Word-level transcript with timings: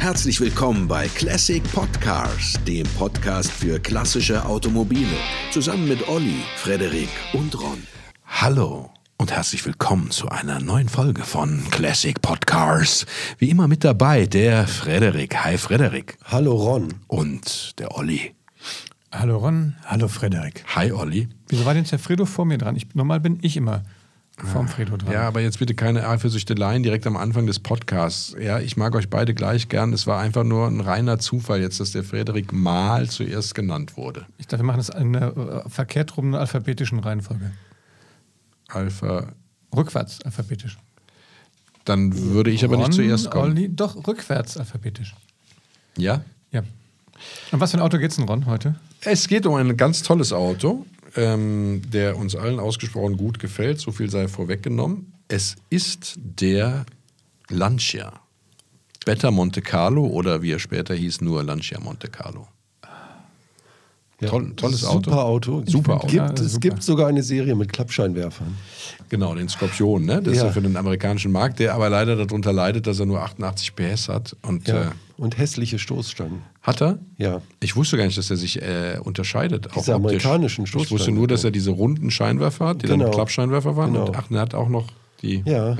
Herzlich 0.00 0.40
willkommen 0.40 0.88
bei 0.88 1.08
Classic 1.08 1.62
Podcars, 1.74 2.54
dem 2.66 2.86
Podcast 2.96 3.52
für 3.52 3.78
klassische 3.78 4.42
Automobile. 4.46 5.14
Zusammen 5.50 5.88
mit 5.88 6.08
Olli, 6.08 6.36
Frederik 6.56 7.10
und 7.34 7.54
Ron. 7.60 7.82
Hallo 8.24 8.90
und 9.18 9.30
herzlich 9.30 9.64
willkommen 9.66 10.10
zu 10.10 10.30
einer 10.30 10.58
neuen 10.58 10.88
Folge 10.88 11.22
von 11.22 11.62
Classic 11.70 12.18
Podcars. 12.22 13.04
Wie 13.36 13.50
immer 13.50 13.68
mit 13.68 13.84
dabei 13.84 14.24
der 14.24 14.66
Frederik. 14.66 15.36
Hi 15.44 15.58
Frederik. 15.58 16.16
Hallo 16.24 16.54
Ron. 16.54 16.94
Und 17.06 17.78
der 17.78 17.94
Olli. 17.94 18.34
Hallo 19.12 19.36
Ron, 19.36 19.76
hallo 19.84 20.08
Frederik. 20.08 20.64
Hi 20.74 20.92
Olli. 20.92 21.28
Wieso 21.48 21.66
war 21.66 21.74
denn 21.74 21.82
jetzt 21.82 21.92
der 21.92 21.98
Fredo 21.98 22.24
vor 22.24 22.46
mir 22.46 22.56
dran? 22.56 22.74
Ich, 22.74 22.94
normal 22.94 23.20
bin 23.20 23.38
ich 23.42 23.54
immer 23.54 23.82
vorm 24.46 24.68
Fredo 24.68 24.96
dran. 24.96 25.12
Ja, 25.12 25.22
aber 25.22 25.40
jetzt 25.40 25.58
bitte 25.58 25.74
keine 25.74 26.08
Eifersüchteleien 26.08 26.82
direkt 26.82 27.06
am 27.06 27.16
Anfang 27.16 27.46
des 27.46 27.58
Podcasts. 27.58 28.34
Ja, 28.40 28.58
ich 28.58 28.76
mag 28.76 28.94
euch 28.94 29.08
beide 29.10 29.34
gleich 29.34 29.68
gern. 29.68 29.92
Es 29.92 30.06
war 30.06 30.20
einfach 30.20 30.44
nur 30.44 30.66
ein 30.66 30.80
reiner 30.80 31.18
Zufall 31.18 31.60
jetzt, 31.60 31.80
dass 31.80 31.92
der 31.92 32.04
Frederik 32.04 32.52
mal 32.52 33.08
zuerst 33.08 33.54
genannt 33.54 33.96
wurde. 33.96 34.26
Ich 34.38 34.46
dachte, 34.46 34.62
wir 34.62 34.66
machen 34.66 34.78
das 34.78 34.88
in 34.88 35.16
einer 35.16 35.36
äh, 35.36 35.68
verkehrt 35.68 36.16
rum 36.16 36.34
alphabetischen 36.34 36.98
Reihenfolge. 36.98 37.50
Alpha. 38.68 39.32
Rückwärts 39.74 40.22
alphabetisch. 40.22 40.78
Dann 41.84 42.16
würde 42.16 42.50
ich 42.50 42.64
aber 42.64 42.76
Ron, 42.76 42.86
nicht 42.86 42.94
zuerst 42.94 43.30
kommen. 43.30 43.52
Olli, 43.52 43.68
doch, 43.68 44.06
rückwärts 44.06 44.56
alphabetisch. 44.56 45.14
Ja? 45.96 46.22
Ja. 46.52 46.62
Und 47.52 47.60
was 47.60 47.72
für 47.72 47.78
ein 47.78 47.82
Auto 47.82 47.98
geht's 47.98 48.16
denn, 48.16 48.26
Ron, 48.26 48.46
heute? 48.46 48.76
Es 49.02 49.28
geht 49.28 49.46
um 49.46 49.54
ein 49.54 49.76
ganz 49.76 50.02
tolles 50.02 50.32
Auto, 50.32 50.84
ähm, 51.16 51.82
der 51.90 52.16
uns 52.16 52.36
allen 52.36 52.60
ausgesprochen 52.60 53.16
gut 53.16 53.38
gefällt. 53.38 53.80
So 53.80 53.92
viel 53.92 54.10
sei 54.10 54.28
vorweggenommen. 54.28 55.12
Es 55.28 55.56
ist 55.70 56.14
der 56.16 56.86
Lancia. 57.48 58.20
Beta 59.04 59.30
Monte 59.30 59.62
Carlo 59.62 60.06
oder 60.06 60.42
wie 60.42 60.52
er 60.52 60.58
später 60.58 60.94
hieß, 60.94 61.20
nur 61.20 61.42
Lancia 61.42 61.80
Monte 61.80 62.08
Carlo. 62.08 62.48
Toll, 64.28 64.52
tolles 64.54 64.84
Auto. 64.84 65.10
Super 65.10 65.24
Auto. 65.24 65.62
Super 65.66 65.94
Auto. 65.96 66.06
Gibt, 66.08 66.14
Ja, 66.14 66.26
es 66.32 66.52
super. 66.52 66.60
gibt 66.60 66.82
sogar 66.82 67.06
eine 67.08 67.22
Serie 67.22 67.54
mit 67.54 67.72
Klappscheinwerfern. 67.72 68.54
Genau, 69.08 69.34
den 69.34 69.48
Skorpion, 69.48 70.04
ne? 70.04 70.20
Das 70.22 70.34
ist 70.34 70.38
Ja. 70.40 70.46
ja 70.46 70.52
für 70.52 70.60
den 70.62 70.76
amerikanischen 70.76 71.32
Markt, 71.32 71.58
der 71.58 71.74
aber 71.74 71.88
leider 71.88 72.16
darunter 72.16 72.52
leidet, 72.52 72.86
dass 72.86 73.00
er 73.00 73.06
nur 73.06 73.20
88 73.22 73.74
PS 73.74 74.08
hat. 74.08 74.36
Und 74.42 74.68
Ja. 74.68 74.82
äh, 74.82 74.86
Und 75.16 75.38
hässliche 75.38 75.78
Stoßstangen. 75.78 76.42
hat 76.62 76.82
er? 76.82 76.98
Ja. 77.18 77.40
Ich 77.60 77.76
wusste 77.76 77.96
gar 77.96 78.04
nicht, 78.04 78.18
dass 78.18 78.30
er 78.30 78.36
sich 78.36 78.60
äh, 78.60 78.98
unterscheidet. 79.02 79.68
auch 79.70 79.74
Diese 79.74 79.94
optisch. 79.94 79.94
amerikanischen 80.26 80.64
Ich 80.64 80.74
wusste 80.74 80.86
Stoßstangen. 80.88 81.18
nur, 81.18 81.26
dass 81.28 81.44
er 81.44 81.50
diese 81.50 81.70
runden 81.70 82.10
Scheinwerfer 82.10 82.66
hat, 82.68 82.82
die 82.82 82.86
dann 82.86 82.98
Genau. 83.00 83.10
Klappscheinwerfer 83.10 83.76
waren. 83.76 83.92
Genau. 83.94 84.06
Und 84.08 84.16
ach, 84.16 84.30
er 84.30 84.40
hat 84.40 84.54
auch 84.54 84.68
noch 84.68 84.86
die. 85.22 85.42
Ja. 85.46 85.76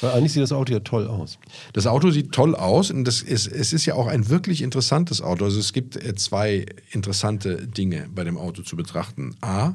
Weil 0.00 0.12
eigentlich 0.12 0.32
sieht 0.32 0.42
das 0.42 0.52
Auto 0.52 0.72
ja 0.72 0.80
toll 0.80 1.06
aus. 1.06 1.38
Das 1.72 1.86
Auto 1.86 2.10
sieht 2.10 2.32
toll 2.32 2.54
aus 2.54 2.90
und 2.90 3.04
das 3.04 3.22
ist, 3.22 3.46
es 3.46 3.72
ist 3.72 3.86
ja 3.86 3.94
auch 3.94 4.06
ein 4.06 4.28
wirklich 4.28 4.62
interessantes 4.62 5.20
Auto. 5.20 5.44
Also 5.44 5.58
es 5.58 5.72
gibt 5.72 5.96
äh, 5.96 6.14
zwei 6.14 6.66
interessante 6.90 7.66
Dinge 7.66 8.08
bei 8.14 8.24
dem 8.24 8.36
Auto 8.36 8.62
zu 8.62 8.76
betrachten. 8.76 9.34
A, 9.40 9.74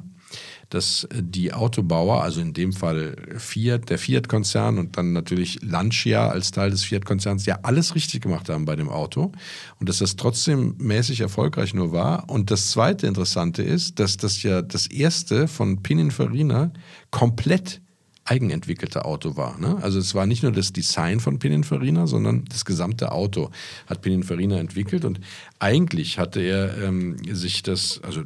dass 0.69 1.03
äh, 1.05 1.21
die 1.21 1.53
Autobauer, 1.53 2.23
also 2.23 2.41
in 2.41 2.53
dem 2.53 2.73
Fall 2.73 3.15
Fiat, 3.37 3.89
der 3.89 3.97
Fiat-Konzern 3.97 4.79
und 4.79 4.97
dann 4.97 5.13
natürlich 5.13 5.61
Lancia 5.61 6.29
als 6.29 6.51
Teil 6.51 6.71
des 6.71 6.83
Fiat-Konzerns, 6.83 7.45
ja 7.45 7.59
alles 7.63 7.95
richtig 7.95 8.21
gemacht 8.21 8.49
haben 8.49 8.65
bei 8.65 8.75
dem 8.75 8.89
Auto 8.89 9.31
und 9.79 9.89
dass 9.89 9.99
das 9.99 10.15
trotzdem 10.15 10.75
mäßig 10.77 11.21
erfolgreich 11.21 11.73
nur 11.73 11.91
war. 11.91 12.29
Und 12.29 12.51
das 12.51 12.71
zweite 12.71 13.07
Interessante 13.07 13.61
ist, 13.61 13.99
dass 13.99 14.17
das 14.17 14.41
ja 14.43 14.61
das 14.61 14.87
erste 14.87 15.47
von 15.47 15.83
Pininfarina 15.83 16.71
komplett 17.11 17.82
eigenentwickelte 18.25 19.05
Auto 19.05 19.35
war. 19.35 19.59
Ne? 19.59 19.77
Also 19.81 19.99
es 19.99 20.15
war 20.15 20.25
nicht 20.25 20.43
nur 20.43 20.51
das 20.51 20.71
Design 20.71 21.19
von 21.19 21.39
Pininfarina, 21.39 22.07
sondern 22.07 22.45
das 22.45 22.63
gesamte 22.65 23.11
Auto 23.11 23.51
hat 23.87 24.01
Pininfarina 24.01 24.57
entwickelt 24.57 25.03
und 25.03 25.19
eigentlich 25.59 26.19
hatte 26.19 26.41
er 26.41 26.77
ähm, 26.81 27.17
sich 27.33 27.63
das, 27.63 27.99
also 28.03 28.23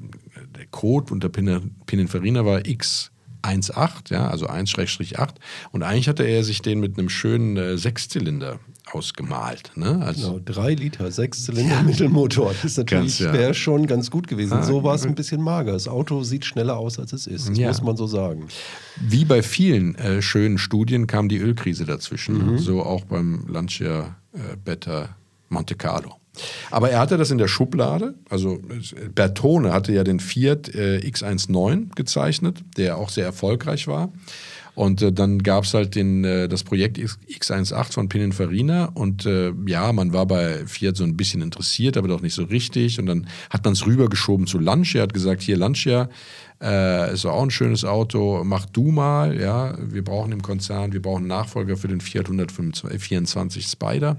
der 0.56 0.68
Code 0.68 1.12
unter 1.12 1.30
Pinin- 1.30 1.72
Pininfarina 1.88 2.46
war 2.46 2.60
X18, 2.60 4.12
ja, 4.12 4.28
also 4.28 4.48
1-8 4.48 5.30
und 5.72 5.84
eigentlich 5.84 6.08
hatte 6.08 6.24
er 6.24 6.44
sich 6.44 6.62
den 6.62 6.80
mit 6.80 6.98
einem 6.98 7.10
schönen 7.10 7.58
äh, 7.58 7.78
Sechszylinder 7.78 8.60
ausgemalt. 8.92 9.72
Ne? 9.76 10.00
Also, 10.04 10.34
Genau, 10.34 10.42
drei 10.44 10.74
Liter, 10.74 11.12
sechs 11.12 11.44
Zylinder 11.44 11.84
Mittelmotor. 11.84 12.54
Das 12.54 12.64
ist 12.66 12.78
natürlich, 12.78 13.20
ja. 13.20 13.34
wäre 13.34 13.54
schon 13.54 13.88
ganz 13.88 14.10
gut 14.12 14.28
gewesen. 14.28 14.54
Ah, 14.54 14.64
so 14.64 14.84
war 14.84 14.96
es 14.96 15.06
ein 15.06 15.16
bisschen 15.16 15.42
mager. 15.42 15.74
Das 15.74 15.88
Auto 15.88 16.24
sieht 16.24 16.46
schneller 16.46 16.78
aus, 16.78 16.98
als 17.00 17.14
es 17.14 17.28
ist. 17.28 17.50
Das 17.50 17.58
Ja. 17.58 17.68
muss 17.68 17.82
man 17.82 17.98
so 17.98 18.08
sagen. 18.08 18.48
Wie 19.02 19.26
bei 19.26 19.44
vielen 19.44 19.96
äh, 19.96 20.22
schönen 20.22 20.58
Studien 20.58 21.08
kam 21.08 21.30
die 21.30 21.38
Ölkrise 21.38 21.86
dazwischen. 21.86 22.58
So 22.58 22.84
auch 22.84 23.06
beim 23.06 23.46
Lancia 23.48 24.16
äh, 24.34 24.40
Beta 24.64 25.10
Monte 25.50 25.76
Carlo. 25.76 26.14
Aber 26.70 26.92
er 26.92 27.00
hatte 27.00 27.18
das 27.18 27.32
in 27.32 27.40
der 27.40 27.48
Schublade. 27.48 28.14
Also 28.30 28.60
Bertone 29.16 29.74
hatte 29.74 29.92
ja 29.92 30.04
den 30.04 30.20
Fiat 30.20 30.70
äh, 30.76 31.00
X19 31.00 31.96
gezeichnet, 31.96 32.64
der 32.78 32.98
auch 32.98 33.10
sehr 33.10 33.26
erfolgreich 33.26 33.88
war. 33.88 34.12
Und 34.78 35.02
äh, 35.02 35.12
dann 35.12 35.42
gab 35.42 35.64
es 35.64 35.74
halt 35.74 35.96
den, 35.96 36.24
äh, 36.24 36.48
das 36.48 36.64
Projekt 36.64 37.00
X, 37.00 37.18
X18 37.28 37.94
von 37.94 38.10
Pininfarina. 38.10 38.92
Und 38.94 39.26
äh, 39.26 39.52
ja, 39.66 39.92
man 39.92 40.14
war 40.14 40.28
bei 40.28 40.68
Fiat 40.68 40.96
so 40.98 41.04
ein 41.04 41.18
bisschen 41.18 41.42
interessiert, 41.42 41.98
aber 41.98 42.08
doch 42.08 42.22
nicht 42.22 42.36
so 42.36 42.44
richtig. 42.44 43.00
Und 43.00 43.08
dann 43.08 43.28
hat 43.50 43.66
man 43.66 43.74
es 43.74 43.88
rübergeschoben 43.88 44.46
zu 44.46 44.60
Lancia, 44.60 45.02
hat 45.02 45.16
gesagt, 45.16 45.42
hier 45.42 45.58
Lancia, 45.58 46.10
äh, 46.62 47.12
ist 47.12 47.26
auch 47.26 47.42
ein 47.42 47.50
schönes 47.50 47.86
Auto, 47.86 48.44
mach 48.44 48.68
du 48.68 48.92
mal, 48.92 49.40
ja, 49.42 49.76
wir 49.82 50.04
brauchen 50.04 50.32
im 50.32 50.44
Konzern, 50.44 50.94
wir 50.94 51.02
brauchen 51.02 51.26
Nachfolger 51.26 51.76
für 51.76 51.88
den 51.88 52.00
Fiat 52.00 52.26
124 52.26 53.66
Spider. 53.66 54.18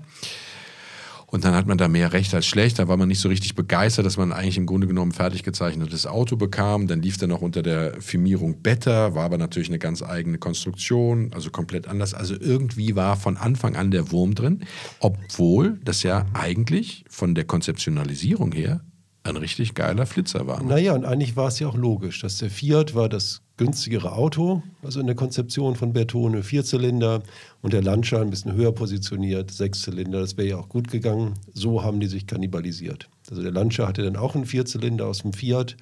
Und 1.30 1.44
dann 1.44 1.54
hat 1.54 1.66
man 1.66 1.76
da 1.76 1.88
mehr 1.88 2.14
recht 2.14 2.32
als 2.34 2.46
schlecht. 2.46 2.78
Da 2.78 2.88
war 2.88 2.96
man 2.96 3.06
nicht 3.06 3.20
so 3.20 3.28
richtig 3.28 3.54
begeistert, 3.54 4.06
dass 4.06 4.16
man 4.16 4.32
eigentlich 4.32 4.56
im 4.56 4.64
Grunde 4.64 4.86
genommen 4.86 5.12
fertig 5.12 5.42
gezeichnetes 5.42 6.06
Auto 6.06 6.36
bekam. 6.36 6.86
Dann 6.86 7.02
lief 7.02 7.18
der 7.18 7.28
noch 7.28 7.42
unter 7.42 7.62
der 7.62 8.00
Firmierung 8.00 8.62
Better, 8.62 9.14
war 9.14 9.24
aber 9.24 9.36
natürlich 9.36 9.68
eine 9.68 9.78
ganz 9.78 10.02
eigene 10.02 10.38
Konstruktion, 10.38 11.30
also 11.34 11.50
komplett 11.50 11.86
anders. 11.86 12.14
Also 12.14 12.34
irgendwie 12.34 12.96
war 12.96 13.16
von 13.16 13.36
Anfang 13.36 13.76
an 13.76 13.90
der 13.90 14.10
Wurm 14.10 14.34
drin, 14.34 14.64
obwohl 15.00 15.78
das 15.84 16.02
ja 16.02 16.24
eigentlich 16.32 17.04
von 17.10 17.34
der 17.34 17.44
Konzeptionalisierung 17.44 18.52
her 18.52 18.80
ein 19.28 19.36
richtig 19.36 19.74
geiler 19.74 20.06
Flitzer 20.06 20.46
war. 20.46 20.62
Ne? 20.62 20.68
Naja, 20.68 20.94
und 20.94 21.04
eigentlich 21.04 21.36
war 21.36 21.48
es 21.48 21.58
ja 21.58 21.68
auch 21.68 21.76
logisch, 21.76 22.20
dass 22.20 22.38
der 22.38 22.50
Fiat 22.50 22.94
war 22.94 23.08
das 23.08 23.42
günstigere 23.56 24.12
Auto, 24.12 24.62
also 24.82 25.00
in 25.00 25.06
der 25.06 25.16
Konzeption 25.16 25.74
von 25.74 25.92
Bertone, 25.92 26.42
Vierzylinder 26.44 27.22
und 27.60 27.72
der 27.72 27.82
Lancia 27.82 28.20
ein 28.20 28.30
bisschen 28.30 28.52
höher 28.54 28.72
positioniert, 28.72 29.50
Sechszylinder, 29.50 30.20
das 30.20 30.36
wäre 30.36 30.48
ja 30.48 30.56
auch 30.58 30.68
gut 30.68 30.88
gegangen. 30.90 31.34
So 31.54 31.82
haben 31.82 31.98
die 31.98 32.06
sich 32.06 32.26
kannibalisiert. 32.26 33.08
Also 33.28 33.42
der 33.42 33.50
Lancia 33.50 33.86
hatte 33.88 34.02
dann 34.04 34.16
auch 34.16 34.34
einen 34.36 34.46
Vierzylinder 34.46 35.06
aus 35.06 35.22
dem 35.22 35.32
Fiat, 35.32 35.76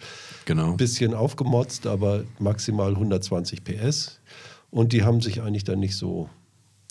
Genau. 0.46 0.70
ein 0.70 0.76
bisschen 0.78 1.12
aufgemotzt, 1.14 1.86
aber 1.86 2.24
maximal 2.38 2.92
120 2.92 3.62
PS. 3.62 4.20
Und 4.70 4.92
die 4.92 5.04
haben 5.04 5.20
sich 5.20 5.42
eigentlich 5.42 5.64
dann 5.64 5.78
nicht 5.78 5.96
so 5.96 6.28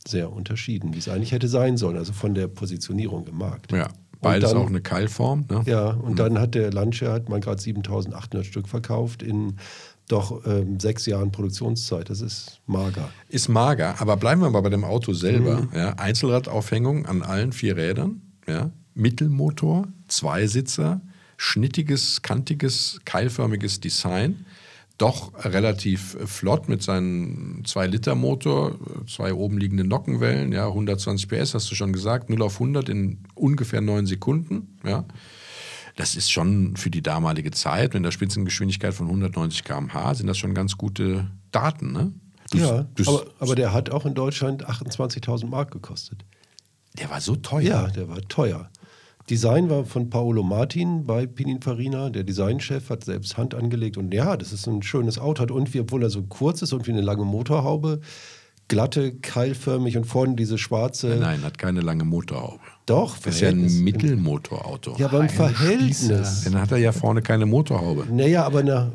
sehr 0.07 0.31
unterschieden, 0.31 0.93
wie 0.93 0.99
es 0.99 1.09
eigentlich 1.09 1.31
hätte 1.31 1.47
sein 1.47 1.77
sollen, 1.77 1.97
also 1.97 2.13
von 2.13 2.35
der 2.35 2.47
Positionierung 2.47 3.25
im 3.27 3.37
Markt. 3.39 3.72
Ja, 3.72 3.89
beides 4.22 4.52
dann- 4.52 4.59
auch 4.62 4.68
eine 4.68 4.81
Keilform. 4.81 5.46
Ne? 5.50 5.64
Ja, 5.66 5.90
und 5.90 6.20
dann 6.20 6.40
hat 6.40 6.56
der 6.56 6.72
Lancia, 6.72 7.12
hat 7.14 7.30
man 7.30 7.42
gerade 7.42 7.62
7800 7.62 8.46
Stück 8.46 8.68
verkauft 8.68 9.22
in 9.24 9.58
doch 10.08 10.46
ähm, 10.46 10.80
sechs 10.80 11.06
Jahren 11.08 11.31
Produktionszeit. 11.31 12.09
Das 12.12 12.22
ist 12.22 12.59
mager. 12.68 13.09
Ist 13.28 13.50
mager, 13.50 14.00
aber 14.00 14.18
bleiben 14.18 14.42
wir 14.42 14.50
mal 14.52 14.62
bei 14.62 14.70
dem 14.70 14.84
Auto 14.84 15.14
selber. 15.14 15.68
Ja, 15.74 15.94
Einzelradaufhängung 15.98 17.06
an 17.08 17.24
allen 17.24 17.52
vier 17.53 17.76
Rädern, 17.76 18.22
ja, 18.48 18.70
Mittelmotor, 18.94 19.88
Zweisitzer, 20.08 21.02
schnittiges, 21.38 22.22
kantiges, 22.22 23.00
keilförmiges 23.06 23.80
Design. 23.80 24.46
Doch 24.97 25.33
relativ 25.44 26.16
flott 26.25 26.69
mit 26.69 26.81
seinem 26.81 27.63
2-Liter-Motor, 27.66 28.78
zwei 29.07 29.33
oben 29.33 29.57
liegende 29.57 29.83
Nockenwellen, 29.83 30.53
ja, 30.53 30.67
120 30.67 31.28
PS, 31.28 31.53
hast 31.53 31.69
du 31.69 31.75
schon 31.75 31.91
gesagt, 31.91 32.29
0 32.29 32.41
auf 32.41 32.53
100 32.55 32.87
in 32.87 33.20
ungefähr 33.34 33.81
9 33.81 34.05
Sekunden. 34.05 34.78
Ja. 34.85 35.03
Das 35.97 36.16
ist 36.16 36.31
schon 36.31 36.75
für 36.78 36.90
die 36.90 37.02
damalige 37.02 37.52
Zeit, 37.52 37.93
mit 37.93 38.02
einer 38.03 38.11
Spitzengeschwindigkeit 38.11 38.93
von 38.93 39.08
190 39.08 39.64
km/h, 39.66 40.14
sind 40.16 40.28
das 40.28 40.37
schon 40.37 40.53
ganz 40.53 40.78
gute 40.78 41.29
Daten. 41.52 41.91
Ne? 41.91 42.14
Du- 42.52 42.58
ja, 42.59 42.85
du- 42.96 43.03
aber, 43.08 43.25
aber 43.40 43.55
der 43.55 43.73
hat 43.73 43.90
auch 43.90 44.05
in 44.05 44.14
Deutschland 44.14 44.66
28.000 44.67 45.47
Mark 45.49 45.72
gekostet. 45.72 46.23
der 46.97 47.09
war 47.09 47.20
so 47.20 47.35
teuer. 47.35 47.64
Ja, 47.64 47.87
der 47.87 48.08
war 48.08 48.22
teuer. 48.29 48.70
Design 49.29 49.69
war 49.72 49.85
von 49.85 50.09
Paolo 50.09 50.43
Martin 50.43 51.05
bei 51.05 51.25
Pininfarina. 51.25 52.09
Der 52.11 52.23
Designchef 52.23 52.89
hat 52.91 53.03
selbst 53.05 53.37
Hand 53.37 53.55
angelegt. 53.55 53.97
Und 53.97 54.13
ja, 54.13 54.37
das 54.37 54.53
ist 54.53 54.67
ein 54.67 54.83
schönes 54.83 55.17
Auto. 55.17 55.41
Hat 55.41 55.49
irgendwie, 55.49 55.79
obwohl 55.79 56.03
er 56.03 56.09
so 56.11 56.22
kurz 56.23 56.61
ist 56.61 56.73
und 56.73 56.85
wie 56.85 56.91
eine 56.91 57.01
lange 57.01 57.25
Motorhaube, 57.25 58.01
glatte, 58.67 59.16
keilförmig 59.16 59.97
und 59.97 60.05
vorne 60.05 60.35
diese 60.35 60.59
schwarze. 60.59 61.17
Nein, 61.19 61.41
hat 61.43 61.57
keine 61.57 61.81
lange 61.81 62.03
Motorhaube. 62.03 62.59
Doch, 62.85 63.17
Das 63.17 63.35
ist 63.35 63.41
ja 63.41 63.49
ein 63.49 63.83
Mittelmotorauto. 63.83 64.95
Ja, 64.99 65.07
aber 65.07 65.22
im 65.22 65.29
Verhältnis. 65.29 66.43
Dann 66.43 66.61
hat 66.61 66.72
er 66.72 66.77
ja 66.77 66.91
vorne 66.91 67.23
keine 67.23 67.47
Motorhaube. 67.47 68.05
Naja, 68.11 68.45
aber 68.45 68.59
eine 68.59 68.91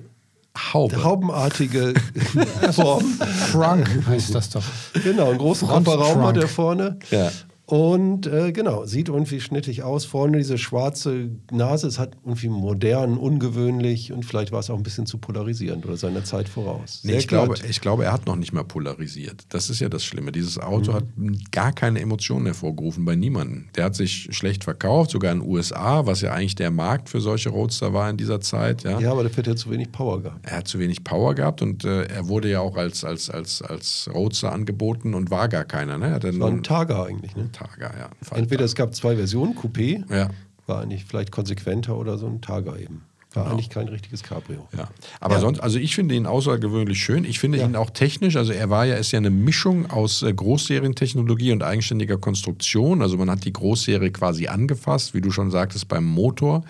Haube. 0.73 1.03
haubenartige 1.03 1.95
Form. 2.73 3.05
Trunk 3.51 3.89
heißt 4.07 4.33
das 4.35 4.51
doch. 4.51 4.63
Genau, 5.03 5.31
einen 5.31 5.39
großen 5.39 5.67
Kofferraum 5.67 6.23
hat 6.23 6.37
er 6.37 6.47
vorne. 6.49 6.99
Ja. 7.11 7.31
Und 7.71 8.27
äh, 8.27 8.51
genau, 8.51 8.85
sieht 8.85 9.09
irgendwie 9.09 9.41
schnittig 9.41 9.85
aus. 9.85 10.05
Vorne 10.05 10.39
diese 10.39 10.59
schwarze 10.59 11.31
Nase, 11.53 11.87
es 11.87 12.01
hat 12.01 12.17
irgendwie 12.25 12.49
modern, 12.49 13.17
ungewöhnlich 13.17 14.13
und 14.13 14.25
vielleicht 14.25 14.51
war 14.51 14.59
es 14.59 14.71
auch 14.71 14.77
ein 14.77 14.83
bisschen 14.83 15.07
zu 15.07 15.19
polarisierend 15.19 15.87
oder 15.87 15.97
seiner 15.97 16.25
Zeit 16.25 16.49
voraus. 16.49 17.03
Nee, 17.05 17.19
ich, 17.19 17.29
glaube, 17.29 17.55
ich 17.69 17.81
glaube, 17.81 18.07
er 18.07 18.13
hat 18.13 18.27
noch 18.27 18.35
nicht 18.35 18.53
mal 18.53 18.65
polarisiert. 18.65 19.45
Das 19.51 19.71
ist 19.71 19.79
ja 19.79 19.89
das 19.89 20.03
Schlimme. 20.03 20.33
Dieses 20.33 20.59
Auto 20.59 20.93
hat 20.93 21.05
gar 21.53 21.71
keine 21.71 22.01
Emotionen 22.01 22.47
hervorgerufen 22.47 23.05
bei 23.05 23.15
niemandem. 23.15 23.69
Der 23.77 23.85
hat 23.85 23.95
sich 23.95 24.27
schlecht 24.33 24.65
verkauft, 24.65 25.13
sogar 25.13 25.31
in 25.31 25.39
den 25.39 25.49
USA, 25.49 26.07
was 26.07 26.23
ja 26.23 26.33
eigentlich 26.33 26.57
der 26.57 26.73
Markt 26.73 27.09
für 27.09 27.21
solche 27.21 27.51
Roadster 27.51 27.95
war 27.95 28.11
in 28.11 28.17
dieser 28.17 28.41
Zeit. 28.41 28.83
Ja. 28.83 28.99
Ja, 28.99 29.13
aber 29.13 29.23
der 29.23 29.31
Fett 29.31 29.47
hat 29.47 29.59
zu 29.59 29.71
wenig 29.71 29.93
Power 29.93 30.21
gehabt. 30.21 30.45
Er 30.45 30.57
hat 30.57 30.67
zu 30.67 30.81
wenig 30.81 31.05
Power 31.05 31.37
gehabt 31.37 31.63
und 31.63 31.85
äh, 31.85 32.07
er 32.07 32.27
wurde 32.27 32.51
ja 32.51 32.59
auch 32.59 32.77
als, 32.77 33.05
als, 33.05 33.31
als, 33.31 33.63
als 33.63 34.11
Roadster 34.13 34.51
angeboten 34.51 35.15
und 35.15 35.31
war 35.31 35.49
gar 35.49 35.65
keiner. 35.65 35.99
Ne? 35.99 36.19
Er 36.21 36.41
War 36.41 36.49
ein 36.49 36.65
Targa 36.65 37.05
eigentlich. 37.05 37.37
Ne? 37.37 37.49
Targa, 37.67 37.93
ja. 37.99 38.37
Entweder 38.37 38.65
es 38.65 38.75
gab 38.75 38.95
zwei 38.95 39.17
Versionen, 39.17 39.55
Coupé, 39.55 40.03
Ja. 40.15 40.29
war 40.67 40.81
eigentlich 40.83 41.05
vielleicht 41.05 41.31
konsequenter 41.33 41.97
oder 41.97 42.19
so 42.19 42.27
ein 42.27 42.41
Targa 42.41 42.77
eben. 42.77 43.03
War 43.33 43.49
eigentlich 43.53 43.71
kein 43.71 43.87
richtiges 43.87 44.25
Cabrio. 44.25 44.67
Ja, 44.77 44.89
aber 45.21 45.39
sonst, 45.39 45.61
also 45.61 45.79
ich 45.79 45.95
finde 45.95 46.17
ihn 46.17 46.27
außergewöhnlich 46.27 46.99
schön. 47.01 47.25
Ich 47.25 47.39
finde 47.39 47.59
Ja. 47.59 47.65
ihn 47.67 47.77
auch 47.77 47.91
technisch, 47.91 48.35
also 48.35 48.53
er 48.53 48.71
war 48.71 48.87
ja, 48.87 48.97
ist 48.97 49.13
ja 49.13 49.19
eine 49.19 49.31
Mischung 49.31 49.89
aus 49.89 50.23
äh, 50.25 50.33
Großserientechnologie 50.33 51.53
und 51.53 51.63
eigenständiger 51.63 52.19
Konstruktion. 52.19 53.03
Also 53.03 53.17
man 53.19 53.31
hat 53.31 53.45
die 53.45 53.53
Großserie 53.53 54.11
quasi 54.11 54.49
angefasst, 54.49 55.15
wie 55.15 55.21
du 55.21 55.31
schon 55.31 55.53
sagtest, 55.53 55.87
beim 55.87 56.05
Motor. 56.07 56.65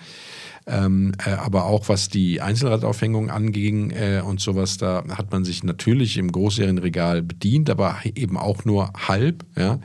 Ähm, 0.67 1.13
äh, 1.25 1.31
aber 1.31 1.65
auch 1.65 1.89
was 1.89 2.09
die 2.09 2.39
Einzelradaufhängung 2.41 3.31
anging 3.31 3.89
äh, 3.89 4.21
und 4.23 4.39
sowas, 4.39 4.77
da 4.77 5.03
hat 5.17 5.31
man 5.31 5.43
sich 5.43 5.63
natürlich 5.63 6.17
im 6.19 6.31
Großserienregal 6.31 7.23
bedient, 7.23 7.71
aber 7.71 7.97
eben 8.13 8.37
auch 8.37 8.63
nur 8.65 8.93
halb. 9.07 9.43
Ja? 9.57 9.79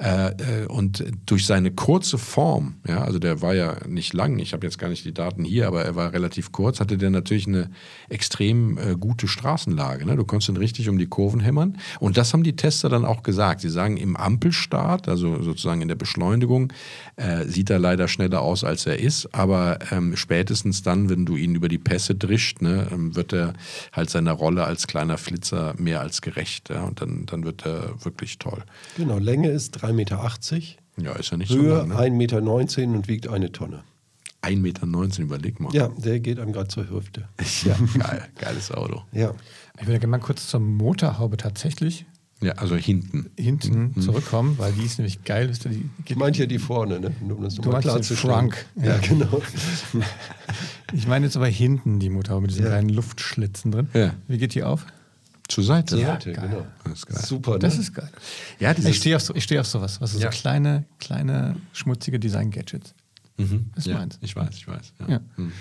Äh, 0.00 0.62
äh, 0.62 0.66
und 0.66 1.04
durch 1.26 1.44
seine 1.44 1.72
kurze 1.72 2.16
Form, 2.16 2.76
ja, 2.88 3.02
also 3.02 3.18
der 3.18 3.42
war 3.42 3.54
ja 3.54 3.76
nicht 3.86 4.14
lang, 4.14 4.38
ich 4.38 4.54
habe 4.54 4.66
jetzt 4.66 4.78
gar 4.78 4.88
nicht 4.88 5.04
die 5.04 5.12
Daten 5.12 5.44
hier, 5.44 5.66
aber 5.66 5.84
er 5.84 5.94
war 5.94 6.14
relativ 6.14 6.52
kurz, 6.52 6.80
hatte 6.80 6.96
der 6.96 7.10
natürlich 7.10 7.46
eine 7.46 7.70
extrem 8.08 8.78
äh, 8.78 8.96
gute 8.98 9.28
Straßenlage. 9.28 10.06
Ne? 10.06 10.16
Du 10.16 10.24
konntest 10.24 10.48
ihn 10.48 10.56
richtig 10.56 10.88
um 10.88 10.96
die 10.96 11.06
Kurven 11.06 11.40
hämmern. 11.40 11.76
Und 11.98 12.16
das 12.16 12.32
haben 12.32 12.44
die 12.44 12.56
Tester 12.56 12.88
dann 12.88 13.04
auch 13.04 13.22
gesagt. 13.22 13.60
Sie 13.60 13.68
sagen, 13.68 13.98
im 13.98 14.16
Ampelstart, 14.16 15.06
also 15.06 15.42
sozusagen 15.42 15.82
in 15.82 15.88
der 15.88 15.96
Beschleunigung, 15.96 16.72
äh, 17.16 17.44
sieht 17.44 17.68
er 17.68 17.78
leider 17.78 18.08
schneller 18.08 18.40
aus, 18.40 18.64
als 18.64 18.86
er 18.86 18.98
ist. 18.98 19.34
Aber 19.34 19.80
ähm, 19.90 20.16
spätestens 20.16 20.82
dann, 20.82 21.10
wenn 21.10 21.26
du 21.26 21.36
ihn 21.36 21.54
über 21.54 21.68
die 21.68 21.78
Pässe 21.78 22.14
drischt, 22.14 22.62
ne, 22.62 22.86
ähm, 22.90 23.16
wird 23.16 23.34
er 23.34 23.52
halt 23.92 24.08
seiner 24.08 24.32
Rolle 24.32 24.64
als 24.64 24.86
kleiner 24.86 25.18
Flitzer 25.18 25.74
mehr 25.76 26.00
als 26.00 26.22
gerecht. 26.22 26.70
Ja? 26.70 26.84
Und 26.84 27.02
dann, 27.02 27.26
dann 27.26 27.44
wird 27.44 27.66
er 27.66 28.02
wirklich 28.02 28.38
toll. 28.38 28.62
Genau, 28.96 29.18
Länge 29.18 29.50
ist 29.50 29.82
3,80 29.90 29.94
Meter, 29.94 30.32
Ja, 31.02 31.12
ist 31.12 31.30
ja 31.30 31.36
nicht 31.36 31.50
so 31.50 31.58
Höhe 31.58 31.78
lang. 31.78 31.88
Ne? 31.88 31.94
1,19 31.96 32.10
Meter 32.12 32.38
und 32.96 33.08
wiegt 33.08 33.28
eine 33.28 33.52
Tonne. 33.52 33.82
1,19 34.42 34.56
Meter, 34.58 35.22
überleg 35.22 35.60
mal. 35.60 35.72
Ja, 35.74 35.88
der 35.88 36.18
geht 36.20 36.38
einem 36.40 36.52
gerade 36.52 36.68
zur 36.68 36.88
Hüfte. 36.90 37.28
ja 37.64 37.76
geil, 37.98 38.22
geiles 38.38 38.70
Auto. 38.72 39.02
Ja. 39.12 39.34
Ich 39.80 39.86
würde 39.86 39.98
gerne 40.00 40.10
mal 40.12 40.18
kurz 40.18 40.46
zur 40.48 40.60
Motorhaube 40.60 41.36
tatsächlich 41.36 42.06
Ja, 42.42 42.52
also 42.54 42.74
hinten. 42.76 43.30
hinten 43.38 44.00
zurückkommen, 44.00 44.56
weil 44.58 44.72
die 44.72 44.84
ist 44.84 44.98
nämlich 44.98 45.24
geil. 45.24 45.48
Wisst 45.50 45.66
ihr, 45.66 45.70
die 45.72 45.88
geht 45.98 46.10
Ich 46.12 46.16
meinte 46.16 46.38
ja 46.40 46.46
die 46.46 46.58
vorne, 46.58 47.00
ne? 47.00 47.12
Um 47.28 47.42
das 47.42 47.54
Du 47.56 47.62
nochmal 47.62 47.82
meinst 47.82 48.10
den 48.10 48.16
klarzustellen. 48.16 48.34
Frunk. 48.52 48.66
Ja, 48.76 48.84
Ja. 48.84 48.98
genau. 48.98 49.42
Ich 50.92 51.06
meine 51.06 51.26
jetzt 51.26 51.36
aber 51.36 51.46
hinten 51.46 52.00
die 52.00 52.08
Motorhaube 52.10 52.42
mit 52.42 52.50
diesen 52.50 52.64
Ja. 52.64 52.70
kleinen 52.70 52.88
Luftschlitzen 52.88 53.70
drin. 53.70 53.88
Ja. 53.94 54.14
Wie 54.26 54.38
geht 54.38 54.54
die 54.54 54.64
auf? 54.64 54.86
Zur 55.50 55.64
Seite. 55.64 55.98
Ja, 55.98 56.16
geil. 56.16 56.34
genau. 56.40 56.66
Das 56.84 56.92
ist 57.00 57.06
geil. 57.06 57.22
Super, 57.26 57.52
ne? 57.52 57.58
Das 57.58 57.76
ist 57.78 57.92
geil. 57.92 58.08
Ja, 58.58 58.72
Ich 58.78 58.96
stehe 58.96 59.16
auf, 59.16 59.22
so, 59.22 59.34
ich 59.34 59.44
steh 59.44 59.58
auf 59.58 59.66
sowas. 59.66 60.00
Was 60.00 60.14
ist 60.14 60.22
Ja. 60.22 60.30
so 60.30 60.38
kleine, 60.38 60.84
kleine, 60.98 61.56
schmutzige 61.72 62.18
Design-Gadgets. 62.20 62.94
mhm. 63.36 63.70
ist 63.76 63.86
ja, 63.86 63.96
meins. 63.98 64.18
Ich 64.22 64.36
weiß, 64.36 64.50
ich 64.54 64.68
weiß. 64.68 64.92
Ja. 65.00 65.08
Ja. 65.08 65.20
Mhm. 65.36 65.52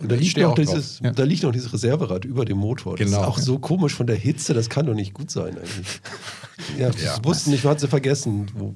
Und 0.00 0.10
da 0.10 0.16
liegt, 0.16 0.36
noch 0.36 0.54
dieses, 0.54 0.98
Ja. 1.00 1.10
da 1.12 1.22
liegt 1.24 1.42
noch 1.44 1.52
dieses 1.52 1.72
Reserverad 1.72 2.24
über 2.24 2.44
dem 2.44 2.58
Motor. 2.58 2.96
Das 2.96 3.06
Genau. 3.06 3.20
ist 3.22 3.26
auch 3.26 3.38
so 3.38 3.58
komisch 3.58 3.94
von 3.94 4.06
der 4.06 4.16
Hitze, 4.16 4.52
das 4.52 4.68
kann 4.68 4.86
doch 4.86 4.94
nicht 4.94 5.14
gut 5.14 5.30
sein 5.30 5.56
eigentlich. 5.56 6.00
Ja, 6.78 6.90
das 6.90 7.02
Ja. 7.02 7.24
wussten 7.24 7.50
nicht, 7.50 7.64
man 7.64 7.72
hat 7.72 7.80
sie 7.80 7.88
vergessen. 7.88 8.46
Wo, 8.54 8.74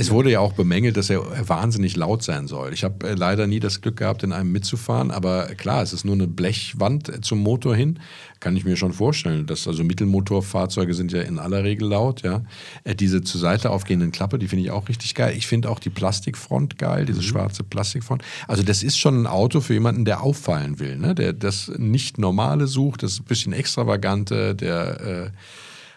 Es 0.00 0.10
wurde 0.10 0.30
ja 0.30 0.40
auch 0.40 0.54
bemängelt, 0.54 0.96
dass 0.96 1.10
er 1.10 1.46
wahnsinnig 1.46 1.94
laut 1.94 2.22
sein 2.22 2.46
soll. 2.46 2.72
Ich 2.72 2.84
habe 2.84 3.06
äh, 3.06 3.12
leider 3.12 3.46
nie 3.46 3.60
das 3.60 3.82
Glück 3.82 3.98
gehabt, 3.98 4.22
in 4.22 4.32
einem 4.32 4.50
mitzufahren, 4.50 5.10
aber 5.10 5.48
klar, 5.56 5.82
es 5.82 5.92
ist 5.92 6.06
nur 6.06 6.14
eine 6.14 6.26
Blechwand 6.26 7.10
äh, 7.10 7.20
zum 7.20 7.40
Motor 7.40 7.76
hin. 7.76 7.98
Kann 8.40 8.56
ich 8.56 8.64
mir 8.64 8.78
schon 8.78 8.94
vorstellen, 8.94 9.44
dass 9.44 9.68
also 9.68 9.84
Mittelmotorfahrzeuge 9.84 10.94
sind 10.94 11.12
ja 11.12 11.20
in 11.20 11.38
aller 11.38 11.64
Regel 11.64 11.86
laut, 11.86 12.22
ja. 12.22 12.40
Äh, 12.84 12.94
diese 12.94 13.20
zur 13.20 13.42
Seite 13.42 13.68
aufgehenden 13.68 14.10
Klappe, 14.10 14.38
die 14.38 14.48
finde 14.48 14.64
ich 14.64 14.70
auch 14.70 14.88
richtig 14.88 15.14
geil. 15.14 15.36
Ich 15.36 15.46
finde 15.46 15.68
auch 15.68 15.78
die 15.78 15.90
Plastikfront 15.90 16.78
geil, 16.78 17.04
diese 17.04 17.22
schwarze 17.22 17.62
Plastikfront. 17.62 18.22
Also 18.48 18.62
das 18.62 18.82
ist 18.82 18.98
schon 18.98 19.24
ein 19.24 19.26
Auto 19.26 19.60
für 19.60 19.74
jemanden, 19.74 20.06
der 20.06 20.22
auffallen 20.22 20.78
will, 20.78 20.96
ne? 20.96 21.14
der 21.14 21.34
das 21.34 21.70
nicht 21.76 22.16
normale 22.16 22.68
sucht, 22.68 23.02
das 23.02 23.20
ein 23.20 23.24
bisschen 23.24 23.52
extravagante, 23.52 24.54
der 24.54 25.00
äh, 25.02 25.30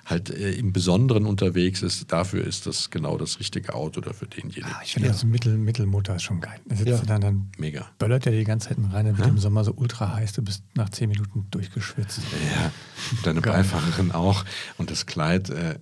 halt 0.06 0.30
äh, 0.30 0.52
im 0.54 0.74
Besonderen 0.74 1.26
unterwegs 1.26 1.82
ist, 1.82 2.12
dafür 2.12 2.46
ist 2.46 2.66
das 2.66 2.90
genau 2.90 3.18
das 3.18 3.40
richtige 3.40 3.74
Auto 3.74 4.00
oder 4.02 4.14
für 4.14 4.28
denjenigen. 4.28 4.66
Ah, 4.66 4.82
ich 4.84 4.94
finde 4.94 5.10
ja. 5.10 5.14
so 5.14 5.26
Mittel, 5.28 5.58
Mittelmotor 5.58 6.16
ist 6.18 6.24
schon 6.24 6.42
geil. 6.42 6.60
Da 6.66 6.76
sitzt 6.76 6.90
Ja. 6.90 6.98
du 6.98 7.06
dann, 7.06 7.22
dann 7.22 7.52
Mega. 7.58 7.90
böllert 8.00 8.26
der 8.26 8.34
die 8.34 8.44
ganze 8.44 8.70
Zeit 8.70 8.78
rein, 8.92 9.06
dann 9.06 9.18
wird 9.18 9.28
im 9.30 9.38
Sommer 9.38 9.64
so 9.64 9.74
ultra 9.74 10.14
heiß, 10.14 10.34
du 10.34 10.42
bist 10.42 10.64
nach 10.76 10.90
zehn 10.90 11.10
Minuten 11.10 11.48
durchgeschwitzt. 11.52 12.20
Ja, 12.56 12.72
deine 13.24 13.42
Beifahrerin 13.42 14.12
auch 14.12 14.44
und 14.78 14.92
das 14.92 15.06
Kleid, 15.06 15.50
äh, 15.50 15.80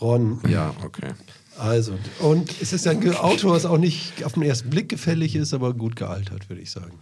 Ron, 0.00 0.40
ja, 0.48 0.74
okay. 0.84 1.12
also, 1.58 1.98
und 2.20 2.50
es 2.62 2.72
ist 2.72 2.86
ja 2.86 2.92
ein 2.92 3.14
Auto, 3.16 3.50
was 3.50 3.66
auch 3.66 3.76
nicht 3.78 4.24
auf 4.24 4.32
den 4.34 4.42
ersten 4.42 4.70
Blick 4.70 4.88
gefällig 4.88 5.34
ist, 5.36 5.52
aber 5.52 5.74
gut 5.74 5.96
gealtert, 5.96 6.48
würde 6.48 6.62
ich 6.62 6.70
sagen. 6.70 6.98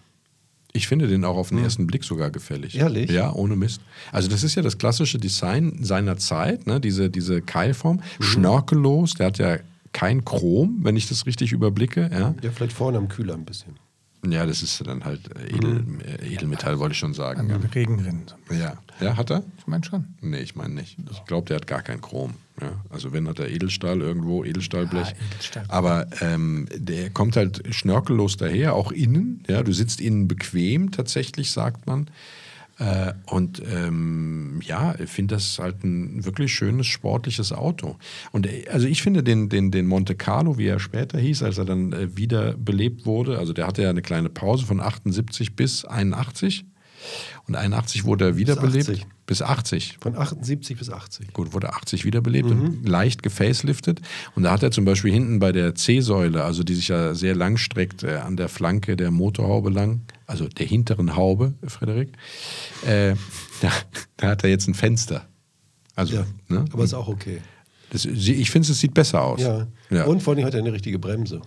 Ich 0.72 0.86
finde 0.86 1.08
den 1.08 1.24
auch 1.24 1.36
auf 1.36 1.48
den 1.48 1.58
ersten 1.58 1.86
Blick 1.86 2.04
sogar 2.04 2.30
gefällig. 2.30 2.76
Ehrlich? 2.76 3.10
Ja, 3.10 3.32
ohne 3.32 3.56
Mist. 3.56 3.80
Also 4.12 4.28
das 4.28 4.44
ist 4.44 4.54
ja 4.54 4.62
das 4.62 4.78
klassische 4.78 5.18
Design 5.18 5.78
seiner 5.82 6.16
Zeit, 6.16 6.66
ne? 6.66 6.80
diese, 6.80 7.10
diese 7.10 7.42
Keilform, 7.42 7.96
Mhm. 8.18 8.22
schnörkellos, 8.22 9.14
der 9.14 9.26
hat 9.26 9.38
ja 9.38 9.58
kein 9.92 10.24
Chrom, 10.24 10.78
wenn 10.82 10.96
ich 10.96 11.08
das 11.08 11.26
richtig 11.26 11.50
überblicke. 11.52 12.08
Ja, 12.12 12.34
Ja, 12.42 12.50
vielleicht 12.52 12.72
vorne 12.72 12.98
am 12.98 13.08
Kühler 13.08 13.34
ein 13.34 13.44
bisschen. 13.44 13.74
Ja 14.26 14.46
das 14.46 14.62
ist 14.62 14.86
dann 14.86 15.04
halt 15.04 15.20
äh, 15.36 15.56
Edel, 15.56 15.84
äh, 16.04 16.34
Edelmetall, 16.34 16.78
wollte 16.78 16.92
ich 16.92 16.98
schon 16.98 17.14
sagen. 17.14 17.48
den 17.48 17.62
Regenrinnen. 17.62 18.24
Ja. 18.50 18.78
ja, 19.00 19.16
hat 19.16 19.30
er? 19.30 19.42
Ich 19.58 19.66
meine 19.66 19.84
schon. 19.84 20.06
Nee, 20.20 20.40
ich 20.40 20.56
meine 20.56 20.74
nicht. 20.74 20.96
Ich 21.10 21.24
glaube, 21.24 21.46
der 21.48 21.56
hat 21.56 21.66
gar 21.66 21.82
kein 21.82 22.00
Chrom. 22.00 22.34
Ja? 22.60 22.72
Also 22.90 23.12
wenn 23.12 23.28
hat 23.28 23.38
er 23.38 23.48
Edelstahl 23.48 24.00
irgendwo, 24.00 24.44
Edelstahlblech. 24.44 25.08
Ja, 25.08 25.14
Edelstahl. 25.32 25.64
Aber 25.68 26.06
ähm, 26.20 26.68
der 26.74 27.10
kommt 27.10 27.36
halt 27.36 27.62
schnörkellos 27.70 28.36
daher, 28.36 28.74
auch 28.74 28.92
innen. 28.92 29.42
Ja? 29.48 29.62
Du 29.62 29.72
sitzt 29.72 30.00
innen 30.00 30.28
bequem 30.28 30.90
tatsächlich, 30.90 31.50
sagt 31.50 31.86
man. 31.86 32.08
Äh, 32.80 33.12
und 33.26 33.62
ähm, 33.70 34.60
ja, 34.64 34.94
ich 34.98 35.10
finde 35.10 35.34
das 35.34 35.58
halt 35.58 35.84
ein 35.84 36.24
wirklich 36.24 36.54
schönes, 36.54 36.86
sportliches 36.86 37.52
Auto. 37.52 37.96
Und 38.32 38.46
äh, 38.46 38.64
also 38.72 38.86
ich 38.86 39.02
finde 39.02 39.22
den, 39.22 39.50
den, 39.50 39.70
den 39.70 39.86
Monte 39.86 40.14
Carlo, 40.14 40.56
wie 40.56 40.66
er 40.66 40.80
später 40.80 41.18
hieß, 41.18 41.42
als 41.42 41.58
er 41.58 41.66
dann 41.66 41.92
äh, 41.92 42.16
wiederbelebt 42.16 43.04
wurde, 43.04 43.38
also 43.38 43.52
der 43.52 43.66
hatte 43.66 43.82
ja 43.82 43.90
eine 43.90 44.00
kleine 44.00 44.30
Pause 44.30 44.64
von 44.64 44.80
78 44.80 45.56
bis 45.56 45.84
81. 45.84 46.64
Und 47.46 47.56
81 47.56 48.04
wurde 48.04 48.26
er 48.26 48.36
wiederbelebt. 48.36 48.88
80. 48.88 49.06
Bis 49.26 49.42
80. 49.42 49.98
Von 50.00 50.16
78 50.16 50.78
bis 50.78 50.90
80. 50.90 51.32
Gut, 51.32 51.52
wurde 51.52 51.72
80 51.72 52.04
wiederbelebt 52.04 52.50
und 52.50 52.88
leicht 52.88 53.22
gefaceliftet. 53.22 54.00
Und 54.34 54.42
da 54.42 54.52
hat 54.52 54.62
er 54.62 54.70
zum 54.70 54.84
Beispiel 54.84 55.12
hinten 55.12 55.38
bei 55.38 55.52
der 55.52 55.74
C-Säule, 55.74 56.44
also 56.44 56.62
die 56.62 56.74
sich 56.74 56.88
ja 56.88 57.14
sehr 57.14 57.36
lang 57.36 57.56
streckt, 57.56 58.02
äh, 58.02 58.16
an 58.16 58.36
der 58.36 58.48
Flanke 58.48 58.96
der 58.96 59.10
Motorhaube 59.10 59.70
lang, 59.70 60.00
also 60.30 60.46
der 60.48 60.66
hinteren 60.66 61.16
Haube, 61.16 61.54
Frederik, 61.66 62.12
äh, 62.86 63.14
da, 63.60 63.70
da 64.16 64.28
hat 64.28 64.44
er 64.44 64.50
jetzt 64.50 64.68
ein 64.68 64.74
Fenster. 64.74 65.26
Also, 65.96 66.14
Ja, 66.14 66.26
ne? 66.48 66.64
aber 66.72 66.84
ist 66.84 66.94
auch 66.94 67.08
okay. 67.08 67.40
das, 67.90 68.04
ich 68.04 68.50
finde, 68.50 68.70
es 68.70 68.78
sieht 68.78 68.94
besser 68.94 69.22
aus. 69.22 69.40
Ja. 69.40 69.66
Ja. 69.90 70.04
Und 70.04 70.22
vor 70.22 70.34
allem 70.34 70.44
hat 70.44 70.54
er 70.54 70.60
eine 70.60 70.72
richtige 70.72 71.00
Bremse. 71.00 71.42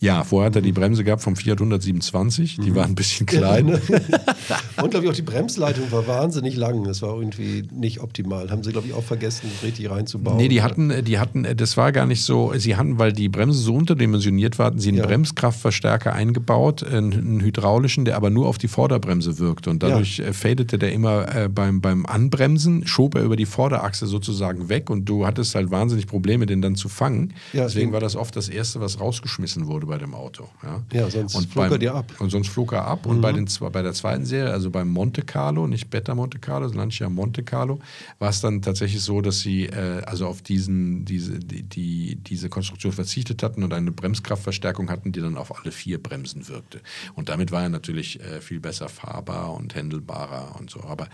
Ja, 0.00 0.24
vorher 0.24 0.48
hat 0.48 0.56
er 0.56 0.62
die 0.62 0.72
Bremse 0.72 1.04
gehabt 1.04 1.22
vom 1.22 1.36
Fiat 1.36 1.58
127, 1.58 2.58
die 2.58 2.74
war 2.74 2.84
ein 2.84 2.94
bisschen 2.94 3.26
klein. 3.26 3.66
ne? 3.66 3.80
Und 4.82 4.90
glaube 4.90 5.06
ich 5.06 5.10
auch 5.10 5.14
die 5.14 5.22
Bremsleitung 5.22 5.90
war 5.92 6.06
wahnsinnig 6.06 6.56
lang. 6.56 6.84
Das 6.84 7.00
war 7.02 7.16
irgendwie 7.16 7.64
nicht 7.72 8.00
optimal. 8.00 8.50
Haben 8.50 8.64
sie, 8.64 8.72
glaube 8.72 8.88
ich, 8.88 8.92
auch 8.92 9.04
vergessen, 9.04 9.48
richtig 9.62 9.88
reinzubauen. 9.90 10.36
Nee, 10.36 10.48
die 10.48 10.62
hatten, 10.62 11.04
die 11.04 11.18
hatten, 11.18 11.46
das 11.56 11.76
war 11.76 11.92
gar 11.92 12.06
nicht 12.06 12.22
so, 12.22 12.52
sie 12.56 12.76
hatten, 12.76 12.98
weil 12.98 13.12
die 13.12 13.28
Bremse 13.28 13.58
so 13.60 13.74
unterdimensioniert 13.74 14.58
war, 14.58 14.66
hatten 14.66 14.80
sie 14.80 14.88
einen 14.88 14.98
Ja. 14.98 15.06
Bremskraftverstärker 15.06 16.12
eingebaut, 16.12 16.82
einen, 16.82 17.40
hydraulischen, 17.40 18.04
der 18.04 18.16
aber 18.16 18.30
nur 18.30 18.48
auf 18.48 18.58
die 18.58 18.68
Vorderbremse 18.68 19.38
wirkte. 19.38 19.70
Und 19.70 19.82
dadurch 19.82 20.18
äh, 20.18 20.32
fadete 20.32 20.78
der 20.78 20.92
immer 20.92 21.34
äh, 21.34 21.48
beim, 21.48 21.80
beim 21.80 22.04
Anbremsen, 22.06 22.86
schob 22.86 23.14
er 23.14 23.22
über 23.22 23.36
die 23.36 23.46
Vorderachse 23.46 24.06
sozusagen 24.06 24.68
weg 24.68 24.90
und 24.90 25.04
du 25.08 25.26
hattest 25.26 25.54
halt 25.54 25.70
wahnsinnig 25.70 26.06
Probleme, 26.06 26.46
den 26.46 26.62
dann 26.62 26.74
zu 26.74 26.88
fangen. 26.88 27.32
Ja, 27.52 27.64
Deswegen 27.64 27.92
war 27.92 28.00
das 28.00 28.16
oft 28.16 28.34
das 28.36 28.48
Erste, 28.48 28.80
was 28.80 28.98
rausgeschmissen 29.00 29.51
wurde 29.66 29.86
bei 29.86 29.98
dem 29.98 30.14
Auto. 30.14 30.48
Ja, 30.62 30.82
Ja, 30.92 31.10
sonst 31.10 31.34
und 31.34 31.48
flog 31.50 31.64
er 31.64 31.70
beim- 31.70 31.80
dir 31.80 31.94
ab. 31.94 32.10
Mhm. 32.18 32.24
Und 32.24 32.30
sonst 32.30 32.48
flog 32.48 32.72
er 32.72 32.84
ab. 32.86 33.06
Und 33.06 33.20
bei, 33.20 33.32
den, 33.32 33.46
zwei- 33.46 33.70
bei 33.70 33.82
der 33.82 33.92
zweiten 33.92 34.24
Serie, 34.24 34.52
also 34.52 34.70
beim 34.70 34.88
Monte 34.88 35.22
Carlo, 35.22 35.66
nicht 35.66 35.90
Beta 35.90 36.14
Monte 36.14 36.38
Carlo, 36.38 36.66
sondern 36.68 36.88
Lancia 36.88 37.08
Monte 37.08 37.42
Carlo, 37.42 37.78
war 38.18 38.30
es 38.30 38.40
dann 38.40 38.62
tatsächlich 38.62 39.02
so, 39.02 39.20
dass 39.20 39.40
sie 39.40 39.66
äh, 39.66 40.02
also 40.04 40.26
auf 40.26 40.42
diesen, 40.42 41.04
diese, 41.04 41.38
die, 41.38 41.62
die, 41.62 42.16
diese 42.16 42.48
Konstruktion 42.48 42.92
verzichtet 42.92 43.42
hatten 43.42 43.62
und 43.62 43.72
eine 43.72 43.92
Bremskraftverstärkung 43.92 44.90
hatten, 44.90 45.12
die 45.12 45.20
dann 45.20 45.36
auf 45.36 45.58
alle 45.60 45.72
vier 45.72 46.02
Bremsen 46.02 46.48
wirkte. 46.48 46.80
Und 47.14 47.28
damit 47.28 47.52
war 47.52 47.62
er 47.62 47.68
natürlich 47.68 48.20
äh, 48.20 48.40
viel 48.40 48.60
besser 48.60 48.88
fahrbar 48.88 49.52
und 49.54 49.74
händelbarer 49.74 50.56
und 50.58 50.70
so. 50.70 50.82
Aber 50.84 51.08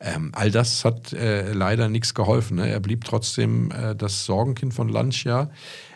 ähm, 0.00 0.30
all 0.34 0.50
das 0.50 0.84
hat 0.84 1.12
äh, 1.12 1.52
leider 1.52 1.88
nichts 1.88 2.14
geholfen. 2.14 2.56
Ne? 2.56 2.68
Er 2.68 2.80
blieb 2.80 3.04
trotzdem 3.04 3.70
äh, 3.70 3.94
das 3.94 4.24
Sorgenkind 4.24 4.74
von 4.74 4.88
Lancia. 4.88 5.50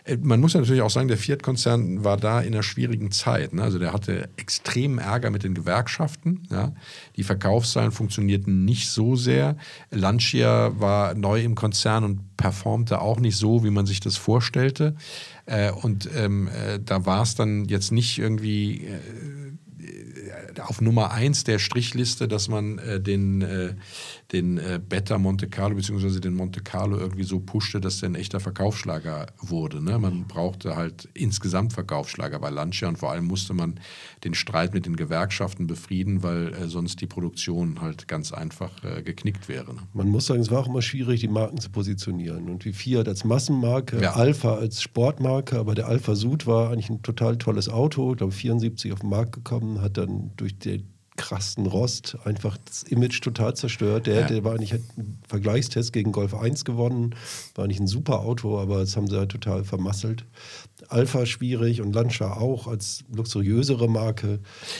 Äh, 0.09 0.17
Man 0.21 0.39
muss 0.39 0.53
ja 0.53 0.59
natürlich 0.59 0.81
auch 0.81 0.89
sagen, 0.89 1.07
der 1.07 1.17
Fiat-Konzern 1.17 2.03
war 2.03 2.17
da 2.17 2.41
in 2.41 2.53
einer 2.53 2.63
schwierigen 2.63 3.11
Zeit. 3.11 3.53
Ne? 3.53 3.63
Also 3.63 3.79
der 3.79 3.93
hatte 3.93 4.29
extremen 4.37 4.99
Ärger 4.99 5.29
mit 5.29 5.43
den 5.43 5.53
Gewerkschaften. 5.53 6.47
Ja? 6.51 6.73
Die 7.15 7.23
Verkaufszahlen 7.23 7.91
funktionierten 7.91 8.65
nicht 8.65 8.89
so 8.89 9.15
sehr. 9.15 9.57
Lancia 9.91 10.79
war 10.79 11.13
neu 11.13 11.41
im 11.41 11.55
Konzern 11.55 12.03
und 12.03 12.37
performte 12.37 13.01
auch 13.01 13.19
nicht 13.19 13.37
so, 13.37 13.63
wie 13.63 13.69
man 13.69 13.85
sich 13.85 13.99
das 13.99 14.17
vorstellte. 14.17 14.95
Äh, 15.45 15.71
und 15.71 16.09
ähm, 16.15 16.47
äh, 16.47 16.79
da 16.83 17.05
war 17.05 17.23
es 17.23 17.35
dann 17.35 17.65
jetzt 17.65 17.91
nicht 17.91 18.17
irgendwie 18.17 18.85
äh, 18.85 18.99
auf 20.67 20.81
Nummer 20.81 21.11
eins 21.11 21.43
der 21.43 21.59
Strichliste, 21.59 22.27
dass 22.27 22.47
man 22.47 22.77
äh, 22.79 22.99
den, 22.99 23.41
äh, 23.41 23.75
den 24.31 24.57
äh, 24.57 24.79
Beta 24.87 25.17
Monte 25.17 25.47
Carlo 25.47 25.75
bzw. 25.75 26.19
den 26.19 26.33
Monte 26.33 26.61
Carlo 26.61 26.97
irgendwie 26.97 27.23
so 27.23 27.39
pushte, 27.39 27.81
dass 27.81 27.99
der 27.99 28.09
ein 28.09 28.15
echter 28.15 28.39
Verkaufsschlager 28.39 29.27
wurde. 29.39 29.83
Ne? 29.83 29.97
Man 29.99 30.25
brauchte 30.27 30.75
halt 30.75 31.09
insgesamt 31.13 31.73
Verkaufsschlager 31.73 32.39
bei 32.39 32.49
Lancia 32.49 32.87
und 32.87 32.97
vor 32.97 33.11
allem 33.11 33.25
musste 33.25 33.53
man 33.53 33.79
den 34.23 34.33
Streit 34.33 34.73
mit 34.73 34.85
den 34.85 34.95
Gewerkschaften 34.95 35.67
befrieden, 35.67 36.23
weil 36.23 36.53
äh, 36.53 36.67
sonst 36.67 37.01
die 37.01 37.07
Produktion 37.07 37.81
halt 37.81 38.07
ganz 38.07 38.31
einfach 38.31 38.71
äh, 38.83 39.01
geknickt 39.01 39.47
wäre. 39.47 39.73
Ne? 39.73 39.81
Man 39.93 40.09
muss 40.09 40.25
sagen, 40.27 40.41
es 40.41 40.51
war 40.51 40.59
auch 40.59 40.67
immer 40.67 40.81
schwierig, 40.81 41.21
die 41.21 41.27
Marken 41.27 41.59
zu 41.59 41.69
positionieren. 41.69 42.49
Und 42.49 42.65
wie 42.65 42.73
Fiat 42.73 43.07
als 43.07 43.23
Massenmarke, 43.23 44.01
Ja. 44.01 44.13
Alpha 44.13 44.55
als 44.55 44.81
Sportmarke, 44.81 45.57
aber 45.57 45.75
der 45.75 45.87
Alpha 45.87 46.15
Sud 46.15 46.47
war 46.47 46.71
eigentlich 46.71 46.89
ein 46.89 47.01
total 47.01 47.37
tolles 47.37 47.69
Auto, 47.69 48.11
ich 48.11 48.17
glaube 48.17 48.31
74 48.31 48.93
auf 48.93 48.99
den 48.99 49.09
Markt 49.09 49.33
gekommen, 49.33 49.81
hat 49.81 49.97
dann 49.97 50.31
durch 50.39 50.57
den 50.57 50.87
krassen 51.17 51.65
Rost 51.65 52.17
einfach 52.23 52.57
das 52.65 52.83
Image 52.83 53.21
total 53.21 53.53
zerstört. 53.53 54.07
Der, 54.07 54.21
Ja. 54.21 54.27
der 54.27 54.43
war 54.45 54.53
eigentlich 54.53 54.71
hat 54.71 54.79
einen 54.95 55.19
Vergleichstest 55.27 55.91
gegen 55.91 56.13
Golf 56.13 56.33
1 56.33 56.63
gewonnen, 56.63 57.13
war 57.55 57.67
nicht 57.67 57.81
ein 57.81 57.87
super 57.87 58.21
Auto, 58.21 58.57
aber 58.57 58.79
das 58.79 58.95
haben 58.95 59.07
sie 59.07 59.17
halt 59.17 59.29
total 59.29 59.65
vermasselt. 59.65 60.23
Alpha 60.87 61.25
schwierig 61.25 61.81
und 61.81 61.93
Lancia 61.93 62.37
auch 62.37 62.67
als 62.67 63.03
luxuriösere 63.13 63.89
Marke. 63.89 64.39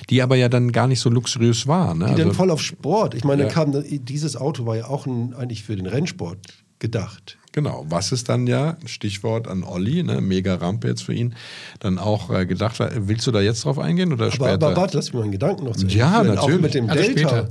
Die 0.10 0.22
aber 0.22 0.38
ja 0.38 0.48
dann 0.48 0.72
gar 0.72 0.88
nicht 0.88 1.02
so 1.02 1.10
luxuriös 1.10 1.68
war. 1.68 1.94
Ne? 1.94 2.06
Die 2.06 2.12
dann 2.16 2.28
Also- 2.30 2.38
voll 2.38 2.52
auf 2.52 2.62
Sport. 2.62 3.16
Ich 3.16 3.26
meine, 3.26 3.44
Ja. 3.44 3.50
kam, 3.50 3.74
dieses 4.06 4.38
Auto 4.38 4.66
war 4.66 4.78
ja 4.78 4.88
auch 4.88 5.06
ein, 5.08 5.34
eigentlich 5.34 5.64
für 5.64 5.76
den 5.76 5.88
Rennsport 5.88 6.38
gedacht. 6.80 7.38
Genau, 7.60 7.86
was 7.90 8.12
ist 8.14 8.30
dann 8.30 8.48
ja, 8.48 8.78
Stichwort 8.86 9.48
an 9.48 9.64
Olli, 9.64 10.02
ne, 10.04 10.22
mega 10.22 10.56
Rampe 10.56 10.88
jetzt 10.88 11.04
für 11.04 11.14
ihn, 11.14 11.36
dann 11.80 11.98
auch 12.00 12.30
äh, 12.30 12.46
gedacht 12.46 12.78
willst 12.80 13.28
du 13.28 13.32
da 13.32 13.42
jetzt 13.42 13.66
drauf 13.66 13.78
eingehen 13.80 14.14
oder 14.14 14.26
Aber, 14.28 14.32
später? 14.32 14.54
aber 14.54 14.76
warte, 14.78 14.96
lass 14.96 15.12
mich 15.12 15.22
meinen 15.22 15.32
Gedanken 15.34 15.66
noch 15.66 15.76
zu 15.76 15.82
Ende 15.84 15.94
Ja, 15.96 16.22
führen. 16.24 16.38
Auch 16.38 16.48
natürlich. 16.48 16.62
mit 16.62 16.74
dem 16.74 16.90
Also 16.90 17.04
Delta. 17.04 17.20
später. 17.30 17.50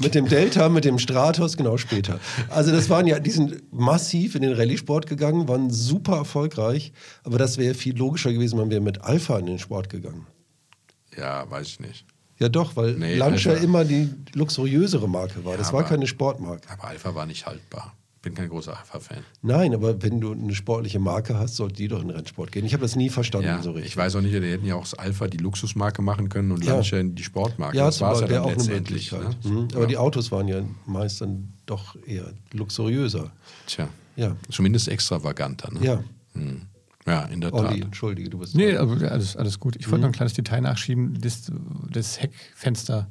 Mit 0.00 0.14
dem 0.16 0.28
Delta, 0.28 0.68
mit 0.68 0.84
dem 0.84 0.98
Stratos, 0.98 1.56
genau 1.56 1.76
später. 1.76 2.18
Also 2.50 2.72
das 2.72 2.90
waren 2.90 3.06
ja, 3.06 3.20
die 3.20 3.30
sind 3.30 3.62
massiv 3.72 4.34
in 4.34 4.42
den 4.42 4.54
Rallye-Sport 4.54 5.06
gegangen, 5.06 5.46
waren 5.46 5.70
super 5.70 6.16
erfolgreich. 6.16 6.92
Aber 7.22 7.38
das 7.38 7.56
wäre 7.56 7.74
viel 7.74 7.96
logischer 7.96 8.32
gewesen, 8.32 8.56
man 8.58 8.70
wäre 8.70 8.80
mit 8.80 9.02
Alpha 9.02 9.38
in 9.38 9.46
den 9.46 9.58
Sport 9.60 9.88
gegangen. 9.88 10.26
ja, 11.16 11.48
weiß 11.48 11.68
ich 11.68 11.80
nicht. 11.80 12.04
Ja 12.40 12.48
doch, 12.48 12.74
weil 12.74 12.94
Nee, 12.94 13.14
Lancia 13.14 13.52
immer 13.54 13.84
die 13.84 14.10
luxuriösere 14.32 15.08
Marke 15.08 15.44
war. 15.44 15.56
Das 15.56 15.72
war 15.72 15.80
aber- 15.80 15.88
keine 15.90 16.08
Sportmarke. 16.08 16.68
Aber 16.68 16.88
Alpha 16.88 17.14
war 17.14 17.26
nicht 17.26 17.46
haltbar. 17.46 17.94
Bin 18.24 18.34
kein 18.34 18.48
großer 18.48 18.76
Alpha-Fan. 18.78 19.18
Nein, 19.42 19.74
aber 19.74 20.02
wenn 20.02 20.18
du 20.20 20.32
eine 20.32 20.54
sportliche 20.54 20.98
Marke 20.98 21.38
hast, 21.38 21.56
sollte 21.56 21.74
die 21.76 21.88
doch 21.88 22.00
in 22.00 22.08
den 22.08 22.16
Rennsport 22.16 22.50
gehen. 22.52 22.64
Ich 22.64 22.72
habe 22.72 22.80
das 22.82 22.96
nie 22.96 23.10
verstanden 23.10 23.46
Ja, 23.48 23.62
so 23.62 23.72
richtig. 23.72 23.92
ich 23.92 23.96
weiß 23.98 24.16
auch 24.16 24.22
nicht, 24.22 24.32
die 24.34 24.40
hätten 24.40 24.64
ja 24.64 24.76
auch 24.76 24.82
das 24.84 24.94
Alpha 24.94 25.26
die 25.28 25.36
Luxusmarke 25.36 26.00
machen 26.00 26.30
können 26.30 26.50
und 26.50 26.64
Ja. 26.64 26.74
Lancia 26.76 27.02
die 27.02 27.22
Sportmarke. 27.22 27.76
Ja, 27.76 27.84
das 27.84 28.00
war 28.00 28.14
es 28.14 28.20
ja 28.22 28.26
dann 28.26 28.38
auch 28.38 28.46
eine 28.46 28.54
letztendlich. 28.56 29.12
Ne? 29.12 29.30
Mhm. 29.44 29.68
Aber 29.72 29.80
ja. 29.82 29.86
die 29.86 29.96
Autos 29.98 30.32
waren 30.32 30.48
ja 30.48 30.62
meist 30.86 31.20
dann 31.20 31.52
doch 31.66 31.96
eher 32.06 32.32
luxuriöser. 32.52 33.30
Tja, 33.66 33.88
Ja, 34.16 34.34
zumindest 34.50 34.88
extravaganter. 34.88 35.70
Ne? 35.72 35.84
ja. 35.84 36.04
Hm. 36.32 36.62
Ja, 37.06 37.24
in 37.26 37.42
der 37.42 37.52
Olli, 37.52 37.80
Tat. 37.80 37.84
entschuldige, 37.84 38.30
du 38.30 38.38
bist 38.38 38.54
Nee, 38.56 38.72
dran. 38.72 38.88
also 38.88 39.06
alles, 39.06 39.36
alles 39.36 39.60
gut. 39.60 39.76
Ich 39.76 39.90
wollte 39.90 40.00
noch 40.00 40.08
ein 40.08 40.12
kleines 40.12 40.32
Detail 40.32 40.62
nachschieben. 40.62 41.20
Das, 41.20 41.52
das 41.90 42.22
Heckfenster, 42.22 43.08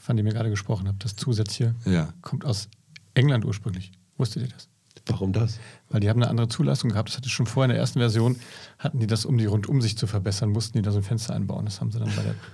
von 0.00 0.16
dem 0.16 0.26
ihr 0.26 0.32
gerade 0.32 0.50
gesprochen 0.50 0.88
habt, 0.88 1.04
das 1.04 1.14
Zusatz 1.14 1.54
hier, 1.54 1.76
Ja. 1.84 2.12
kommt 2.22 2.44
aus 2.44 2.68
England 3.14 3.44
ursprünglich. 3.44 3.92
Wusstet 4.18 4.42
ihr 4.42 4.48
das? 4.48 4.68
Warum 5.06 5.32
das? 5.32 5.58
Weil 5.88 6.00
die 6.00 6.08
haben 6.08 6.22
eine 6.22 6.30
andere 6.30 6.48
Zulassung 6.48 6.90
gehabt. 6.90 7.08
Das 7.08 7.16
hatte 7.16 7.28
schon 7.28 7.46
vorher 7.46 7.66
in 7.66 7.70
der 7.74 7.80
ersten 7.80 7.98
Version, 7.98 8.36
hatten 8.78 9.00
die 9.00 9.06
das, 9.08 9.24
um 9.24 9.36
die 9.36 9.46
Rundumsicht 9.46 9.98
zu 9.98 10.06
verbessern, 10.06 10.50
mussten 10.50 10.78
die 10.78 10.82
da 10.82 10.92
so 10.92 10.98
ein 10.98 11.02
Fenster 11.02 11.34
einbauen. 11.34 11.64
Das 11.64 11.80
haben 11.80 11.90
sie 11.90 11.98
dann 11.98 12.10
bei 12.14 12.22
der. 12.22 12.34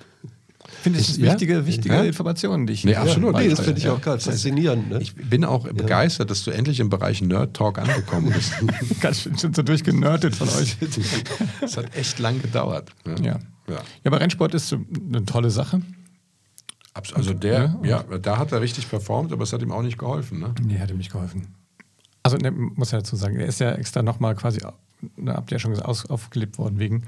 Ich 0.70 0.82
finde, 0.82 0.98
das 0.98 1.08
ist 1.08 1.18
Ja? 1.18 1.30
wichtige, 1.30 1.66
wichtige 1.66 1.94
Ja? 1.94 2.02
Informationen, 2.02 2.66
die 2.66 2.74
ich 2.74 2.84
Nee, 2.84 2.90
hier 2.90 3.00
absolut. 3.00 3.34
Nee, 3.36 3.48
das 3.48 3.60
finde 3.60 3.78
ich 3.80 3.88
auch 3.88 4.00
geil. 4.02 4.18
Faszinierend, 4.18 4.90
ne? 4.90 5.00
Ich 5.00 5.14
bin 5.14 5.44
auch 5.44 5.66
begeistert, 5.68 6.30
dass 6.30 6.44
du 6.44 6.50
endlich 6.50 6.80
im 6.80 6.90
Bereich 6.90 7.22
Nerd 7.22 7.56
Talk 7.56 7.78
angekommen 7.78 8.32
bist. 8.32 8.52
Ganz 9.00 9.22
schön 9.22 9.38
schon 9.38 9.54
so 9.54 9.62
durchgenördet 9.62 10.34
von 10.34 10.48
euch. 10.48 10.76
Das 11.60 11.76
hat 11.76 11.96
echt 11.96 12.18
lang 12.18 12.42
gedauert. 12.42 12.90
Ne? 13.06 13.14
Ja. 13.22 13.24
ja. 13.68 13.74
Ja, 13.76 13.80
aber 14.04 14.20
Rennsport 14.20 14.52
ist 14.54 14.68
so 14.68 14.78
eine 15.08 15.24
tolle 15.24 15.50
Sache. 15.50 15.80
Also 17.14 17.34
der, 17.34 17.76
ja, 17.82 18.02
da 18.02 18.38
hat 18.38 18.52
er 18.52 18.60
richtig 18.60 18.88
performt, 18.88 19.32
aber 19.32 19.42
es 19.42 19.52
hat 19.52 19.62
ihm 19.62 19.72
auch 19.72 19.82
nicht 19.82 19.98
geholfen. 19.98 20.40
Ne? 20.40 20.54
Nee, 20.62 20.78
hat 20.78 20.90
ihm 20.90 20.98
nicht 20.98 21.12
geholfen. 21.12 21.54
Also, 22.22 22.36
ne, 22.36 22.50
muss 22.50 22.90
ja 22.90 22.98
dazu 22.98 23.16
sagen, 23.16 23.36
er 23.36 23.46
ist 23.46 23.60
ja 23.60 23.72
extra 23.72 24.02
nochmal 24.02 24.34
quasi, 24.34 24.60
da 25.16 25.34
habt 25.34 25.50
ihr 25.50 25.56
ja 25.56 25.58
schon 25.60 25.70
gesagt, 25.70 25.88
aus, 25.88 26.06
aufgelebt 26.10 26.58
worden 26.58 26.78
wegen 26.78 27.04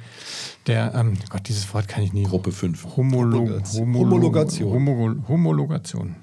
der, 0.66 0.94
ähm, 0.94 1.18
Gott, 1.28 1.48
dieses 1.48 1.72
Wort 1.74 1.88
kann 1.88 2.02
ich 2.02 2.12
nie. 2.12 2.24
Gruppe 2.24 2.52
5. 2.52 2.96
Homolo 2.96 3.38
Homologation. 3.38 3.94
Homologation. 3.94 4.72
Homologation. 4.72 5.28
Homologation. 5.28 6.14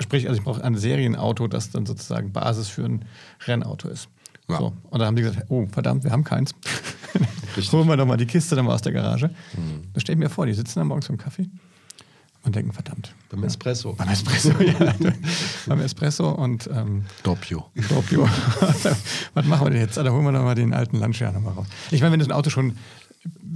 Sprich, 0.00 0.28
also 0.28 0.38
ich 0.38 0.44
brauche 0.44 0.62
ein 0.62 0.76
Serienauto, 0.76 1.46
das 1.46 1.70
dann 1.70 1.86
sozusagen 1.86 2.32
Basis 2.32 2.68
für 2.68 2.84
ein 2.84 3.04
Rennauto 3.46 3.88
ist. 3.88 4.08
Ja. 4.48 4.58
So. 4.58 4.72
Und 4.90 4.98
da 4.98 5.06
haben 5.06 5.16
die 5.16 5.22
gesagt, 5.22 5.46
oh 5.48 5.66
verdammt, 5.70 6.04
wir 6.04 6.10
haben 6.10 6.24
keins. 6.24 6.52
Holen 7.72 7.88
wir 7.88 7.96
doch 7.96 8.06
mal 8.06 8.16
die 8.16 8.26
Kiste 8.26 8.56
dann 8.56 8.66
mal 8.66 8.74
aus 8.74 8.82
der 8.82 8.92
Garage. 8.92 9.30
Da 9.92 10.00
stell 10.00 10.14
ich 10.14 10.18
mir 10.18 10.28
vor, 10.28 10.46
die 10.46 10.52
sitzen 10.52 10.80
dann 10.80 10.88
morgens 10.88 11.06
beim 11.06 11.16
Kaffee 11.16 11.48
und 12.44 12.54
denken, 12.54 12.72
verdammt. 12.72 13.14
Beim 13.30 13.42
Espresso. 13.44 13.94
Beim 13.94 14.08
Espresso, 14.08 14.50
ja. 14.60 14.94
beim 15.66 15.80
Espresso 15.80 16.30
und 16.30 16.68
ähm, 16.72 17.04
Doppio. 17.22 17.70
Doppio. 17.88 18.28
Was 19.34 19.46
machen 19.46 19.66
wir 19.66 19.70
denn 19.70 19.80
jetzt? 19.80 19.96
Da 19.96 20.08
holen 20.10 20.24
wir 20.24 20.32
doch 20.32 20.42
mal 20.42 20.54
den 20.54 20.74
alten 20.74 20.98
Lancia 20.98 21.32
nochmal 21.32 21.54
raus. 21.54 21.66
Ich 21.90 22.00
meine, 22.00 22.12
wenn 22.12 22.20
du 22.20 22.26
ein 22.26 22.32
Auto 22.32 22.50
schon 22.50 22.76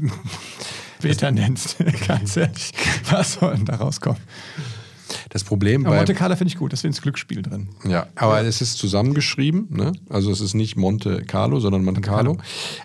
Beta 1.02 1.30
nennst, 1.30 1.76
ganz 2.07 2.37
ehrlich, 2.37 2.73
was 3.11 3.35
soll 3.35 3.54
denn 3.54 3.66
da 3.66 3.76
rauskommen? 3.76 4.21
Das 5.30 5.45
Problem 5.45 5.85
Aber 5.85 5.95
bei. 5.95 5.97
Monte 5.99 6.14
Carlo 6.14 6.37
finde 6.37 6.52
ich 6.52 6.59
gut, 6.59 6.73
das 6.73 6.80
ist 6.80 6.85
ins 6.85 7.02
Glücksspiel 7.02 7.42
drin. 7.42 7.68
Ja, 7.87 8.07
aber 8.14 8.42
es 8.42 8.61
ist 8.61 8.78
zusammengeschrieben, 8.78 9.68
ne? 9.71 9.92
also 10.09 10.30
es 10.30 10.40
ist 10.40 10.54
nicht 10.54 10.76
Monte 10.76 11.23
Carlo, 11.23 11.61
sondern 11.61 11.85
Monte 11.85 12.00
Carlo. 12.00 12.38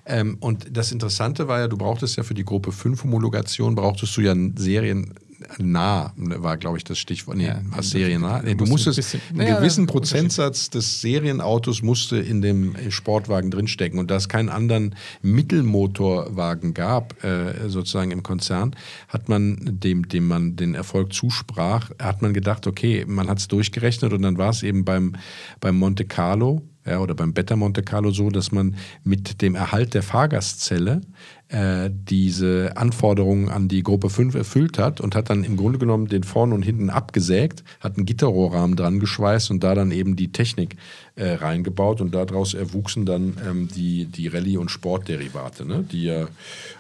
Ähm, 0.06 0.38
und 0.40 0.76
das 0.76 0.92
Interessante 0.92 1.48
war 1.48 1.60
ja, 1.60 1.68
du 1.68 1.78
brauchtest 1.78 2.16
ja 2.18 2.24
für 2.24 2.34
die 2.34 2.46
Gruppe 2.46 2.72
5 2.72 3.04
Homologation, 3.04 3.76
brauchtest 3.76 4.16
du 4.18 4.22
ja 4.22 4.32
einen 4.32 4.58
Serien 4.58 5.14
nah, 5.60 6.14
war 6.16 6.58
glaube 6.58 6.78
ich 6.78 6.84
das 6.84 6.98
Stichwort, 7.00 7.38
nee, 7.38 7.46
Ja, 7.48 7.60
du- 7.76 7.82
seriennah. 7.82 8.42
Nee, 8.44 8.52
du 8.56 8.66
du 8.66 8.66
musst 8.66 8.88
ein 8.88 8.90
musstest, 8.92 8.98
bisschen- 9.14 9.22
einen 9.30 9.38
naja, 9.38 9.60
gewissen. 9.60 9.86
Prozentsatz 9.86 10.70
des 10.70 11.02
Serienautos 11.02 11.82
musste 11.82 12.18
in 12.18 12.42
dem 12.42 12.76
Sportwagen 12.90 13.52
drinstecken. 13.52 14.00
Und 14.00 14.10
da 14.12 14.16
es 14.16 14.30
keinen 14.30 14.50
anderen 14.50 14.96
Mittelmotorwagen 15.22 16.74
gab, 16.74 17.24
äh, 17.24 17.70
sozusagen 17.70 18.12
im 18.12 18.24
Konzern, 18.24 18.76
hat 19.08 19.30
man 19.30 19.58
dem, 19.80 20.08
dem 20.08 20.28
man 20.28 20.56
den 20.56 20.76
Erfolg 20.76 21.14
zusprach, 21.14 21.92
hat 22.00 22.22
man 22.22 22.34
gedacht, 22.34 22.68
okay, 22.68 23.06
man 23.08 23.28
hat 23.30 23.40
es 23.40 23.48
durchgerechnet 23.48 24.14
und 24.14 24.22
dann 24.22 24.38
war 24.38 24.50
es 24.50 24.64
eben 24.64 24.84
beim, 24.86 25.16
beim 25.60 25.78
Monte 25.78 26.06
Carlo 26.06 26.62
ja, 26.86 27.00
oder 27.00 27.14
beim 27.14 27.34
Beta 27.34 27.56
Monte 27.56 27.82
Carlo 27.82 28.12
so, 28.12 28.30
dass 28.30 28.52
man 28.52 28.76
mit 29.04 29.42
dem 29.42 29.56
Erhalt 29.56 29.94
der 29.94 30.04
Fahrgastzelle 30.04 31.02
äh, 31.48 31.90
diese 31.92 32.76
Anforderungen 32.76 33.50
an 33.50 33.68
die 33.68 33.84
Gruppe 33.84 34.10
5 34.10 34.36
erfüllt 34.36 34.78
hat 34.78 35.00
und 35.00 35.16
hat 35.16 35.30
dann 35.30 35.44
im 35.44 35.56
Grunde 35.56 35.80
genommen 35.80 36.08
den 36.08 36.24
vorne 36.24 36.56
und 36.56 36.64
hinten 36.64 36.90
abgesägt, 36.90 37.64
hat 37.80 37.96
einen 37.98 38.06
Gitterrohrrahmen 38.06 38.76
dran 38.76 39.00
geschweißt 39.00 39.52
und 39.52 39.64
da 39.64 39.76
dann 39.76 39.92
eben 39.92 40.16
die 40.16 40.32
Technik 40.32 40.76
äh, 41.16 41.34
reingebaut 41.34 42.02
und 42.02 42.14
daraus 42.14 42.54
erwuchsen 42.54 43.06
dann 43.06 43.38
ähm, 43.48 43.68
die, 43.68 44.06
die 44.06 44.28
Rallye- 44.28 44.58
und 44.58 44.72
Sportderivate, 44.72 45.66
ne? 45.66 45.86
die 45.90 46.04
ja, 46.06 46.28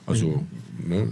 also, 0.05 0.43
ne, 0.85 1.07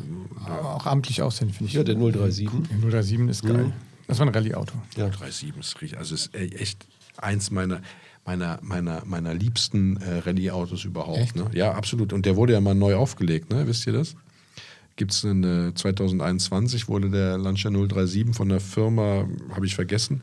Aber 0.46 0.76
auch 0.76 0.86
amtlich 0.86 1.22
aussehen, 1.22 1.52
finde 1.52 1.70
ich. 1.70 1.76
Ja, 1.76 1.84
der 1.84 1.96
037. 1.96 2.50
Der 2.50 3.02
037 3.04 3.30
ist 3.30 3.44
geil. 3.46 3.72
Das 4.08 4.20
war 4.20 4.28
ein 4.28 4.34
Rallye-Auto. 4.34 4.74
Ja. 4.98 5.08
3,7 5.08 5.60
ist 5.60 5.82
richtig, 5.82 5.98
also 5.98 6.16
ist 6.16 6.36
e- 6.36 6.50
echt 6.56 6.86
eins 7.18 7.52
meiner, 7.52 7.82
meiner, 8.26 8.60
meiner, 8.62 9.04
meiner 9.06 9.34
liebsten 9.34 9.98
äh, 9.98 10.20
Rallye-Autos 10.20 10.86
überhaupt. 10.86 11.36
Ne? 11.36 11.50
Ja, 11.54 11.74
absolut. 11.74 12.14
Und 12.14 12.26
der 12.26 12.36
wurde 12.36 12.54
ja 12.54 12.62
mal 12.62 12.76
neu 12.76 12.96
aufgelegt, 12.96 13.50
ne? 13.52 13.68
wisst 13.68 13.88
ihr 13.88 13.94
das? 13.94 14.16
Gibt 14.96 15.12
es 15.12 15.24
in 15.24 15.72
2021 15.76 16.88
wurde 16.88 17.10
der 17.10 17.38
Lancia 17.38 17.72
037 17.72 18.36
von 18.36 18.50
der 18.50 18.60
Firma, 18.60 19.26
habe 19.54 19.66
ich 19.66 19.76
vergessen, 19.76 20.22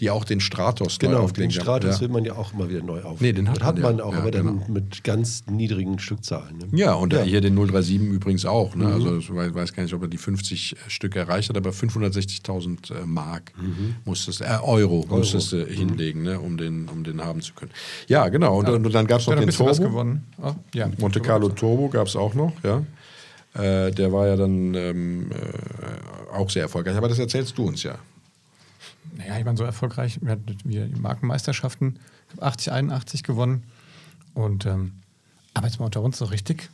die 0.00 0.10
auch 0.10 0.24
den 0.24 0.40
Stratos 0.40 0.98
genau, 0.98 1.18
neu 1.18 1.24
aufgelegt 1.24 1.54
den 1.54 1.60
Stratos 1.60 1.96
ja. 1.96 2.00
will 2.00 2.08
man 2.08 2.24
ja 2.24 2.34
auch 2.34 2.52
immer 2.52 2.68
wieder 2.68 2.82
neu 2.82 3.02
auflegen. 3.02 3.18
Nee, 3.20 3.32
den 3.32 3.48
hat 3.48 3.58
das 3.58 3.64
hat 3.64 3.78
man, 3.78 3.98
ja. 3.98 4.04
auch, 4.04 4.12
Ja, 4.12 4.18
aber 4.20 4.30
dann 4.30 4.46
genau. 4.46 4.66
mit 4.68 5.04
ganz 5.04 5.44
niedrigen 5.50 5.98
Stückzahlen. 5.98 6.58
Ne? 6.58 6.66
Ja, 6.72 6.94
und 6.94 7.12
Ja. 7.12 7.22
hier 7.22 7.40
den 7.40 7.54
037 7.54 8.00
übrigens 8.00 8.44
auch. 8.44 8.74
Ne? 8.74 8.86
Also 8.86 9.18
ich 9.18 9.32
weiß 9.32 9.72
gar 9.72 9.82
nicht, 9.82 9.94
ob 9.94 10.02
er 10.02 10.08
die 10.08 10.18
50 10.18 10.76
Stück 10.88 11.16
erreicht 11.16 11.48
hat, 11.48 11.56
aber 11.56 11.70
560.000 11.70 12.94
äh, 12.94 13.06
Mark 13.06 13.52
musstest, 14.04 14.40
äh, 14.40 14.58
Euro, 14.62 15.06
musstest 15.08 15.52
du 15.52 15.64
hinlegen, 15.66 16.22
ne? 16.22 16.40
um, 16.40 16.56
den, 16.56 16.88
um 16.88 17.04
den 17.04 17.22
haben 17.22 17.40
zu 17.42 17.54
können. 17.54 17.70
Ja, 18.08 18.28
genau. 18.28 18.58
Und, 18.58 18.68
und 18.68 18.94
dann 18.94 19.06
gab 19.06 19.20
es 19.20 19.26
noch 19.26 19.36
den 19.36 19.50
Turbo. 19.50 19.82
gewonnen. 19.82 20.24
Oh, 20.42 20.52
ja. 20.74 20.90
Monte 20.98 21.20
Carlo 21.20 21.48
Turbo 21.48 21.88
gab 21.88 22.06
es 22.06 22.16
auch 22.16 22.34
noch, 22.34 22.52
ja. 22.62 22.82
Äh, 23.56 23.90
der 23.90 24.12
war 24.12 24.26
ja 24.26 24.36
dann 24.36 24.74
ähm, 24.74 25.30
äh, 25.32 26.32
auch 26.32 26.50
sehr 26.50 26.62
erfolgreich. 26.62 26.96
Aber 26.96 27.08
das 27.08 27.18
erzählst 27.18 27.56
du 27.58 27.66
uns 27.66 27.82
ja. 27.82 27.96
Naja, 29.16 29.38
ich 29.38 29.44
meine, 29.44 29.56
so 29.56 29.64
erfolgreich. 29.64 30.18
Wir 30.20 30.32
hatten 30.32 30.58
wir 30.64 30.84
die 30.86 31.00
Markenmeisterschaften, 31.00 31.98
ich 32.28 32.34
glaub, 32.34 32.46
80, 32.48 32.72
81 32.72 33.22
gewonnen. 33.22 33.62
Und, 34.34 34.66
ähm, 34.66 34.92
aber 35.54 35.66
jetzt 35.66 35.78
mal 35.78 35.86
unter 35.86 36.02
uns 36.02 36.18
so 36.18 36.26
richtig. 36.26 36.68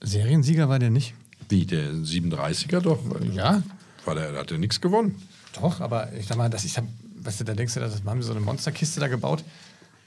Seriensieger 0.00 0.68
war 0.68 0.78
der 0.78 0.90
nicht. 0.90 1.14
Wie, 1.48 1.66
der 1.66 1.90
37er 1.92 2.80
doch? 2.80 3.00
Ja, 3.32 3.62
War 4.04 4.14
der, 4.14 4.32
hat 4.34 4.50
der 4.50 4.58
nichts 4.58 4.80
gewonnen. 4.80 5.20
doch, 5.54 5.80
aber 5.80 6.12
ich 6.12 6.26
sag 6.26 6.36
mal, 6.36 6.48
dass 6.50 6.64
ich 6.64 6.76
hab, 6.76 6.84
weißt 7.22 7.40
du, 7.40 7.44
da 7.44 7.54
denkst 7.54 7.74
du, 7.74 7.80
das 7.80 8.02
haben 8.04 8.18
wir 8.18 8.22
so 8.24 8.32
eine 8.32 8.40
Monsterkiste 8.40 9.00
da 9.00 9.08
gebaut. 9.08 9.42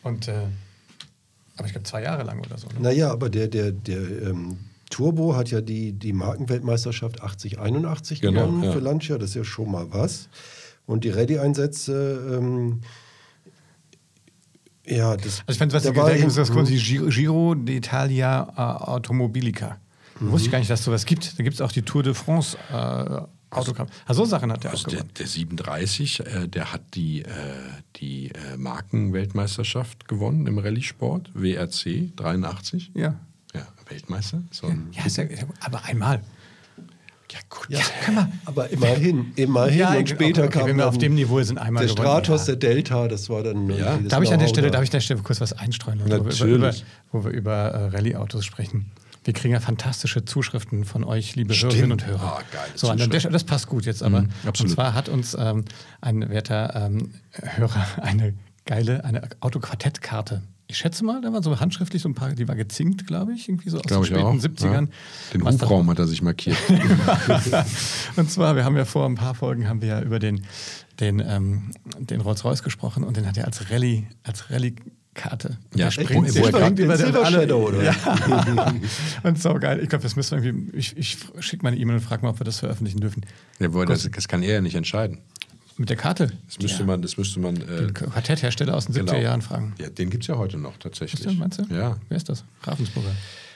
Und, 0.03 0.27
äh, 0.29 0.45
aber 1.57 1.65
ich 1.67 1.73
glaube, 1.73 1.83
zwei 1.85 2.03
Jahre 2.03 2.23
lang 2.23 2.39
oder 2.39 2.57
so. 2.57 2.67
Ne? 2.67 2.75
Naja, 2.79 3.11
aber 3.11 3.29
der, 3.29 3.47
der, 3.47 3.71
der 3.71 3.97
ähm, 4.29 4.57
Turbo 4.91 5.35
hat 5.35 5.49
ja 5.49 5.61
die, 5.61 5.93
die 5.93 6.13
Markenweltmeisterschaft 6.13 7.23
80-81 7.23 8.21
Genau, 8.21 8.45
gewonnen 8.45 8.63
ja. 8.63 8.71
für 8.71 8.79
Lancia, 8.79 9.17
das 9.17 9.31
ist 9.31 9.35
ja 9.35 9.43
schon 9.43 9.71
mal 9.71 9.87
was. 9.89 10.29
Und 10.85 11.03
die 11.03 11.09
Ready-Einsätze, 11.09 12.37
ähm, 12.37 12.81
ja, 14.85 15.15
das, 15.15 15.39
Also 15.45 15.51
ich 15.53 15.57
fand, 15.57 15.73
was 15.73 15.83
da 15.83 15.91
gesagt 15.91 16.15
ist 16.17 16.37
das 16.37 16.51
quasi 16.51 16.75
Giro, 16.75 17.07
Giro 17.07 17.51
d'Italia 17.53 18.49
äh, 18.49 18.83
Automobilica. 18.89 19.77
Mhm. 20.19 20.31
Wusste 20.31 20.47
ich 20.47 20.51
gar 20.51 20.59
nicht, 20.59 20.69
dass 20.69 20.83
sowas 20.83 21.05
gibt. 21.05 21.39
Da 21.39 21.43
gibt 21.43 21.55
es 21.55 21.61
auch 21.61 21.71
die 21.71 21.81
Tour 21.81 22.03
de 22.03 22.13
France 22.13 22.57
äh, 22.71 23.21
Autogramm. 23.51 23.87
Also 24.05 24.23
so 24.23 24.29
Sachen 24.29 24.51
hat 24.51 24.63
der 24.63 24.71
Also 24.71 24.87
auch 24.87 24.91
der, 24.91 25.03
der 25.03 25.27
37, 25.27 26.19
äh, 26.21 26.47
der 26.47 26.73
hat 26.73 26.81
die, 26.95 27.21
äh, 27.21 27.27
die 27.97 28.29
äh, 28.29 28.57
Markenweltmeisterschaft 28.57 30.07
gewonnen 30.07 30.47
im 30.47 30.57
Rallye-Sport, 30.57 31.31
WRC 31.33 32.15
83. 32.15 32.91
Ja. 32.95 33.19
Ja, 33.53 33.61
Weltmeister. 33.89 34.41
So. 34.51 34.67
Ja, 34.91 35.05
ist 35.05 35.17
ja, 35.17 35.25
aber 35.61 35.83
einmal. 35.85 36.21
Ja, 37.31 37.39
gut. 37.49 37.67
Ja, 37.69 37.79
kann 38.03 38.15
man- 38.15 38.31
aber 38.45 38.69
immerhin, 38.71 39.31
immerhin. 39.37 39.79
Ja, 39.79 39.93
und 39.93 40.09
später 40.09 40.43
okay, 40.43 40.59
kam 40.59 40.67
wenn 40.67 40.77
wir 40.77 40.87
auf 40.87 40.97
dem 40.97 41.15
Niveau 41.15 41.41
sind, 41.41 41.57
einmal 41.57 41.85
der 41.85 41.95
gewonnen, 41.95 42.09
Stratos, 42.09 42.47
ja. 42.47 42.55
der 42.55 42.73
Delta, 42.73 43.07
das 43.07 43.29
war 43.29 43.41
dann 43.43 43.69
Ja. 43.69 43.97
Darf 43.97 44.21
ich 44.23 44.33
an 44.33 44.39
der 44.39 44.47
Know-how 44.47 44.49
Stelle, 44.49 44.67
da. 44.67 44.71
darf 44.73 44.83
ich 44.83 44.89
an 44.89 44.93
der 44.93 44.99
Stelle 44.99 45.21
kurz 45.21 45.39
was 45.39 45.53
einstreuen, 45.53 45.99
Leute, 45.99 46.19
wo 46.19 46.25
wir 46.25 46.33
über, 46.33 46.45
über, 46.45 46.57
Natürlich. 46.67 46.85
wo 47.13 47.23
wir 47.23 47.31
über 47.31 47.53
äh, 47.71 47.85
Rallye-Autos 47.87 48.43
sprechen? 48.43 48.91
Wir 49.23 49.33
kriegen 49.33 49.53
ja 49.53 49.59
fantastische 49.61 50.25
Zuschriften 50.25 50.83
von 50.83 51.03
euch, 51.05 51.35
liebe 51.35 51.53
Stimmt. 51.53 51.73
Hörerinnen 51.73 51.91
und 51.93 52.05
Hörer. 52.07 52.39
Ah, 52.39 52.41
geile 52.51 52.71
so. 53.07 53.19
Stelle, 53.19 53.31
das 53.33 53.43
passt 53.45 53.67
gut 53.67 53.85
jetzt, 53.85 54.01
aber 54.03 54.23
Mhm, 54.23 54.29
und 54.47 54.69
zwar 54.69 54.93
hat 54.93 55.07
uns 55.09 55.37
ähm, 55.39 55.63
ein 56.01 56.27
werter 56.29 56.75
ähm, 56.75 57.11
Hörer 57.31 57.85
eine 58.01 58.33
geile, 58.65 59.05
eine 59.05 59.21
Autoquartettkarte. 59.39 60.41
Ich 60.71 60.77
schätze 60.77 61.03
mal, 61.03 61.19
da 61.21 61.33
war 61.33 61.43
so 61.43 61.59
handschriftlich 61.59 62.01
so 62.01 62.07
ein 62.07 62.15
paar, 62.15 62.31
die 62.31 62.47
war 62.47 62.55
gezinkt, 62.55 63.05
glaube 63.05 63.33
ich, 63.33 63.49
irgendwie 63.49 63.69
so 63.69 63.77
aus 63.77 63.83
Glaube 63.83 64.07
den 64.07 64.15
ich 64.15 64.41
späten 64.41 64.65
auch. 64.65 64.71
70ern. 64.71 64.85
Ja. 64.85 64.87
Den 65.33 65.45
Hubraum 65.45 65.89
hat 65.89 65.99
er 65.99 66.07
sich 66.07 66.21
markiert. 66.21 66.55
und 68.15 68.31
zwar, 68.31 68.55
wir 68.55 68.63
haben 68.63 68.77
ja 68.77 68.85
vor 68.85 69.05
ein 69.05 69.15
paar 69.15 69.35
Folgen 69.35 69.67
haben 69.67 69.81
wir 69.81 69.89
ja 69.89 70.01
über 70.01 70.19
den, 70.19 70.45
den, 71.01 71.19
ähm, 71.19 71.71
den 71.99 72.21
Rolls-Royce 72.21 72.63
gesprochen 72.63 73.03
und 73.03 73.17
den 73.17 73.27
hat 73.27 73.37
er 73.37 73.47
als 73.47 73.69
Rallye, 73.69 74.07
als 74.23 74.49
Rallye-Karte. 74.49 75.57
Ja, 75.75 75.85
der 75.85 75.91
springt, 75.91 76.29
Wo- 76.29 76.31
der 76.31 76.43
er 76.43 76.47
springt 76.57 76.79
über 76.79 76.95
den. 76.95 77.25
Shadow, 77.25 77.67
oder? 77.67 77.83
Ja. 77.83 77.93
und 79.23 79.41
so 79.41 79.53
geil. 79.55 79.81
Ich 79.83 79.89
glaube, 79.89 80.03
das 80.03 80.15
müssen 80.15 80.37
wir 80.41 80.45
irgendwie, 80.53 80.77
ich, 80.77 80.95
ich 80.95 81.17
schicke 81.41 81.63
mal 81.63 81.73
eine 81.73 81.81
E-Mail 81.81 81.97
und 81.97 82.01
frage 82.01 82.21
mal, 82.23 82.29
ob 82.29 82.39
wir 82.39 82.45
das 82.45 82.59
veröffentlichen 82.59 83.01
dürfen. 83.01 83.25
Ja, 83.59 83.67
das, 83.67 84.09
das 84.09 84.27
kann 84.29 84.41
er 84.41 84.53
ja 84.53 84.61
nicht 84.61 84.75
entscheiden. 84.75 85.19
Mit 85.81 85.89
der 85.89 85.97
Karte. 85.97 86.31
Das 86.47 86.59
müsste 86.59 86.79
ja. 86.81 86.85
man, 86.85 87.01
das 87.01 87.17
müsste 87.17 87.39
man. 87.39 87.55
Äh, 87.57 87.65
Den 87.65 87.93
Quartetthersteller 87.93 88.75
aus 88.75 88.85
den 88.85 88.95
70er 88.95 88.99
genau. 89.05 89.17
Jahren 89.17 89.41
fragen. 89.41 89.73
Ja, 89.79 89.89
den 89.89 90.09
gibt 90.09 90.23
es 90.23 90.27
ja 90.27 90.37
heute 90.37 90.57
noch 90.57 90.77
tatsächlich. 90.77 91.19
Ist 91.21 91.25
der, 91.25 91.33
meinst 91.33 91.59
du? 91.59 91.63
Ja. 91.73 91.97
Wer 92.07 92.17
ist 92.17 92.29
das? 92.29 92.43
Ravensburger. 92.63 93.09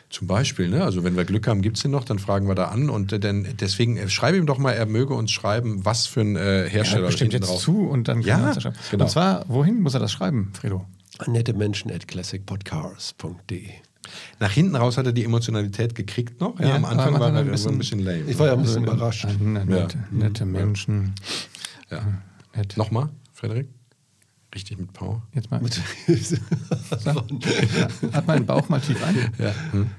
Zum 0.10 0.28
Beispiel, 0.28 0.70
ne? 0.70 0.84
also 0.84 1.04
wenn 1.04 1.16
wir 1.18 1.26
Glück 1.26 1.48
haben, 1.48 1.62
gibt 1.62 1.78
es 1.78 1.82
den 1.84 1.92
noch, 1.92 2.04
dann 2.04 2.20
fragen 2.20 2.48
wir 2.48 2.56
da 2.56 2.66
an. 2.66 2.90
Und 2.90 3.12
äh, 3.14 3.20
denn, 3.20 3.48
deswegen 3.60 3.98
äh, 3.98 4.08
schreibe 4.10 4.38
ihm 4.38 4.46
doch 4.46 4.58
mal, 4.60 4.72
er 4.72 4.86
möge 4.86 5.14
uns 5.14 5.32
schreiben, 5.32 5.84
was 5.86 6.06
für 6.08 6.22
ein 6.22 6.36
äh, 6.36 6.64
Er 6.64 6.70
Hersteller 6.70 7.02
hört 7.02 7.12
bestimmt 7.12 7.34
jetzt 7.34 7.48
drauf. 7.50 7.62
zu 7.62 7.88
und 7.88 8.08
dann 8.08 8.22
Ja, 8.22 8.36
kann 8.36 8.44
er 8.44 8.48
uns 8.48 8.56
das 8.56 8.64
schreiben. 8.64 8.76
genau. 8.92 9.04
Und 9.06 9.10
zwar, 9.12 9.46
wohin 9.48 9.82
muss 9.82 9.94
er 9.94 10.00
das 10.00 10.12
schreiben, 10.12 10.52
Fredo? 10.54 10.86
Nette 11.28 11.54
Menschen 11.54 11.92
at 11.92 12.08
classicpodcars.de. 12.08 13.70
Nach 14.40 14.52
hinten 14.52 14.76
raus 14.76 14.98
hat 14.98 15.08
er 15.08 15.14
die 15.14 15.24
Emotionalität 15.24 15.96
gekriegt 15.96 16.40
noch. 16.40 16.60
Ja, 16.60 16.68
Ja, 16.70 16.76
am 16.76 16.86
Anfang 16.86 17.14
war 17.20 17.30
er 17.34 17.40
ein 17.40 17.48
ein 17.50 17.52
bisschen, 17.52 18.00
ein 18.00 18.06
lame. 18.06 18.20
Ich 18.30 18.38
war 18.38 18.48
ja 18.48 18.54
ein 18.54 18.60
Also, 18.60 18.80
bisschen 18.80 18.84
überrascht. 18.94 19.26
äh, 19.26 19.44
Nette, 19.44 19.98
nette 20.12 20.46
Menschen. 20.46 21.14
Ja. 21.96 22.22
Nett. 22.56 22.78
Nochmal, 22.78 23.10
Frederik? 23.34 23.68
Richtig 24.54 24.78
mit 24.78 24.94
Power. 24.94 25.28
Jetzt 25.34 25.50
mal. 25.52 25.60
Hat 28.14 28.28
meinen 28.28 28.46
Bauch 28.46 28.70
mal 28.70 28.80
tief 28.80 29.04
ein. 29.04 29.34
Ja. 29.38 29.54
Hm. 29.72 29.90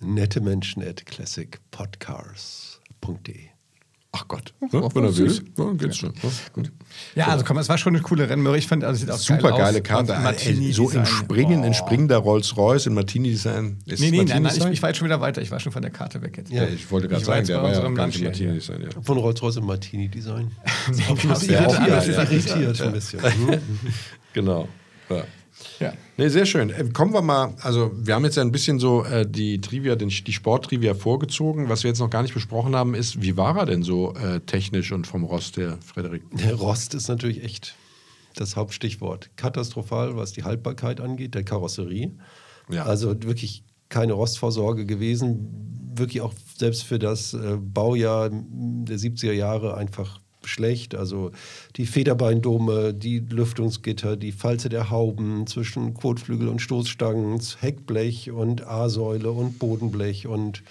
Nette 0.00 0.40
Menschen 0.40 0.84
at 0.84 1.04
classicpodcars.de. 1.06 3.53
Ach 4.16 4.28
Gott. 4.28 4.54
Oh, 4.60 4.68
Ja, 4.70 4.80
oh, 4.80 4.90
wenn 4.94 5.04
er 5.04 5.16
will, 5.16 5.42
ja, 5.58 5.72
geht's 5.72 5.96
schon. 5.96 6.12
Ja, 6.22 6.28
gut. 6.52 6.70
Ja, 7.16 7.26
also 7.26 7.44
komm, 7.44 7.58
es 7.58 7.68
war 7.68 7.78
schon 7.78 7.96
eine 7.96 8.02
coole 8.02 8.30
Rennmöhre. 8.30 8.56
Ich 8.56 8.68
fand, 8.68 8.84
also 8.84 9.00
sieht 9.00 9.10
auch 9.10 9.18
Super 9.18 9.50
geil 9.50 9.58
geile 9.58 9.78
aus. 9.78 9.82
Karte. 9.82 10.12
Ey, 10.12 10.20
Martini 10.20 10.72
so 10.72 10.84
in 10.84 11.00
Design. 11.00 11.06
Springen, 11.06 11.64
in 11.64 11.72
Boah. 11.72 11.74
springender 11.74 12.16
Rolls-Royce, 12.18 12.86
in 12.86 12.94
Martini-Design. 12.94 13.78
Ist 13.86 13.98
Nee, 13.98 14.12
nee, 14.12 14.22
nein, 14.22 14.42
nein, 14.42 14.52
ich, 14.56 14.64
ich 14.64 14.82
war 14.82 14.90
jetzt 14.90 14.98
schon 14.98 15.06
wieder 15.06 15.20
weiter. 15.20 15.42
Ich 15.42 15.50
war 15.50 15.58
schon 15.58 15.72
von 15.72 15.82
der 15.82 15.90
Karte 15.90 16.22
weg 16.22 16.36
jetzt. 16.36 16.52
Ja, 16.52 16.64
ich 16.64 16.88
wollte 16.92 17.08
gerade 17.08 17.22
Ich 17.22 17.26
sagen, 17.26 17.44
der 17.44 17.60
war 17.60 17.72
ja 17.72 17.90
gar 17.90 18.06
nicht 18.06 18.22
Martini-Design. 18.22 18.82
Ja. 18.82 19.02
Von 19.02 19.18
Rolls-Royce 19.18 19.56
im 19.56 19.66
Martini-Design. 19.66 20.52
Irritiert, 21.08 21.66
geil, 21.66 21.88
ja. 21.88 22.22
irritiert 22.22 22.80
ein 22.82 22.92
bisschen. 22.92 23.20
Mhm. 23.20 23.60
Genau. 24.32 24.68
Ja. 25.10 25.24
Ja. 25.80 25.92
Nee, 26.16 26.28
sehr 26.28 26.46
schön. 26.46 26.70
Äh, 26.70 26.84
Kommen 26.92 27.12
wir 27.12 27.22
mal, 27.22 27.54
also 27.60 27.92
wir 27.94 28.14
haben 28.14 28.24
jetzt 28.24 28.36
ja 28.36 28.42
ein 28.42 28.52
bisschen 28.52 28.78
so 28.78 29.04
äh, 29.04 29.26
die 29.28 29.60
Trivia, 29.60 29.96
den, 29.96 30.08
die 30.08 30.32
Sporttrivia 30.32 30.94
vorgezogen. 30.94 31.68
Was 31.68 31.82
wir 31.82 31.88
jetzt 31.88 32.00
noch 32.00 32.10
gar 32.10 32.22
nicht 32.22 32.34
besprochen 32.34 32.76
haben, 32.76 32.94
ist, 32.94 33.20
wie 33.22 33.36
war 33.36 33.56
er 33.56 33.66
denn 33.66 33.82
so 33.82 34.14
äh, 34.14 34.40
technisch 34.40 34.92
und 34.92 35.06
vom 35.06 35.24
Rost 35.24 35.56
her, 35.56 35.78
Frederik? 35.84 36.22
Der 36.32 36.54
Rost 36.54 36.94
ist 36.94 37.08
natürlich 37.08 37.42
echt 37.42 37.74
das 38.34 38.56
Hauptstichwort. 38.56 39.30
Katastrophal, 39.36 40.16
was 40.16 40.32
die 40.32 40.44
Haltbarkeit 40.44 41.00
angeht, 41.00 41.34
der 41.34 41.44
Karosserie. 41.44 42.12
Ja. 42.70 42.84
Also 42.84 43.22
wirklich 43.22 43.64
keine 43.88 44.14
Rostvorsorge 44.14 44.86
gewesen. 44.86 45.92
Wirklich 45.96 46.20
auch 46.20 46.34
selbst 46.56 46.82
für 46.82 46.98
das 46.98 47.34
äh, 47.34 47.56
Baujahr 47.60 48.30
der 48.30 48.98
70er 48.98 49.32
Jahre 49.32 49.76
einfach 49.76 50.20
schlecht. 50.46 50.94
Also 50.94 51.30
die 51.76 51.86
Federbeindome, 51.86 52.94
die 52.94 53.18
Lüftungsgitter, 53.18 54.16
die 54.16 54.32
Falze 54.32 54.68
der 54.68 54.90
Hauben 54.90 55.46
zwischen 55.46 55.94
Kotflügel 55.94 56.48
und 56.48 56.60
Stoßstangen, 56.60 57.40
Heckblech 57.60 58.30
und 58.30 58.66
A-Säule 58.66 59.30
und 59.30 59.58
Bodenblech 59.58 60.26
und 60.26 60.62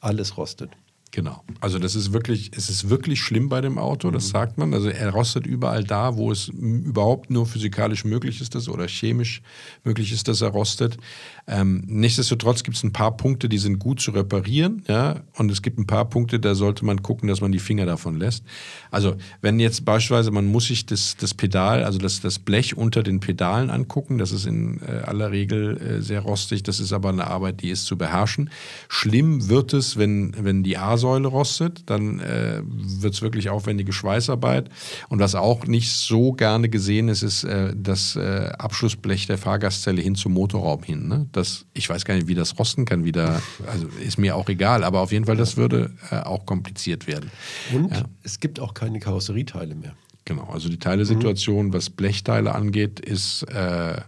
alles 0.00 0.36
rostet. 0.36 0.70
Genau. 1.10 1.42
Also 1.60 1.78
das 1.78 1.94
ist 1.94 2.12
wirklich, 2.12 2.50
es 2.54 2.68
ist 2.68 2.90
wirklich 2.90 3.20
schlimm 3.20 3.48
bei 3.48 3.62
dem 3.62 3.78
Auto, 3.78 4.10
das 4.10 4.28
sagt 4.28 4.58
man. 4.58 4.74
Also 4.74 4.90
er 4.90 5.10
rostet 5.10 5.46
überall 5.46 5.82
da, 5.82 6.16
wo 6.16 6.30
es 6.30 6.48
überhaupt 6.48 7.30
nur 7.30 7.46
physikalisch 7.46 8.04
möglich 8.04 8.42
ist, 8.42 8.54
dass, 8.54 8.68
oder 8.68 8.86
chemisch 8.86 9.40
möglich 9.84 10.12
ist, 10.12 10.28
dass 10.28 10.42
er 10.42 10.48
rostet. 10.48 10.98
Ähm, 11.46 11.82
nichtsdestotrotz 11.86 12.62
gibt 12.62 12.76
es 12.76 12.82
ein 12.82 12.92
paar 12.92 13.16
Punkte, 13.16 13.48
die 13.48 13.56
sind 13.56 13.78
gut 13.78 14.00
zu 14.00 14.10
reparieren, 14.10 14.82
ja, 14.86 15.22
und 15.34 15.50
es 15.50 15.62
gibt 15.62 15.78
ein 15.78 15.86
paar 15.86 16.04
Punkte, 16.04 16.40
da 16.40 16.54
sollte 16.54 16.84
man 16.84 17.02
gucken, 17.02 17.26
dass 17.26 17.40
man 17.40 17.52
die 17.52 17.58
Finger 17.58 17.86
davon 17.86 18.18
lässt. 18.18 18.44
Also 18.90 19.16
wenn 19.40 19.58
jetzt 19.58 19.86
beispielsweise, 19.86 20.30
man 20.30 20.44
muss 20.44 20.66
sich 20.66 20.84
das, 20.84 21.16
das 21.18 21.32
Pedal, 21.32 21.84
also 21.84 21.98
das, 21.98 22.20
das 22.20 22.38
Blech 22.38 22.76
unter 22.76 23.02
den 23.02 23.20
Pedalen 23.20 23.70
angucken, 23.70 24.18
das 24.18 24.30
ist 24.30 24.44
in 24.44 24.80
äh, 24.82 25.04
aller 25.06 25.32
Regel 25.32 25.78
äh, 25.78 26.02
sehr 26.02 26.20
rostig, 26.20 26.64
das 26.64 26.80
ist 26.80 26.92
aber 26.92 27.08
eine 27.08 27.28
Arbeit, 27.28 27.62
die 27.62 27.70
ist 27.70 27.86
zu 27.86 27.96
beherrschen. 27.96 28.50
Schlimm 28.90 29.48
wird 29.48 29.72
es, 29.72 29.96
wenn, 29.96 30.34
wenn 30.38 30.62
die 30.62 30.76
A-Säule 30.98 31.28
rostet, 31.28 31.88
dann 31.88 32.20
äh, 32.20 32.60
wird 32.64 33.14
es 33.14 33.22
wirklich 33.22 33.48
aufwendige 33.48 33.92
Schweißarbeit. 33.92 34.68
Und 35.08 35.20
was 35.20 35.34
auch 35.34 35.66
nicht 35.66 35.92
so 35.92 36.32
gerne 36.32 36.68
gesehen 36.68 37.08
ist, 37.08 37.22
ist 37.22 37.44
äh, 37.44 37.72
das 37.76 38.16
äh, 38.16 38.50
Abschlussblech 38.58 39.26
der 39.26 39.38
Fahrgastzelle 39.38 40.02
hin 40.02 40.14
zum 40.14 40.32
Motorraum 40.32 40.82
hin. 40.82 41.08
Ne? 41.08 41.28
Das, 41.32 41.64
ich 41.74 41.88
weiß 41.88 42.04
gar 42.04 42.14
nicht, 42.14 42.28
wie 42.28 42.34
das 42.34 42.58
rosten 42.58 42.84
kann, 42.84 43.04
wie 43.04 43.12
da, 43.12 43.40
also 43.66 43.86
ist 44.04 44.18
mir 44.18 44.36
auch 44.36 44.48
egal, 44.48 44.84
aber 44.84 45.00
auf 45.00 45.12
jeden 45.12 45.24
Fall, 45.24 45.36
das 45.36 45.56
würde 45.56 45.92
äh, 46.10 46.16
auch 46.16 46.44
kompliziert 46.44 47.06
werden. 47.06 47.30
Und 47.72 48.04
es 48.22 48.40
gibt 48.40 48.60
auch 48.60 48.74
keine 48.74 48.98
Karosserieteile 48.98 49.74
mehr. 49.74 49.94
Genau, 50.24 50.48
also 50.52 50.68
die 50.68 50.78
Teilesituation, 50.78 51.72
was 51.72 51.88
Blechteile 51.88 52.54
angeht, 52.54 53.00
ist 53.00 53.44
äh, 53.44 54.00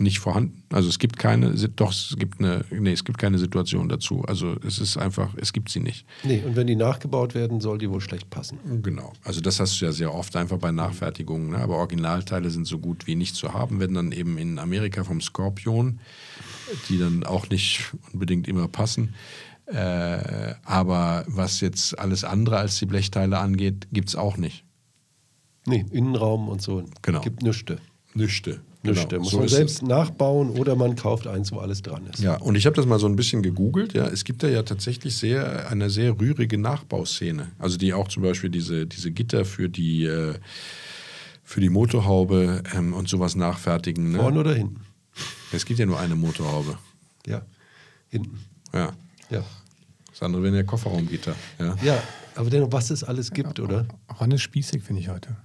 nicht 0.00 0.18
vorhanden. 0.18 0.62
Also 0.72 0.88
es 0.88 0.98
gibt 0.98 1.18
keine, 1.18 1.52
doch 1.52 1.92
es 1.92 2.16
gibt 2.18 2.40
eine, 2.40 2.64
nee, 2.70 2.92
es 2.92 3.04
gibt 3.04 3.18
keine 3.18 3.38
Situation 3.38 3.88
dazu. 3.88 4.22
Also 4.26 4.56
es 4.66 4.78
ist 4.78 4.96
einfach, 4.96 5.34
es 5.36 5.52
gibt 5.52 5.68
sie 5.70 5.80
nicht. 5.80 6.06
Nee, 6.24 6.42
und 6.44 6.56
wenn 6.56 6.66
die 6.66 6.76
nachgebaut 6.76 7.34
werden, 7.34 7.60
soll 7.60 7.78
die 7.78 7.88
wohl 7.88 8.00
schlecht 8.00 8.30
passen. 8.30 8.58
Genau. 8.82 9.12
Also 9.22 9.40
das 9.40 9.60
hast 9.60 9.80
du 9.80 9.84
ja 9.84 9.92
sehr 9.92 10.12
oft 10.12 10.34
einfach 10.36 10.58
bei 10.58 10.72
Nachfertigungen. 10.72 11.50
Ne? 11.50 11.58
Aber 11.58 11.76
Originalteile 11.76 12.50
sind 12.50 12.66
so 12.66 12.78
gut 12.78 13.06
wie 13.06 13.14
nicht 13.14 13.36
zu 13.36 13.52
haben, 13.52 13.80
werden 13.80 13.94
dann 13.94 14.12
eben 14.12 14.36
in 14.38 14.58
Amerika 14.58 15.04
vom 15.04 15.20
Scorpion, 15.20 16.00
die 16.88 16.98
dann 16.98 17.24
auch 17.24 17.48
nicht 17.48 17.92
unbedingt 18.12 18.48
immer 18.48 18.68
passen. 18.68 19.14
Äh, 19.66 20.54
aber 20.64 21.24
was 21.26 21.60
jetzt 21.60 21.98
alles 21.98 22.24
andere 22.24 22.58
als 22.58 22.78
die 22.78 22.86
Blechteile 22.86 23.38
angeht, 23.38 23.88
gibt 23.92 24.08
es 24.08 24.16
auch 24.16 24.36
nicht. 24.36 24.64
Nee, 25.66 25.86
Innenraum 25.90 26.48
und 26.48 26.60
so. 26.60 26.84
Genau. 27.00 27.20
Gibt 27.20 27.42
nüchte. 27.42 27.78
Nüchte. 28.12 28.60
Genau. 28.84 29.18
Muss 29.18 29.30
So 29.30 29.38
man 29.38 29.48
selbst 29.48 29.82
nachbauen 29.82 30.50
oder 30.50 30.76
man 30.76 30.94
kauft 30.94 31.26
eins, 31.26 31.50
wo 31.52 31.58
alles 31.58 31.80
dran 31.80 32.06
ist. 32.12 32.20
Ja, 32.20 32.36
und 32.36 32.54
ich 32.54 32.66
habe 32.66 32.76
das 32.76 32.84
mal 32.84 32.98
so 32.98 33.06
ein 33.06 33.16
bisschen 33.16 33.42
gegoogelt. 33.42 33.94
Ja, 33.94 34.06
es 34.06 34.24
gibt 34.24 34.42
da 34.42 34.48
ja 34.48 34.62
tatsächlich 34.62 35.16
sehr 35.16 35.70
eine 35.70 35.88
sehr 35.88 36.20
rührige 36.20 36.58
Nachbauszene. 36.58 37.50
Also 37.58 37.78
die 37.78 37.94
auch 37.94 38.08
zum 38.08 38.22
Beispiel 38.22 38.50
diese, 38.50 38.86
diese 38.86 39.10
Gitter 39.10 39.44
für 39.46 39.68
die 39.70 40.04
äh, 40.04 40.34
für 41.44 41.60
die 41.60 41.70
Motorhaube 41.70 42.62
ähm, 42.74 42.92
und 42.94 43.08
sowas 43.08 43.36
nachfertigen. 43.36 44.12
Ne? 44.12 44.18
Vorne 44.18 44.40
oder 44.40 44.54
hinten? 44.54 44.80
Es 45.52 45.64
gibt 45.64 45.78
ja 45.78 45.86
nur 45.86 45.98
eine 45.98 46.16
Motorhaube. 46.16 46.78
Ja, 47.26 47.42
hinten. 48.08 48.38
Ja. 48.72 48.92
Ja. 49.30 49.44
Das 50.10 50.22
andere 50.22 50.42
wären 50.42 50.54
ja 50.54 50.62
Kofferraumgitter. 50.62 51.34
Ja. 51.58 51.76
Ja, 51.82 52.02
aber 52.34 52.50
dennoch, 52.50 52.72
was 52.72 52.90
es 52.90 53.04
alles 53.04 53.30
gibt, 53.30 53.60
oder? 53.60 53.86
Ron 54.20 54.30
ist 54.32 54.42
spießig, 54.42 54.82
finde 54.82 55.00
ich 55.02 55.08
heute. 55.08 55.36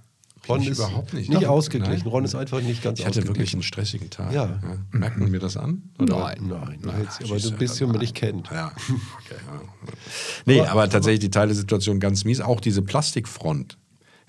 Ron 0.50 0.62
ist 0.62 0.78
überhaupt 0.78 1.14
nicht. 1.14 1.30
nicht 1.30 1.46
ausgeglichen. 1.46 1.98
nein. 2.04 2.06
Ron 2.12 2.24
ist 2.24 2.34
einfach 2.34 2.60
nicht 2.60 2.82
ganz 2.82 2.98
Ich 2.98 3.04
hatte 3.06 3.20
ausgeglichen. 3.20 3.28
wirklich 3.36 3.52
einen 3.54 3.62
stressigen 3.62 4.10
Tag. 4.10 4.32
Ja. 4.32 4.60
Merkt 4.92 5.18
man 5.18 5.30
mir 5.30 5.40
das 5.40 5.56
an? 5.56 5.82
Oder? 5.98 6.18
Nein, 6.18 6.50
Nein, 6.82 7.00
jetzt, 7.02 7.24
aber 7.24 7.38
du 7.38 7.50
bist, 7.52 7.80
man 7.80 7.98
dich 7.98 8.14
kennt. 8.14 8.50
Ja, 8.50 8.68
okay. 8.68 9.34
Ja. 9.46 9.92
Nee, 10.46 10.60
aber, 10.62 10.88
tatsächlich 10.88 11.20
die 11.20 11.30
Teilesituation 11.30 12.00
ganz 12.00 12.24
mies. 12.24 12.40
Auch 12.40 12.60
diese 12.60 12.82
Plastikfront. 12.82 13.78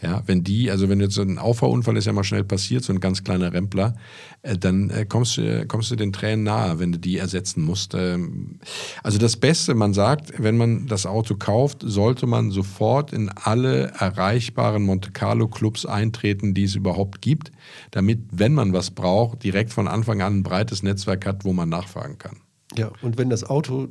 Ja, 0.02 0.24
wenn 0.26 0.44
die, 0.44 0.72
also 0.72 0.90
wenn 0.90 1.00
jetzt 1.00 1.14
so 1.14 1.22
ein 1.22 1.38
Auffahrunfall 1.38 1.96
ist 1.96 2.06
ja 2.06 2.14
mal 2.14 2.24
schnell 2.24 2.44
passiert, 2.44 2.84
so 2.84 2.92
ein 2.92 3.00
ganz 3.00 3.24
kleiner 3.24 3.54
Rempler, 3.54 3.94
äh, 4.42 4.58
dann 4.58 4.90
äh, 4.90 5.06
kommst, 5.06 5.38
du, 5.38 5.68
kommst 5.68 5.92
du 5.92 5.96
den 5.96 6.12
Tränen 6.12 6.44
nahe, 6.44 6.80
wenn 6.80 6.92
du 6.92 6.98
die 6.98 7.18
ersetzen 7.18 7.64
musst. 7.64 7.94
Ähm, 7.94 8.60
also 9.04 9.20
das 9.20 9.38
Beste, 9.38 9.76
man 9.76 9.94
sagt, 9.94 10.34
wenn 10.42 10.58
man 10.58 10.88
das 10.88 11.06
Auto 11.06 11.36
kauft, 11.36 11.84
sollte 11.86 12.26
man 12.26 12.50
sofort 12.50 13.14
in 13.14 13.30
alle 13.30 13.92
erreichbaren 14.00 14.82
Monte 14.82 15.12
Carlo 15.12 15.48
Clubs 15.48 15.86
eintreten, 15.86 16.56
die 16.56 16.64
es 16.64 16.74
überhaupt 16.74 17.22
gibt, 17.22 17.52
damit, 17.92 18.22
wenn 18.32 18.56
man 18.56 18.74
was 18.74 18.90
braucht, 18.90 19.44
direkt 19.44 19.72
von 19.72 19.88
Anfang 19.88 20.22
an 20.24 20.38
ein 20.38 20.44
breites 20.44 20.82
Netzwerk 20.82 21.28
hat, 21.28 21.46
wo 21.46 21.54
man 21.54 21.70
nachfragen 21.70 22.18
kann. 22.18 22.38
Ja, 22.76 22.92
und 23.04 23.20
wenn 23.20 23.30
das 23.30 23.44
Auto 23.44 23.90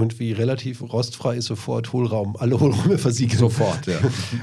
irgendwie 0.00 0.32
relativ 0.32 0.82
rostfrei 0.82 1.36
ist, 1.36 1.46
sofort 1.46 1.92
Hohlraum, 1.92 2.36
alle 2.36 2.58
Hohlräume 2.58 2.98
versiegeln. 2.98 3.38
Sofort, 3.38 3.86
ja. 3.86 3.98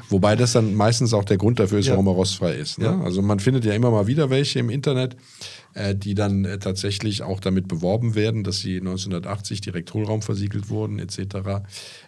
Wobei 0.10 0.36
das 0.36 0.54
dann 0.54 0.74
meistens 0.76 1.14
auch 1.14 1.24
der 1.26 1.38
Grund 1.38 1.60
dafür 1.60 1.80
ist, 1.80 1.88
Ja. 1.88 1.94
warum 1.94 2.08
er 2.08 2.14
rostfrei 2.14 2.54
ist. 2.56 2.80
Ne? 2.80 2.86
Ja. 2.86 3.02
Also 3.02 3.22
man 3.22 3.40
findet 3.40 3.66
ja 3.66 3.74
immer 3.74 3.92
mal 3.92 4.08
wieder 4.08 4.30
welche 4.30 4.60
im 4.60 4.70
Internet, 4.70 5.18
äh, 5.74 5.96
die 5.96 6.14
dann 6.16 6.46
äh, 6.46 6.60
tatsächlich 6.60 7.24
auch 7.24 7.40
damit 7.40 7.68
beworben 7.68 8.16
werden, 8.16 8.44
dass 8.44 8.60
sie 8.60 8.78
1980 8.78 9.62
direkt 9.62 9.94
Hohlraum 9.94 10.22
versiegelt 10.22 10.70
wurden 10.70 11.00
etc. 11.00 11.20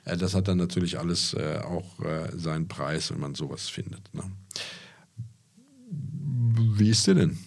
Äh, 0.05 0.17
das 0.17 0.33
hat 0.33 0.47
dann 0.47 0.57
natürlich 0.57 0.99
alles 0.99 1.33
äh, 1.33 1.59
auch 1.63 1.99
äh, 1.99 2.29
seinen 2.38 2.67
Preis, 2.67 3.12
wenn 3.12 3.19
man 3.19 3.35
sowas 3.35 3.67
findet. 3.69 4.13
Ne? 4.13 4.23
Wie 6.77 6.89
ist 6.89 7.07
der 7.07 7.15
denn? 7.15 7.38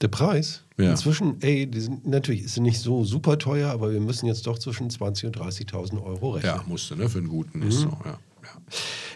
Der 0.00 0.08
Preis? 0.08 0.62
Ja. 0.82 0.90
Inzwischen, 0.90 1.36
ey, 1.40 1.66
die 1.66 1.80
sind 1.80 2.06
natürlich 2.06 2.42
ist 2.42 2.58
nicht 2.58 2.80
so 2.80 3.04
super 3.04 3.38
teuer, 3.38 3.70
aber 3.70 3.92
wir 3.92 4.00
müssen 4.00 4.26
jetzt 4.26 4.46
doch 4.46 4.58
zwischen 4.58 4.88
20.000 4.90 5.26
und 5.26 5.36
30.000 5.38 6.02
Euro 6.02 6.30
rechnen. 6.30 6.54
Ja, 6.56 6.64
musste, 6.66 6.96
ne? 6.96 7.08
Für 7.08 7.18
einen 7.18 7.28
guten 7.28 7.62
ist 7.62 7.80
so, 7.80 7.96
ja. 8.04 8.18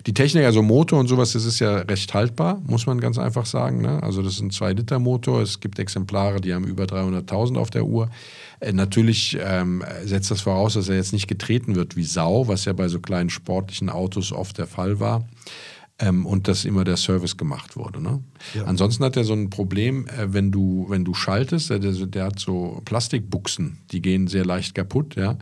Die 0.07 0.13
Technik, 0.13 0.45
also 0.45 0.63
Motor 0.63 1.01
und 1.01 1.09
sowas, 1.09 1.33
das 1.33 1.45
ist 1.47 1.59
ja 1.59 1.79
recht 1.79 2.13
haltbar, 2.13 2.61
muss 2.67 2.87
man 2.87 3.01
ganz 3.01 3.19
einfach 3.19 3.47
sagen. 3.47 3.81
Ne? 3.81 4.03
Also 4.03 4.23
das 4.23 4.35
ist 4.35 4.41
ein 4.41 4.51
2-Liter-Motor. 4.51 5.41
Es 5.41 5.61
gibt 5.61 5.79
Exemplare, 5.79 6.41
die 6.41 6.53
haben 6.53 6.65
über 6.65 6.85
300.000 6.85 7.57
auf 7.57 7.71
der 7.71 7.87
Uhr. 7.87 8.11
Äh, 8.61 8.73
natürlich 8.73 9.39
ähm, 9.41 9.83
setzt 10.05 10.31
das 10.31 10.43
voraus, 10.43 10.75
dass 10.75 10.89
er 10.89 10.97
jetzt 10.97 11.15
nicht 11.15 11.27
getreten 11.27 11.75
wird 11.75 11.97
wie 11.97 12.05
Sau, 12.05 12.49
was 12.49 12.67
ja 12.67 12.75
bei 12.75 12.89
so 12.89 13.01
kleinen 13.01 13.31
sportlichen 13.31 13.89
Autos 13.89 14.33
oft 14.33 14.59
der 14.59 14.67
Fall 14.67 15.01
war. 15.01 15.27
Ähm, 16.01 16.27
und 16.27 16.49
dass 16.49 16.65
immer 16.65 16.83
der 16.83 16.97
Service 16.97 17.37
gemacht 17.37 17.77
wurde. 17.77 18.03
Ne? 18.03 18.21
Ja. 18.55 18.65
Ansonsten 18.65 19.05
hat 19.05 19.17
er 19.17 19.23
so 19.23 19.33
ein 19.33 19.49
Problem, 19.49 20.09
äh, 20.09 20.33
wenn 20.33 20.51
du, 20.51 20.87
wenn 20.89 21.05
du 21.05 21.15
schaltest, 21.15 21.71
der, 21.71 21.79
der, 21.79 21.93
der 21.93 22.25
hat 22.25 22.41
so 22.41 22.83
Plastikbuchsen, 22.85 23.79
die 23.93 24.03
gehen 24.03 24.27
sehr 24.27 24.45
leicht 24.45 24.75
kaputt, 24.75 25.15
ja. 25.15 25.39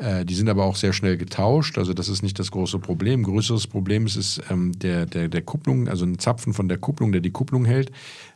Äh, 0.00 0.24
die 0.24 0.34
sind 0.34 0.48
aber 0.48 0.64
auch 0.64 0.76
sehr 0.76 0.94
schnell 0.94 1.18
getauscht, 1.18 1.76
also 1.76 1.92
das 1.92 2.08
ist 2.08 2.22
nicht 2.22 2.38
das 2.38 2.50
große 2.50 2.78
Problem. 2.78 3.22
Größeres 3.22 3.66
Problem 3.66 4.06
ist, 4.06 4.16
ist 4.16 4.40
ähm, 4.50 4.72
der, 4.78 5.04
der, 5.04 5.28
der 5.28 5.42
Kupplung, 5.42 5.88
also 5.88 6.06
ein 6.06 6.18
Zapfen 6.18 6.54
von 6.54 6.68
der 6.68 6.78
Kupplung, 6.78 7.12
der 7.12 7.20
die 7.20 7.30
Kupplung 7.30 7.66
hält, 7.66 7.92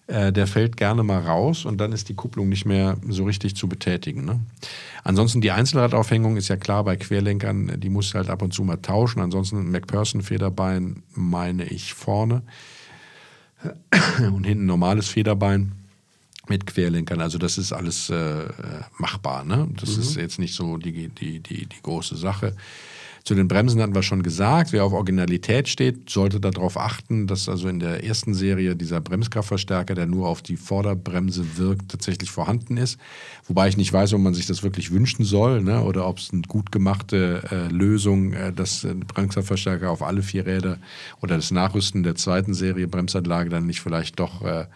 äh, 0.07 0.31
der 0.31 0.47
fällt 0.47 0.77
gerne 0.77 1.03
mal 1.03 1.21
raus 1.21 1.65
und 1.65 1.79
dann 1.79 1.93
ist 1.93 2.11
die 2.11 2.15
Kupplung 2.15 2.51
nicht 2.51 2.67
mehr 2.67 2.99
so 3.09 3.25
richtig 3.25 3.57
zu 3.57 3.67
betätigen. 3.67 4.27
Ne? 4.27 4.41
Ansonsten 5.05 5.41
die 5.41 5.53
Einzelradaufhängung 5.53 6.37
ist 6.37 6.49
ja 6.49 6.57
klar 6.57 6.85
bei 6.85 6.97
Querlenkern, 6.97 7.81
die 7.81 7.89
musst 7.89 8.13
du 8.13 8.19
halt 8.19 8.29
ab 8.29 8.43
und 8.43 8.53
zu 8.53 8.63
mal 8.63 8.77
tauschen. 8.77 9.21
Ansonsten 9.21 9.57
ein 9.57 9.71
McPherson-Federbein 9.71 11.03
meine 11.15 11.65
ich 11.65 11.95
vorne 11.95 12.43
und 14.35 14.45
hinten 14.45 14.67
normales 14.67 15.09
Federbein 15.09 15.73
mit 16.49 16.67
Querlenkern. 16.67 17.21
Also 17.21 17.39
das 17.39 17.59
ist 17.59 17.73
alles 17.73 18.11
äh, 18.11 18.45
machbar. 18.99 19.45
Ne? 19.45 19.69
Das 19.81 19.97
ist 19.97 20.17
jetzt 20.17 20.39
nicht 20.39 20.55
so 20.55 20.77
die, 20.77 21.09
die, 21.09 21.41
die, 21.41 21.67
die 21.67 21.83
große 21.83 22.17
Sache. 22.17 22.55
Zu 23.25 23.35
den 23.35 23.49
Bremsen 23.49 23.81
hatten 23.81 23.95
wir 23.95 24.03
schon 24.03 24.23
gesagt, 24.23 24.73
wer 24.73 24.85
auf 24.85 24.93
Originalität 24.93 25.67
steht, 25.67 26.11
sollte 26.11 26.41
darauf 26.41 26.77
achten, 26.77 27.27
dass 27.27 27.49
also 27.49 27.69
in 27.69 27.81
der 27.81 28.05
ersten 28.05 28.35
Serie 28.35 28.77
dieser 28.77 29.01
Bremskraftverstärker, 29.01 29.95
der 29.95 30.05
nur 30.05 30.29
auf 30.29 30.43
die 30.43 30.59
Vorderbremse 30.59 31.57
wirkt, 31.57 31.91
tatsächlich 31.91 32.31
vorhanden 32.31 32.77
ist. 32.77 33.01
Wobei 33.49 33.69
ich 33.69 33.79
nicht 33.79 33.91
weiß, 33.91 34.13
ob 34.13 34.21
man 34.21 34.35
sich 34.35 34.45
das 34.45 34.63
wirklich 34.63 34.91
wünschen 34.91 35.25
soll 35.25 35.63
ne? 35.63 35.83
oder 35.83 36.07
ob 36.07 36.19
es 36.19 36.35
eine 36.35 36.43
gut 36.43 36.71
gemachte 36.71 37.43
äh, 37.51 37.73
Lösung, 37.73 38.35
äh, 38.35 38.53
dass 38.53 38.85
äh, 38.85 38.93
Bremskraftverstärker 38.93 39.91
auf 39.91 40.03
alle 40.03 40.23
vier 40.23 40.45
Räder 40.45 40.77
oder 41.23 41.37
das 41.37 41.51
Nachrüsten 41.51 42.03
der 42.03 42.17
zweiten 42.17 42.53
Serie 42.53 42.89
Bremsanlage 42.89 43.49
dann 43.49 43.67
nicht 43.67 43.81
vielleicht 43.81 44.21
doch 44.21 44.43
äh, 44.43 44.67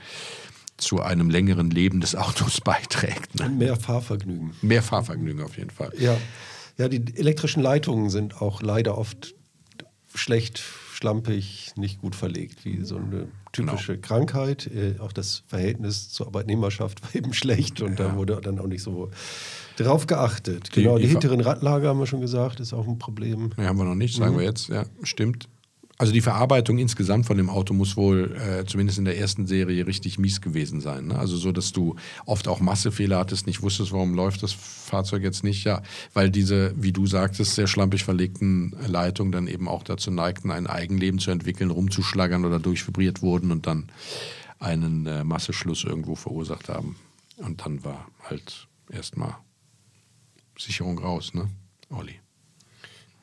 zu 0.79 1.01
einem 1.03 1.29
längeren 1.29 1.71
Leben 1.71 2.01
des 2.01 2.17
Autos 2.17 2.61
beiträgt. 2.65 3.35
Ne? 3.39 3.47
Und 3.47 3.59
mehr 3.59 3.77
Fahrvergnügen. 3.77 4.53
Mehr 4.63 4.83
Fahrvergnügen 4.83 5.43
auf 5.43 5.57
jeden 5.59 5.71
Fall. 5.71 5.93
Ja. 5.99 6.17
ja, 6.79 6.89
die 6.89 7.17
elektrischen 7.17 7.63
Leitungen 7.63 8.09
sind 8.11 8.41
auch 8.41 8.63
leider 8.63 8.97
oft 8.97 9.35
schlecht, 10.15 10.63
schlampig, 10.93 11.73
nicht 11.77 12.01
gut 12.01 12.17
verlegt, 12.17 12.65
wie 12.65 12.83
so 12.85 12.97
eine 12.97 13.29
typische 13.53 13.95
Genau. 13.95 14.07
Krankheit. 14.07 14.67
Äh, 14.69 14.99
auch 15.01 15.13
das 15.13 15.43
Verhältnis 15.47 16.09
zur 16.11 16.27
Arbeitnehmerschaft 16.27 17.03
war 17.03 17.15
eben 17.15 17.33
schlecht 17.35 17.83
und 17.83 18.01
da 18.01 18.17
wurde 18.17 18.41
dann 18.43 18.59
auch 18.59 18.67
nicht 18.67 18.83
so 18.83 19.11
drauf 19.77 20.07
geachtet. 20.07 20.75
Die- 20.75 20.83
Genau, 20.83 20.97
die, 20.97 21.05
die 21.05 21.11
hinteren 21.11 21.41
Radlager 21.41 21.89
haben 21.89 21.99
wir 22.01 22.07
schon 22.07 22.21
gesagt, 22.21 22.59
ist 22.61 22.73
auch 22.73 22.87
ein 22.89 22.99
Problem. 22.99 23.51
Nee, 23.57 23.65
haben 23.67 23.79
wir 23.79 23.85
noch 23.85 23.95
nicht, 23.95 24.17
sagen 24.17 24.35
Mhm. 24.35 24.39
wir 24.39 24.47
jetzt. 24.47 24.69
Ja, 24.69 24.85
stimmt. 25.03 25.49
Also 26.01 26.13
die 26.13 26.21
Verarbeitung 26.21 26.79
insgesamt 26.79 27.27
von 27.27 27.37
dem 27.37 27.51
Auto 27.51 27.75
muss 27.75 27.97
wohl 27.97 28.37
äh, 28.37 28.65
zumindest 28.65 28.99
in 28.99 29.05
der 29.05 29.19
ersten 29.19 29.49
Serie 29.49 29.85
richtig 29.89 30.17
mies 30.17 30.41
gewesen 30.41 30.81
sein. 30.81 31.09
Ne? 31.09 31.19
Also 31.19 31.37
so, 31.37 31.51
dass 31.51 31.73
du 31.73 31.97
oft 32.25 32.47
auch 32.47 32.61
Massefehler 32.61 33.19
hattest, 33.19 33.49
nicht 33.49 33.63
wusstest, 33.63 33.91
warum 33.91 34.15
läuft 34.15 34.45
das 34.45 34.53
Fahrzeug 34.53 35.25
jetzt 35.25 35.43
nicht. 35.43 35.65
Ja, 35.65 35.83
weil 36.15 36.31
diese, 36.31 36.73
wie 36.81 36.93
du 36.93 37.07
sagtest, 37.09 37.57
sehr 37.57 37.67
schlampig 37.67 38.05
verlegten 38.05 38.77
Leitungen 38.87 39.33
dann 39.33 39.49
eben 39.49 39.67
auch 39.67 39.83
dazu 39.83 40.13
neigten, 40.13 40.53
ein 40.53 40.69
Eigenleben 40.69 41.19
zu 41.19 41.33
entwickeln, 41.33 41.71
rumzuschlagern 41.71 42.45
oder 42.45 42.61
durchvibriert 42.61 43.21
wurden 43.21 43.51
und 43.51 43.67
dann 43.67 43.91
einen 44.61 45.05
äh, 45.07 45.25
Masseschluss 45.25 45.83
irgendwo 45.83 46.15
verursacht 46.15 46.69
haben. 46.69 46.95
Und 47.39 47.65
dann 47.67 47.83
war 47.83 48.07
halt 48.23 48.69
erstmal 48.89 49.37
Sicherung 50.57 50.99
raus, 50.99 51.35
ne, 51.35 51.49
Olli? 51.91 52.21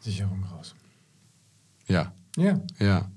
Sicherung 0.02 0.44
raus. 0.44 0.76
Ja. 1.88 2.14
Ja. 2.38 2.62
Ja. 2.80 3.10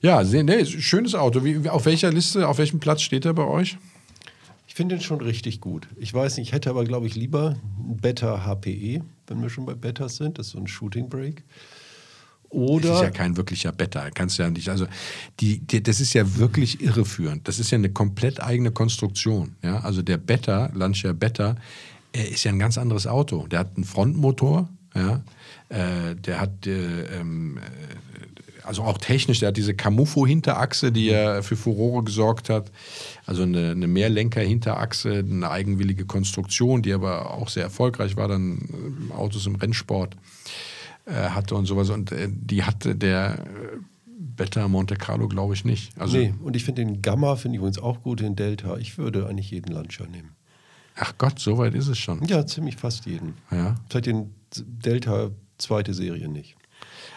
Ja, 0.00 0.24
sehr, 0.24 0.44
nee, 0.44 0.64
schönes 0.64 1.14
Auto. 1.14 1.44
Wie, 1.44 1.68
auf 1.68 1.86
welcher 1.86 2.12
Liste, 2.12 2.46
auf 2.46 2.58
welchem 2.58 2.78
Platz 2.78 3.02
steht 3.02 3.24
er 3.24 3.34
bei 3.34 3.44
euch? 3.44 3.78
Ich 4.68 4.74
finde 4.74 4.96
den 4.96 5.02
schon 5.02 5.20
richtig 5.20 5.60
gut. 5.60 5.88
Ich 5.96 6.12
weiß 6.12 6.36
nicht, 6.36 6.48
ich 6.48 6.52
hätte 6.52 6.70
aber, 6.70 6.84
glaube 6.84 7.06
ich, 7.06 7.16
lieber 7.16 7.56
ein 7.78 7.96
Beta 7.96 8.44
HPE, 8.44 9.02
wenn 9.26 9.42
wir 9.42 9.48
schon 9.48 9.66
bei 9.66 9.74
Betas 9.74 10.16
sind. 10.16 10.38
Das 10.38 10.48
ist 10.48 10.52
so 10.52 10.58
ein 10.58 10.66
Shooting 10.66 11.08
Brake. 11.08 11.42
Das 12.44 12.50
Oder 12.50 12.94
ist 12.94 13.02
ja 13.02 13.10
kein 13.10 13.36
wirklicher 13.36 13.72
Beta. 13.72 14.10
Kannst 14.10 14.38
du 14.38 14.42
ja 14.44 14.50
nicht. 14.50 14.68
Also 14.68 14.86
die, 15.40 15.58
die, 15.58 15.82
das 15.82 16.00
ist 16.00 16.12
ja 16.12 16.36
wirklich 16.36 16.80
irreführend. 16.80 17.48
Das 17.48 17.58
ist 17.58 17.70
ja 17.70 17.78
eine 17.78 17.90
komplett 17.90 18.40
eigene 18.40 18.70
Konstruktion. 18.70 19.56
Ja? 19.62 19.80
Also 19.80 20.02
der 20.02 20.18
Beta, 20.18 20.70
Lancia 20.74 21.12
Beta, 21.12 21.56
er 22.12 22.30
ist 22.30 22.44
ja 22.44 22.52
ein 22.52 22.58
ganz 22.58 22.78
anderes 22.78 23.06
Auto. 23.06 23.46
Der 23.48 23.60
hat 23.60 23.76
einen 23.76 23.84
Frontmotor, 23.84 24.68
Ja, 24.94 25.22
äh, 25.68 26.14
der 26.14 26.40
hat 26.40 26.66
äh, 26.66 27.18
ähm, 27.18 27.58
äh, 27.58 28.16
also 28.66 28.82
auch 28.82 28.98
technisch, 28.98 29.40
der 29.40 29.48
hat 29.48 29.56
diese 29.56 29.74
Camufo-Hinterachse, 29.74 30.90
die 30.90 31.06
ja 31.06 31.40
für 31.42 31.56
Furore 31.56 32.02
gesorgt 32.02 32.50
hat. 32.50 32.72
Also 33.24 33.44
eine, 33.44 33.70
eine 33.70 33.86
Mehrlenker-Hinterachse, 33.86 35.18
eine 35.18 35.50
eigenwillige 35.50 36.04
Konstruktion, 36.04 36.82
die 36.82 36.92
aber 36.92 37.30
auch 37.32 37.48
sehr 37.48 37.62
erfolgreich 37.62 38.16
war, 38.16 38.28
dann 38.28 39.08
äh, 39.10 39.14
Autos 39.14 39.46
im 39.46 39.54
Rennsport 39.54 40.16
äh, 41.06 41.12
hatte 41.12 41.54
und 41.54 41.66
sowas. 41.66 41.90
Und 41.90 42.10
äh, 42.12 42.28
die 42.28 42.64
hatte 42.64 42.96
der 42.96 43.44
Beta 44.36 44.68
Monte 44.68 44.96
Carlo, 44.96 45.28
glaube 45.28 45.54
ich, 45.54 45.64
nicht. 45.64 45.98
Also, 45.98 46.18
nee, 46.18 46.34
und 46.42 46.56
ich 46.56 46.64
finde 46.64 46.84
den 46.84 47.02
Gamma, 47.02 47.36
finde 47.36 47.56
ich 47.56 47.58
übrigens 47.60 47.78
auch 47.78 48.02
gut, 48.02 48.20
den 48.20 48.36
Delta. 48.36 48.76
Ich 48.76 48.98
würde 48.98 49.26
eigentlich 49.26 49.50
jeden 49.50 49.72
Lancia 49.72 50.06
nehmen. 50.06 50.32
Ach 50.96 51.14
Gott, 51.18 51.38
so 51.38 51.58
weit 51.58 51.74
ist 51.74 51.88
es 51.88 51.98
schon. 51.98 52.24
Ja, 52.24 52.46
ziemlich 52.46 52.76
fast 52.76 53.06
jeden. 53.06 53.34
Ja. 53.50 53.76
Seit 53.92 54.06
den 54.06 54.34
Delta 54.56 55.30
zweite 55.58 55.94
Serie 55.94 56.28
nicht. 56.28 56.56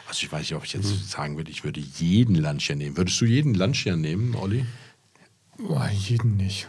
Also 0.08 0.24
ich 0.24 0.32
weiß 0.32 0.42
nicht, 0.42 0.56
ob 0.56 0.66
ich 0.66 0.74
jetzt 0.74 1.10
sagen 1.10 1.38
würde, 1.38 1.52
ich 1.52 1.64
würde 1.64 1.80
jeden 1.80 2.36
Lancia 2.36 2.76
nehmen. 2.76 2.98
Würdest 2.98 3.20
du 3.22 3.26
jeden 3.26 3.54
Lancia 3.54 3.96
nehmen, 3.96 4.36
Olli? 4.36 4.66
Boah, 5.58 5.90
jeden 5.90 6.38
nicht. 6.38 6.68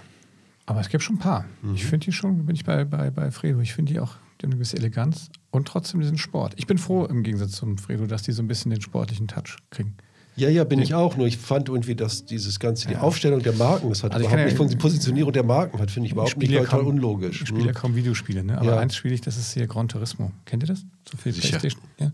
Aber 0.67 0.81
es 0.81 0.89
gibt 0.89 1.03
schon 1.03 1.17
ein 1.17 1.21
paar. 1.21 1.47
Ich 1.75 1.85
finde 1.85 2.05
die 2.05 2.13
schon, 2.13 2.47
bin 2.47 2.55
ich 2.55 2.65
bei, 2.65 2.85
bei, 2.85 3.11
bei 3.11 3.31
Fredo, 3.31 3.61
ich 3.61 3.73
finde 3.73 3.93
die 3.93 4.01
auch, 4.01 4.17
die 4.39 4.45
haben 4.45 4.51
eine 4.51 4.57
gewisse 4.57 4.77
Eleganz 4.77 5.31
und 5.51 5.67
trotzdem 5.67 6.01
diesen 6.01 6.19
Sport. 6.19 6.55
Ich 6.57 6.67
bin 6.67 6.79
froh 6.79 7.07
im 7.07 7.23
Gegensatz 7.23 7.53
zum 7.53 7.79
Fredo, 7.79 8.07
dass 8.07 8.23
die 8.23 8.33
so 8.33 8.43
ein 8.43 8.49
bisschen 8.49 8.71
den 8.71 8.81
sportlichen 8.81 9.27
Touch 9.27 9.57
kriegen. 9.71 9.97
Ja, 10.37 10.49
ja, 10.49 10.65
bin 10.65 10.81
ich 10.81 10.95
auch. 10.95 11.17
Nur 11.17 11.27
ich 11.27 11.37
fand 11.39 11.69
irgendwie, 11.69 11.95
dass 11.95 12.25
dieses 12.25 12.59
ganze, 12.61 12.87
die 12.89 12.95
Ja. 12.95 13.01
Aufstellung 13.01 13.43
der 13.43 13.53
Marken, 13.53 13.89
das 13.91 14.03
hat 14.03 14.13
Also 14.13 14.23
überhaupt 14.25 14.39
ja- 14.39 14.45
nicht 14.47 14.57
von 14.57 14.69
die 14.69 14.77
Positionierung 14.77 15.33
der 15.33 15.43
Marken 15.43 15.79
hat, 15.79 15.91
finde 15.91 16.07
ich 16.07 16.13
überhaupt 16.13 16.37
nicht 16.39 16.51
ja 16.51 16.61
total 16.65 16.81
unlogisch. 16.81 17.43
Ich 17.43 17.49
spiele 17.49 17.67
ja 17.67 17.73
kaum 17.73 17.95
Videospiele, 17.95 18.43
ne? 18.45 18.57
aber 18.59 18.67
Ja. 18.75 18.79
eins 18.79 18.95
spiele 18.97 19.15
ich, 19.15 19.21
das 19.21 19.37
ist 19.37 19.53
hier 19.53 19.67
Gran 19.67 19.89
Turismo. 19.89 20.33
Kennt 20.47 20.63
ihr 20.63 20.69
das? 20.69 20.85
So 21.11 21.17
viel 21.19 21.33
Sicher. 21.33 21.59
Playstation. 21.59 21.83
Ja. 21.99 22.13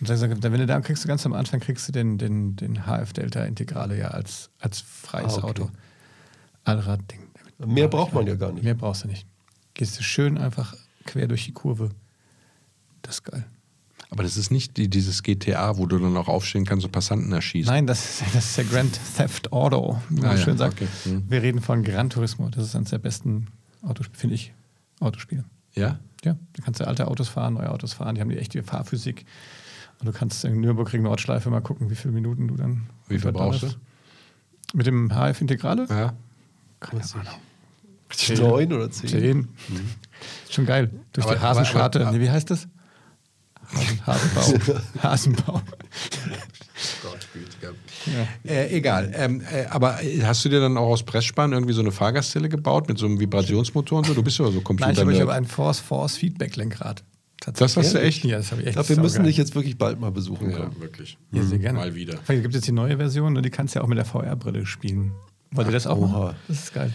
Und 0.00 0.08
dann, 0.10 0.52
wenn 0.52 0.60
du 0.60 0.66
da 0.66 0.80
kriegst 0.80 1.02
du 1.04 1.08
ganz 1.08 1.24
am 1.26 1.32
Anfang 1.32 1.58
kriegst 1.60 1.88
du 1.88 1.92
den, 1.92 2.18
den, 2.18 2.54
den 2.56 2.86
HF 2.86 3.12
Delta 3.14 3.44
Integrale 3.44 3.98
ja 3.98 4.08
als, 4.08 4.50
als 4.60 4.80
freies 4.80 5.34
Ah, 5.34 5.38
okay. 5.38 5.46
Auto. 5.46 5.70
Allradding. 6.64 7.20
Mehr 7.66 7.88
braucht 7.88 8.12
man 8.12 8.26
ja 8.26 8.34
gar 8.34 8.52
nicht. 8.52 8.62
Mehr 8.62 8.74
brauchst 8.74 9.04
du 9.04 9.08
nicht. 9.08 9.26
Gehst 9.74 9.98
du 9.98 10.02
schön 10.02 10.38
einfach 10.38 10.76
quer 11.06 11.26
durch 11.26 11.46
die 11.46 11.52
Kurve. 11.52 11.90
Das 13.02 13.16
ist 13.16 13.24
geil. 13.24 13.44
Aber 14.10 14.22
das 14.22 14.36
ist 14.38 14.50
nicht 14.50 14.76
die, 14.78 14.88
dieses 14.88 15.22
GTA, 15.22 15.76
wo 15.76 15.84
du 15.86 15.98
dann 15.98 16.16
auch 16.16 16.28
aufstehen 16.28 16.64
kannst 16.64 16.86
und 16.86 16.92
Passanten 16.92 17.30
erschießen. 17.32 17.70
Nein, 17.72 17.86
das, 17.86 18.20
ist- 18.22 18.22
das 18.34 18.44
ist 18.46 18.56
der 18.58 18.64
Grand 18.64 18.98
Theft 19.16 19.52
Auto, 19.52 20.00
wie 20.08 20.20
man 20.20 20.30
Ah, 20.30 20.34
ja, 20.34 20.38
schön 20.42 20.56
sagt. 20.56 20.74
okay. 20.80 20.88
Hm. 21.04 21.24
Wir 21.28 21.42
reden 21.42 21.60
von 21.60 21.82
Gran 21.82 22.08
Turismo. 22.10 22.48
Das 22.48 22.64
ist 22.64 22.74
eines 22.74 22.90
der 22.90 22.98
besten 22.98 23.48
Autospiele, 23.82 24.18
finde 24.18 24.34
ich, 24.36 24.52
Autospiele. 25.00 25.44
Ja? 25.74 25.98
Ja, 26.24 26.36
du 26.54 26.62
kannst 26.62 26.80
ja 26.80 26.86
alte 26.86 27.06
Autos 27.06 27.28
fahren, 27.28 27.54
neue 27.54 27.70
Autos 27.70 27.92
fahren, 27.92 28.14
die 28.16 28.20
haben 28.20 28.30
die 28.30 28.38
echte 28.38 28.62
Fahrphysik. 28.62 29.24
Und 30.00 30.06
du 30.06 30.12
kannst 30.12 30.44
in 30.44 30.60
Nürburgring 30.60 31.02
Nordschleife 31.02 31.50
mal 31.50 31.60
gucken, 31.60 31.90
wie 31.90 31.94
viele 31.94 32.12
Minuten 32.14 32.48
du 32.48 32.56
dann. 32.56 32.86
Wie 33.08 33.18
viel 33.18 33.30
brauchst 33.32 33.62
du? 33.62 33.68
Mit 34.74 34.86
dem 34.86 35.10
HF 35.12 35.40
Integrale? 35.40 35.86
Ja. 35.90 36.14
Keine 36.80 37.02
Ahnung. 37.14 38.38
Neun 38.38 38.72
oder 38.72 38.90
zehn? 38.90 39.08
Zehn. 39.10 39.48
Ist 40.44 40.54
schon 40.54 40.66
geil. 40.66 40.90
Durch 41.12 41.26
Aber- 41.26 41.36
die 41.36 41.40
Hasenscharte. 41.42 42.00
aber- 42.00 42.08
aber- 42.08 42.18
nee, 42.18 42.24
wie 42.24 42.30
heißt 42.30 42.50
das? 42.50 42.68
Hasen, 43.74 44.00
Hasenbau. 44.06 44.82
Hasenbau. 45.02 45.62
Äh, 48.46 48.76
egal. 48.76 49.12
Ähm, 49.14 49.42
äh, 49.52 49.66
aber 49.66 49.98
hast 50.22 50.44
du 50.44 50.48
dir 50.48 50.60
dann 50.60 50.76
auch 50.76 50.88
aus 50.88 51.02
Pressspan 51.02 51.52
irgendwie 51.52 51.74
so 51.74 51.80
eine 51.80 51.92
Fahrgastzelle 51.92 52.48
gebaut 52.48 52.88
mit 52.88 52.98
so 52.98 53.06
einem 53.06 53.20
Vibrationsmotor 53.20 53.98
und 53.98 54.06
so? 54.06 54.14
Du 54.14 54.22
bist 54.22 54.38
ja 54.38 54.46
so 54.46 54.50
Nein, 54.50 54.58
ich 54.58 54.64
Computer. 54.64 55.00
habe 55.00 55.12
ich 55.12 55.20
habe 55.20 55.34
ein 55.34 55.44
Force-Force-Feedback-Lenkrad. 55.44 57.04
Das 57.54 57.76
hast 57.76 57.94
du 57.94 58.00
echt? 58.00 58.24
Ja, 58.24 58.38
das 58.38 58.50
habe 58.50 58.62
ich 58.62 58.68
echt. 58.68 58.74
glaube, 58.74 58.88
wir 58.88 59.00
müssen 59.00 59.24
dich 59.24 59.36
jetzt 59.36 59.54
wirklich 59.54 59.78
bald 59.78 60.00
mal 60.00 60.10
besuchen 60.10 60.50
ja, 60.50 60.58
kommen. 60.58 60.80
wirklich. 60.80 61.18
Ja, 61.32 61.42
sehr 61.42 61.58
gerne. 61.58 61.78
Mal 61.78 61.94
wieder. 61.94 62.18
Da 62.26 62.34
gibt 62.34 62.48
es 62.48 62.54
jetzt 62.56 62.66
die 62.66 62.72
neue 62.72 62.96
Version 62.96 63.36
und 63.36 63.42
die 63.44 63.50
kannst 63.50 63.74
du 63.74 63.78
ja 63.78 63.84
auch 63.84 63.88
mit 63.88 63.98
der 63.98 64.04
VR-Brille 64.04 64.66
spielen. 64.66 65.12
Wollt 65.50 65.68
ihr 65.68 65.72
das 65.72 65.86
auch 65.86 65.96
Oha. 65.96 66.34
Das 66.46 66.58
ist 66.64 66.74
geil. 66.74 66.92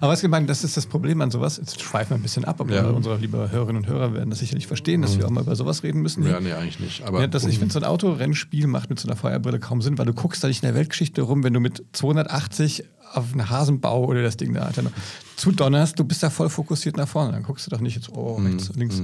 Aber 0.00 0.12
was 0.12 0.22
gemeint, 0.22 0.48
das 0.48 0.64
ist 0.64 0.74
das 0.76 0.86
Problem 0.86 1.20
an 1.20 1.30
sowas. 1.30 1.58
Jetzt 1.58 1.82
schweifen 1.82 2.10
wir 2.10 2.16
ein 2.16 2.22
bisschen 2.22 2.46
ab, 2.46 2.58
aber 2.60 2.74
Ja. 2.74 2.88
unsere 2.88 3.18
liebe 3.18 3.50
Hörerinnen 3.50 3.82
und 3.82 3.88
Hörer 3.88 4.14
werden 4.14 4.30
das 4.30 4.38
sicherlich 4.38 4.66
verstehen, 4.66 5.02
dass 5.02 5.18
wir 5.18 5.26
auch 5.26 5.30
mal 5.30 5.42
über 5.42 5.54
sowas 5.54 5.82
reden 5.82 6.00
müssen. 6.00 6.26
Ja, 6.26 6.40
nee, 6.40 6.52
eigentlich 6.52 6.80
nicht. 6.80 7.02
Aber 7.04 7.20
Ja, 7.20 7.26
das, 7.26 7.44
ich 7.44 7.58
finde, 7.58 7.74
so 7.74 7.78
ein 7.78 7.84
Autorennspiel 7.84 8.66
macht 8.68 8.88
mit 8.88 8.98
so 8.98 9.06
einer 9.06 9.16
Feuerbrille 9.16 9.58
kaum 9.58 9.82
Sinn, 9.82 9.98
weil 9.98 10.06
du 10.06 10.14
guckst 10.14 10.42
da 10.42 10.48
nicht 10.48 10.62
in 10.62 10.66
der 10.68 10.74
Weltgeschichte 10.74 11.20
rum, 11.20 11.44
wenn 11.44 11.52
du 11.52 11.60
mit 11.60 11.82
280 11.92 12.84
auf 13.12 13.32
einen 13.32 13.50
Hasenbau 13.50 14.04
oder 14.06 14.22
das 14.22 14.36
Ding 14.38 14.54
da 14.54 14.62
Alter, 14.62 14.84
zu 15.36 15.50
donnerst, 15.52 15.98
du 15.98 16.04
bist 16.04 16.22
da 16.22 16.30
voll 16.30 16.48
fokussiert 16.48 16.96
nach 16.96 17.08
vorne. 17.08 17.32
Dann 17.32 17.42
guckst 17.42 17.66
du 17.66 17.70
doch 17.70 17.80
nicht 17.80 17.96
jetzt, 17.96 18.08
oh, 18.10 18.36
rechts, 18.36 18.70
links, 18.76 19.02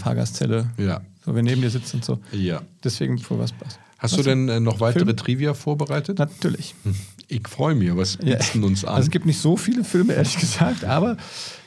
Fahrgastzelle, 0.00 0.70
Ja. 0.78 1.00
so, 1.24 1.34
wer 1.34 1.42
neben 1.42 1.60
dir 1.60 1.70
sitzt 1.70 1.94
und 1.94 2.04
so. 2.04 2.18
ja. 2.32 2.62
Deswegen, 2.82 3.18
für 3.18 3.38
was 3.38 3.52
passt. 3.52 3.78
Hast 3.98 4.12
Was 4.14 4.18
du 4.18 4.22
denn 4.24 4.48
äh, 4.48 4.58
noch 4.58 4.80
weitere 4.80 5.04
Film? 5.04 5.16
Trivia 5.16 5.54
vorbereitet? 5.54 6.18
Natürlich. 6.18 6.74
Ich 7.34 7.48
freue 7.48 7.74
mich. 7.74 7.94
Was 7.96 8.18
Ja. 8.22 8.36
bieten 8.36 8.44
denn 8.54 8.64
uns 8.64 8.84
an? 8.84 8.94
Also 8.94 9.06
es 9.06 9.10
gibt 9.10 9.26
nicht 9.26 9.40
so 9.40 9.56
viele 9.56 9.84
Filme, 9.84 10.12
ehrlich 10.14 10.36
gesagt, 10.38 10.84
aber 10.84 11.16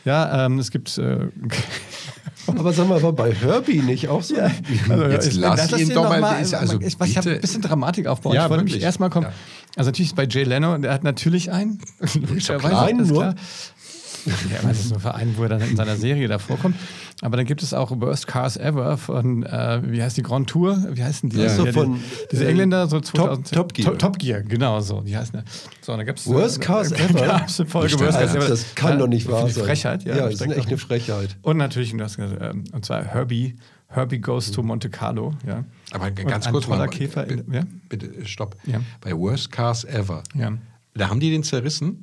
ja, 0.06 0.46
ähm, 0.46 0.60
es 0.60 0.70
gibt. 0.72 0.98
Äh, 0.98 1.28
Aber 2.48 2.72
sag 2.74 2.88
mal, 2.88 3.02
war 3.02 3.12
bei 3.12 3.34
Herbie 3.34 3.82
nicht 3.82 4.08
auch 4.08 4.22
so? 4.22 4.36
also, 4.36 5.06
Jetzt 5.06 5.28
ich- 5.30 5.36
lass 5.36 5.68
das 5.68 5.80
ihn 5.82 5.90
doch 5.90 6.04
noch 6.04 6.20
mal- 6.20 6.40
ist 6.40 6.54
also 6.54 6.80
ich, 6.80 6.96
ich 7.04 7.18
habe 7.18 7.32
ein 7.32 7.42
bisschen 7.42 7.64
Dramatik 7.64 8.06
aufbauen. 8.06 8.36
Ja, 8.36 8.44
ich 8.44 8.50
wollte 8.52 8.62
wirklich. 8.62 8.74
nämlich 8.74 8.84
erstmal 8.86 9.10
kommen. 9.10 9.26
Ja. 9.26 9.34
Also 9.78 9.88
natürlich 9.90 10.12
ist 10.12 10.16
bei 10.16 10.28
Jay 10.28 10.44
Leno, 10.44 10.78
der 10.78 10.94
hat 10.94 11.04
natürlich 11.04 11.52
einen. 11.52 11.80
Logischerweise. 12.14 12.68
klar. 12.68 12.86
Einen 12.86 13.00
ist 13.00 13.10
nur? 13.10 13.34
Ja, 14.52 14.68
das 14.68 14.80
ist 14.80 14.90
nur 14.92 15.00
für 15.00 15.14
einen, 15.16 15.38
wo 15.38 15.44
er 15.44 15.50
dann 15.50 15.62
in 15.62 15.76
seiner 15.76 15.96
Serie 15.96 16.28
da 16.28 16.40
vorkommt. 16.40 16.76
Aber 17.22 17.38
dann 17.38 17.46
gibt 17.46 17.62
es 17.64 17.74
auch 17.74 17.92
Worst 18.00 18.28
Cars 18.28 18.58
Ever 18.58 18.98
von, 18.98 19.44
äh, 19.44 19.82
wie 19.86 20.02
heißt 20.02 20.18
die 20.18 20.24
Grand 20.24 20.50
Tour? 20.50 20.84
Wie 20.92 21.04
heißen 21.04 21.30
die? 21.30 21.38
Ja. 21.38 21.44
Ja, 21.46 21.50
So 21.56 21.66
die- 21.66 21.72
von, 21.72 22.00
diese 22.32 22.46
äh, 22.46 22.50
Engländer, 22.50 22.88
so 22.88 23.00
Top- 23.00 23.16
2000 23.40 23.52
Top 23.54 23.74
Gear. 23.74 23.90
Top, 23.92 24.00
Top 24.00 24.20
Gear, 24.20 24.42
genau 24.42 24.80
so. 24.82 25.02
Die 25.02 25.16
heißen 25.16 25.36
ja. 25.40 25.44
So, 25.82 25.92
und 25.94 26.00
dann 26.00 26.06
gibt's 26.08 26.28
Worst 26.28 26.60
Cars 26.62 26.90
da 26.90 26.96
Ever? 27.06 27.26
gab's 27.26 27.60
eine 27.60 27.70
Folge 27.70 28.00
Worst 28.00 28.18
Cars. 28.20 28.36
Ever. 28.36 28.48
Das 28.50 28.76
kann 28.76 28.92
Ja, 28.94 28.98
doch 28.98 29.08
nicht 29.08 29.28
wahr 29.30 29.48
sein. 29.50 29.64
Frechheit, 29.66 30.04
ja. 30.04 30.16
Ja, 30.16 30.26
das 30.26 30.36
ist 30.36 30.42
echt 30.42 30.68
eine 30.68 30.78
Frechheit. 30.78 31.38
und 31.42 31.58
natürlich, 31.58 31.92
du 31.92 32.04
hast 32.04 32.18
ähm, 32.20 32.64
und 32.72 32.86
zwar 32.86 33.04
Herbie, 33.04 33.56
Herbie 33.88 34.20
Goes 34.20 34.52
to 34.52 34.62
Monte 34.64 34.90
Carlo. 34.90 35.34
Ja. 35.48 35.64
Aber 35.92 36.08
Und 36.08 36.16
ganz 36.28 36.50
kurz 36.50 36.68
mal. 36.68 36.88
Käfer. 36.90 37.24
Bitte, 37.24 37.44
In, 37.48 37.54
ja? 37.54 37.62
bitte 37.88 38.26
stopp. 38.26 38.58
Ja. 38.66 38.82
Bei 39.02 39.16
Worst 39.16 39.52
Cars 39.52 39.86
Ever. 39.86 40.24
Ja. 40.34 40.52
Da 40.96 41.10
haben 41.10 41.20
die 41.20 41.30
den 41.32 41.44
zerrissen? 41.44 42.02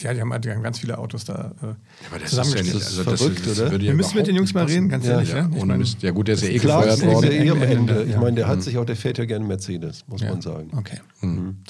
Ja, 0.00 0.14
die 0.14 0.20
haben, 0.22 0.32
haben 0.32 0.62
ganz 0.62 0.78
viele 0.78 0.96
Autos 0.96 1.24
da 1.26 1.52
äh, 1.62 1.64
Aber 2.06 2.18
das 2.18 2.32
ist 2.32 2.54
ja 2.54 2.62
nicht. 2.62 2.72
zusammengestellt. 2.72 2.74
Also 2.84 3.04
Das 3.04 3.12
ist 3.12 3.20
verrückt, 3.20 3.48
oder? 3.60 3.72
ja 3.74 3.80
Wir 3.80 3.94
müssen 3.94 4.16
mit 4.16 4.26
den 4.26 4.36
Jungs 4.36 4.54
mal 4.54 4.64
reden, 4.64 4.88
ganz 4.88 5.04
Ja, 5.04 5.12
ehrlich. 5.12 5.28
Ja, 5.30 5.36
Ja, 5.38 5.50
Ich 5.54 5.64
Mist. 5.64 6.02
Ja, 6.02 6.10
gut, 6.12 6.28
der 6.28 6.34
ist 6.34 6.42
ja 6.44 6.48
eh 6.48 6.54
gefeuert 6.58 6.94
ist 6.94 7.02
ja 7.02 7.12
worden. 7.12 7.30
eh 7.32 7.50
am 7.50 7.62
Ende. 7.62 8.02
Ich 8.04 8.12
ja. 8.12 8.20
meine, 8.20 8.36
der 8.36 8.48
hat 8.48 8.62
sich 8.62 8.78
auch, 8.78 8.86
der 8.86 8.96
fährt 8.96 9.18
ja 9.18 9.26
gerne 9.26 9.44
Mercedes, 9.44 10.04
muss 10.08 10.22
Ja. 10.22 10.30
man 10.30 10.40
sagen. 10.40 10.70
Okay. 10.74 10.98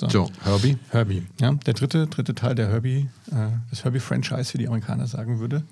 So, 0.09 0.31
Herbie. 0.45 0.79
Herbie. 0.91 1.23
Ja, 1.41 1.53
der 1.53 1.75
dritte, 1.75 2.07
dritte 2.07 2.35
Teil 2.35 2.55
der 2.55 2.69
Herbie, 2.69 3.09
äh, 3.33 3.35
das 3.71 3.83
Herbie-Franchise, 3.85 4.55
wie 4.55 4.59
die 4.59 4.69
Amerikaner 4.69 5.07
sagen 5.09 5.41
würde. 5.41 5.63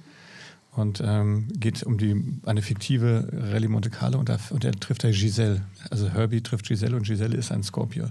Und 0.72 1.02
ähm, 1.04 1.48
geht 1.58 1.82
um 1.82 1.98
die, 1.98 2.14
eine 2.46 2.62
fiktive 2.62 3.28
Rallye 3.32 3.68
Monte 3.68 3.90
Carlo 3.90 4.18
und, 4.18 4.28
da, 4.28 4.38
und 4.50 4.64
er 4.64 4.72
trifft 4.72 5.02
da 5.04 5.10
Giselle. 5.10 5.62
Also 5.90 6.08
Herbie 6.10 6.42
trifft 6.42 6.66
Giselle 6.68 6.96
und 6.96 7.04
Giselle 7.06 7.36
ist 7.36 7.50
ein 7.52 7.62
Scorpio. 7.64 8.06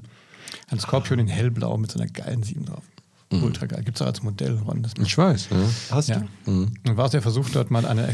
Ein 0.70 0.80
Scorpion 0.80 1.20
in 1.20 1.28
hellblau 1.28 1.78
mit 1.78 1.92
so 1.92 2.00
einer 2.00 2.10
geilen 2.10 2.44
7 2.44 2.66
drauf. 2.66 2.84
Ultra 3.32 3.68
geil. 3.68 3.84
Gibt 3.84 3.98
es 3.98 4.02
auch 4.02 4.08
als 4.08 4.24
Modell, 4.24 4.58
Ron. 4.58 4.82
Das 4.82 4.94
Ich 5.00 5.18
weiß. 5.18 5.50
Ja. 5.52 5.58
Hast 5.92 6.10
ja. 6.10 6.24
du? 6.46 6.52
Und 6.88 6.98
war 6.98 7.06
es 7.06 7.12
der 7.12 7.22
Versuch, 7.22 7.50
dort 7.50 7.70
mal 7.70 7.86
eine 7.86 8.12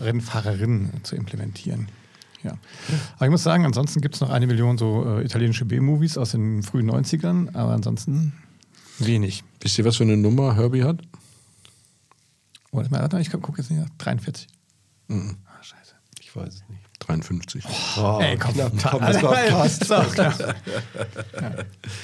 Rennfahrerin 0.00 0.90
zu 1.04 1.14
implementieren. 1.14 1.88
Ja. 2.42 2.52
Aber 3.16 3.26
ich 3.26 3.30
muss 3.30 3.42
sagen, 3.42 3.64
ansonsten 3.64 4.00
gibt 4.00 4.14
es 4.14 4.20
noch 4.20 4.30
eine 4.30 4.46
Million 4.46 4.78
so 4.78 5.18
äh, 5.18 5.24
italienische 5.24 5.64
B-Movies 5.64 6.16
aus 6.18 6.32
den 6.32 6.62
frühen 6.62 6.90
90ern, 6.90 7.54
aber 7.54 7.72
ansonsten 7.72 8.32
wenig. 8.98 9.44
Wisst 9.60 9.78
ihr, 9.78 9.84
was 9.84 9.96
für 9.96 10.04
eine 10.04 10.16
Nummer 10.16 10.56
Herbie 10.56 10.84
hat? 10.84 11.02
Warte 12.70 12.90
mal, 12.90 13.00
warte 13.00 13.16
mal, 13.16 13.22
ich 13.22 13.30
gucke 13.30 13.60
jetzt 13.60 13.70
nicht 13.70 13.80
nach. 13.80 13.88
43. 13.98 14.46
Ah, 15.10 15.62
scheiße. 15.62 15.94
Ich 16.20 16.34
weiß 16.34 16.54
es 16.54 16.62
nicht. 16.68 16.82
53. 17.08 17.64
Oh, 17.98 18.18
Ey, 18.20 18.36
komm, 18.36 18.52
knapp, 18.54 18.72
komm, 18.90 19.00
das 19.00 19.22
war 19.22 19.34
fast. 19.34 19.84
Klar. 20.14 20.34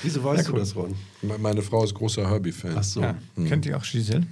Wieso 0.02 0.24
weißt 0.24 0.38
Ja, 0.38 0.46
du 0.48 0.52
cool. 0.54 0.58
das, 0.60 0.74
Ron? 0.74 0.94
Me- 1.22 1.38
Meine 1.38 1.60
Frau 1.62 1.84
ist 1.84 1.94
großer 1.94 2.28
Herbie-Fan. 2.28 2.74
Ach 2.78 2.82
so. 2.82 3.02
Ja. 3.02 3.14
Kennt 3.46 3.66
ihr 3.66 3.76
auch 3.76 3.84
Giselle? 3.84 4.26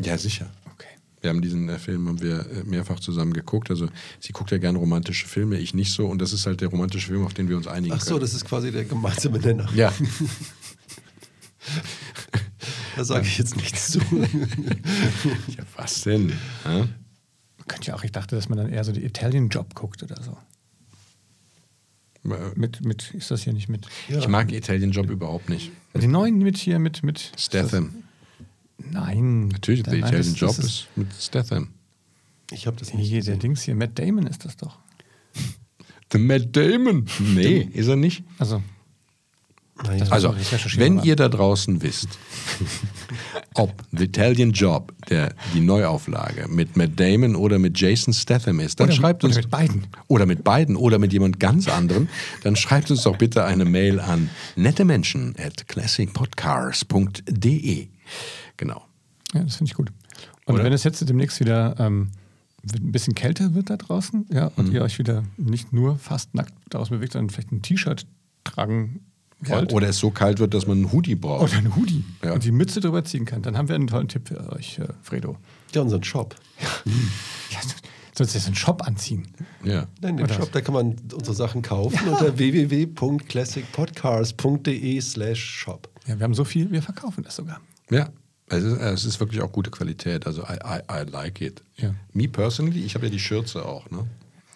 Ja, 0.00 0.16
sicher. 0.16 0.48
Okay. 0.74 0.86
Wir 1.20 1.30
haben 1.30 1.42
diesen 1.42 1.68
äh, 1.68 1.78
Film 1.78 2.06
haben 2.06 2.20
wir 2.22 2.38
äh, 2.40 2.62
mehrfach 2.64 3.00
zusammen 3.00 3.32
geguckt. 3.32 3.68
Also 3.70 3.88
sie 4.20 4.32
guckt 4.32 4.52
ja 4.52 4.58
gerne 4.58 4.78
romantische 4.78 5.26
Filme, 5.26 5.58
ich 5.58 5.74
nicht 5.74 5.92
so. 5.92 6.06
Und 6.06 6.22
das 6.22 6.32
ist 6.32 6.46
halt 6.46 6.60
der 6.60 6.68
romantische 6.68 7.08
Film, 7.08 7.24
auf 7.26 7.34
den 7.34 7.48
wir 7.48 7.56
uns 7.56 7.66
einigen 7.66 7.92
Ach 7.94 8.00
so, 8.00 8.10
können. 8.10 8.20
das 8.20 8.34
ist 8.34 8.44
quasi 8.44 8.70
der 8.70 8.84
gemeinsame 8.84 9.40
Nenner. 9.40 9.68
ja, 9.74 9.92
Da 12.96 13.04
sage 13.04 13.26
ich 13.26 13.38
jetzt 13.38 13.56
nichts 13.56 13.92
zu. 13.92 13.98
ja, 15.48 15.64
was 15.76 16.02
denn? 16.02 16.32
Ja? 16.64 16.86
Könnt 17.68 17.86
ihr 17.86 17.94
auch, 17.94 18.02
ich 18.04 18.12
dachte, 18.12 18.34
dass 18.36 18.48
man 18.48 18.58
dann 18.58 18.68
eher 18.72 18.82
so 18.84 18.92
die 18.92 19.04
Italian 19.04 19.48
Job 19.48 19.74
guckt 19.74 20.02
oder 20.02 20.20
so. 20.22 20.36
Äh, 22.28 22.50
Mit, 22.56 22.84
mit, 22.84 23.12
ist 23.14 23.30
das 23.30 23.42
hier 23.42 23.52
nicht 23.52 23.68
mit? 23.68 23.86
Ich 24.08 24.26
mag 24.28 24.50
Italian 24.52 24.90
Job 24.90 25.08
überhaupt 25.10 25.48
nicht. 25.48 25.70
Die 25.94 26.06
neuen 26.08 26.38
mit 26.38 26.56
hier, 26.58 26.78
mit, 26.78 27.02
mit. 27.02 27.32
Statham. 27.38 27.94
Nein. 28.78 29.48
Natürlich, 29.48 29.82
der 29.82 29.92
nein, 29.94 30.00
Italian 30.02 30.32
das- 30.32 30.40
Job 30.40 30.56
das 30.56 30.64
ist 30.64 30.88
mit 30.96 31.08
Statham. 31.18 31.68
Ich 32.50 32.66
habe 32.66 32.76
das 32.78 32.94
nicht 32.94 33.08
Hier, 33.08 33.22
der. 33.22 33.36
Dings 33.36 33.62
hier, 33.62 33.74
Matt 33.74 33.98
Damon 33.98 34.26
ist 34.26 34.44
das 34.44 34.56
doch. 34.56 34.78
The 36.12 36.18
Matt 36.18 36.56
Damon. 36.56 37.06
Nee, 37.18 37.68
ist 37.72 37.88
er 37.88 37.96
nicht. 37.96 38.24
Also, 38.38 38.62
Also, 40.10 40.34
wenn 40.76 41.02
ihr 41.04 41.14
da 41.14 41.28
draußen 41.28 41.82
wisst, 41.82 42.08
ob 43.54 43.72
The 43.92 44.04
Italian 44.04 44.50
Job, 44.52 44.92
der, 45.08 45.34
die 45.54 45.60
Neuauflage, 45.60 46.48
mit 46.48 46.76
Matt 46.76 46.98
Damon 46.98 47.36
oder 47.36 47.58
mit 47.60 47.78
Jason 47.80 48.12
Statham 48.12 48.58
ist, 48.60 48.80
dann 48.80 48.86
Oder 48.88 48.94
mit- 48.94 49.00
schreibt 49.00 49.22
uns. 49.24 49.36
oder 49.36 49.42
mit 49.42 49.50
beiden. 49.50 49.86
Oder 50.08 50.26
mit 50.26 50.42
beiden 50.44 50.76
oder 50.76 50.98
mit 50.98 51.12
jemand 51.12 51.38
ganz 51.40 51.68
anderem, 51.68 52.08
dann 52.42 52.56
schreibt 52.56 52.90
uns 52.90 53.02
doch 53.02 53.16
bitte 53.16 53.44
eine 53.44 53.64
Mail 53.64 54.00
an 54.00 54.28
nettemenschen 54.56 55.34
at 55.38 55.68
classicpodcars.de. 55.68 57.88
Genau. 58.56 58.84
ja, 59.34 59.42
das 59.44 59.56
finde 59.56 59.70
ich 59.70 59.74
gut. 59.76 59.92
Und 60.46 60.54
Oder? 60.56 60.64
wenn 60.64 60.72
es 60.72 60.82
jetzt 60.84 61.06
demnächst 61.08 61.38
wieder 61.40 61.76
ähm, 61.78 62.10
ein 62.74 62.90
bisschen 62.92 63.14
kälter 63.14 63.54
wird 63.54 63.70
da 63.70 63.76
draußen, 63.76 64.26
ja, 64.32 64.50
und 64.56 64.72
ihr 64.72 64.82
euch 64.82 64.98
wieder 64.98 65.22
nicht 65.36 65.72
nur 65.72 65.96
fast 65.98 66.34
nackt 66.34 66.52
daraus 66.70 66.88
bewegt, 66.90 67.12
sondern 67.12 67.30
vielleicht 67.30 67.52
ein 67.52 67.62
T-Shirt 67.62 68.04
tragen 68.44 69.00
Ja, 69.46 69.62
oder 69.70 69.88
es 69.88 69.98
so 69.98 70.10
kalt 70.10 70.40
wird, 70.40 70.52
dass 70.54 70.66
man 70.66 70.78
einen 70.78 70.90
Hoodie 70.92 71.14
braucht. 71.14 71.44
oder 71.44 71.56
ein 71.58 71.76
Hoodie 71.76 72.04
Ja. 72.24 72.32
und 72.32 72.42
die 72.44 72.50
Mütze 72.50 72.80
drüber 72.80 73.04
ziehen 73.04 73.24
kann, 73.24 73.40
dann 73.42 73.56
haben 73.56 73.68
wir 73.68 73.76
einen 73.76 73.86
tollen 73.86 74.08
Tipp 74.08 74.26
für 74.28 74.52
euch, 74.52 74.78
äh, 74.80 74.88
Fredo. 75.02 75.36
ja, 75.74 75.82
unseren 75.82 76.02
Shop. 76.04 76.34
Ja, 77.50 77.60
du 77.62 77.68
sollst 78.24 78.34
jetzt 78.34 78.46
einen 78.46 78.56
Shop 78.56 78.82
anziehen. 78.86 79.28
Ja. 79.64 79.86
Nein, 80.00 80.16
den 80.16 80.24
Oder 80.26 80.34
Shop, 80.34 80.50
da 80.52 80.60
kann 80.60 80.74
man 80.74 80.96
unsere 81.14 81.34
Sachen 81.36 81.62
kaufen 81.62 82.08
unter 82.12 82.36
www.classicpodcars.de 82.36 85.00
slash 85.00 85.40
shop. 85.40 85.88
Ja, 86.06 86.18
wir 86.18 86.24
haben 86.24 86.34
so 86.34 86.44
viel, 86.44 86.70
wir 86.70 86.82
verkaufen 86.82 87.22
das 87.24 87.36
sogar. 87.36 87.60
Ja. 87.90 88.10
Es 88.50 88.62
ist, 88.64 88.80
es 88.80 89.04
ist 89.04 89.20
wirklich 89.20 89.42
auch 89.42 89.52
gute 89.52 89.70
Qualität. 89.70 90.26
Also, 90.26 90.42
I, 90.42 90.54
I, 90.64 90.80
I 90.90 91.04
like 91.10 91.40
it. 91.42 91.62
Ja. 91.76 91.94
Me 92.14 92.28
personally, 92.28 92.80
ich 92.82 92.94
habe 92.94 93.04
ja 93.06 93.12
die 93.12 93.18
Schürze 93.18 93.62
auch, 93.64 93.90
ne? 93.90 94.06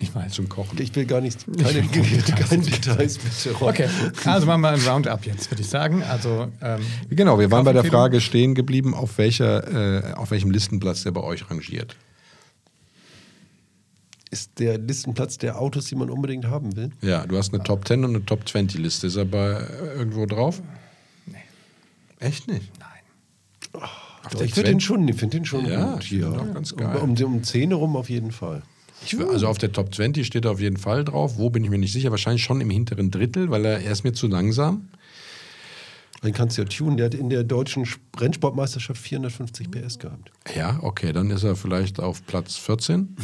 Ich 0.02 0.12
weiß. 0.12 0.32
Zum 0.32 0.48
Kochen. 0.48 0.80
Ich 0.82 0.94
will 0.96 1.04
gar 1.06 1.20
nichts, 1.20 1.44
keine, 1.46 1.82
keine 1.82 2.62
Details 2.62 3.18
bitte. 3.18 3.56
Ron. 3.56 3.68
Okay, 3.70 3.88
also 4.24 4.46
machen 4.46 4.62
wir 4.62 4.70
ein 4.70 4.80
Roundup 4.80 5.24
jetzt, 5.24 5.48
würde 5.50 5.62
ich 5.62 5.68
sagen. 5.68 6.02
Also, 6.02 6.48
ähm, 6.60 6.80
Genau, 7.08 7.38
wir 7.38 7.50
waren 7.52 7.64
bei 7.64 7.72
der? 7.72 7.84
Frage 7.84 8.20
stehen 8.20 8.54
geblieben, 8.56 8.94
auf, 8.94 9.16
welcher, 9.18 10.10
äh, 10.10 10.14
auf 10.14 10.32
welchem 10.32 10.50
Listenplatz 10.50 11.04
der 11.04 11.12
bei 11.12 11.20
euch 11.20 11.48
rangiert. 11.48 11.94
Ist 14.30 14.58
der 14.58 14.78
Listenplatz 14.78 15.38
der 15.38 15.60
Autos, 15.60 15.86
die 15.86 15.94
man 15.94 16.10
unbedingt 16.10 16.46
haben 16.46 16.74
will? 16.74 16.90
Ja, 17.00 17.24
du 17.26 17.36
hast 17.36 17.54
eine 17.54 17.62
Top 17.62 17.86
10 17.86 18.04
und 18.04 18.16
eine 18.16 18.24
Top 18.24 18.48
20 18.48 18.80
Liste. 18.80 19.06
Ist 19.06 19.16
er 19.16 19.24
bei 19.26 19.50
äh, 19.52 19.98
irgendwo 19.98 20.26
drauf? 20.26 20.62
Nee. 21.26 21.36
Echt 22.18 22.48
nicht? 22.48 22.72
nein. 22.80 23.82
Auf 24.24 24.32
Doch, 24.32 24.40
ich 24.40 24.54
finde 24.54 24.70
den 24.70 24.80
20? 24.80 24.84
schon, 24.84 25.08
ich 25.08 25.16
find 25.16 25.32
den 25.34 25.44
schon 25.44 25.66
Ja, 25.66 25.92
gut. 25.94 26.10
ihn 26.10 26.24
auch 26.24 26.54
ganz 26.54 26.74
geil. 26.74 26.96
Um, 26.96 27.10
um, 27.10 27.34
um 27.34 27.42
10 27.44 27.68
herum 27.70 27.94
auf 27.96 28.08
jeden 28.08 28.32
Fall. 28.32 28.62
Ich, 29.04 29.18
also 29.18 29.48
auf 29.48 29.58
der 29.58 29.72
Top 29.72 29.94
20 29.94 30.26
steht 30.26 30.44
er 30.44 30.52
auf 30.52 30.60
jeden 30.60 30.76
Fall 30.76 31.04
drauf. 31.04 31.36
Wo 31.36 31.50
bin 31.50 31.64
ich 31.64 31.70
mir 31.70 31.78
nicht 31.78 31.92
sicher? 31.92 32.10
Wahrscheinlich 32.10 32.42
schon 32.42 32.60
im 32.60 32.70
hinteren 32.70 33.10
Drittel, 33.10 33.50
weil 33.50 33.64
er, 33.64 33.80
er 33.80 33.92
ist 33.92 34.04
mir 34.04 34.12
zu 34.12 34.26
langsam. 34.28 34.88
Den 36.22 36.32
kannst 36.32 36.56
du 36.56 36.62
ja 36.62 36.68
tunen. 36.68 36.96
Der 36.96 37.06
hat 37.06 37.14
in 37.14 37.30
der 37.30 37.42
deutschen 37.42 37.86
Rennsportmeisterschaft 38.16 39.00
450 39.00 39.70
PS 39.70 39.98
gehabt. 39.98 40.30
Ja, 40.54 40.78
okay, 40.82 41.12
dann 41.12 41.30
ist 41.30 41.42
er 41.42 41.56
vielleicht 41.56 41.98
auf 41.98 42.24
Platz 42.26 42.56
14. 42.56 43.16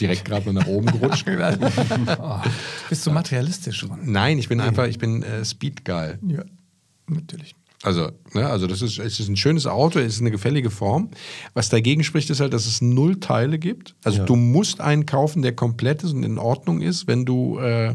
Direkt 0.00 0.24
gerade 0.24 0.46
mal 0.46 0.60
nach 0.60 0.66
oben 0.66 0.86
gerutscht. 0.86 1.26
Oh, 2.18 2.40
bist 2.88 3.06
du 3.06 3.10
materialistisch 3.10 3.78
schon? 3.78 3.98
Nein, 4.04 4.38
ich 4.38 4.48
bin 4.48 4.60
einfach, 4.60 4.86
ich 4.86 4.98
bin 4.98 5.22
äh, 5.22 5.44
speedgeil. 5.44 6.18
Ja, 6.26 6.44
natürlich. 7.06 7.54
Also, 7.86 8.10
ne, 8.34 8.44
also 8.48 8.66
das 8.66 8.82
ist, 8.82 8.98
es 8.98 9.20
ist 9.20 9.28
ein 9.28 9.36
schönes 9.36 9.64
Auto, 9.64 10.00
es 10.00 10.14
ist 10.14 10.20
eine 10.20 10.32
gefällige 10.32 10.70
Form. 10.70 11.08
Was 11.54 11.68
dagegen 11.68 12.02
spricht, 12.02 12.28
ist 12.30 12.40
halt, 12.40 12.52
dass 12.52 12.66
es 12.66 12.80
null 12.82 13.20
Teile 13.20 13.60
gibt. 13.60 13.94
Also 14.02 14.18
Ja. 14.18 14.24
du 14.24 14.34
musst 14.34 14.80
einen 14.80 15.06
kaufen, 15.06 15.40
der 15.42 15.54
komplett 15.54 16.02
ist 16.02 16.12
und 16.12 16.24
in 16.24 16.36
Ordnung 16.38 16.80
ist, 16.80 17.06
wenn 17.06 17.24
du 17.24 17.60
äh, 17.60 17.94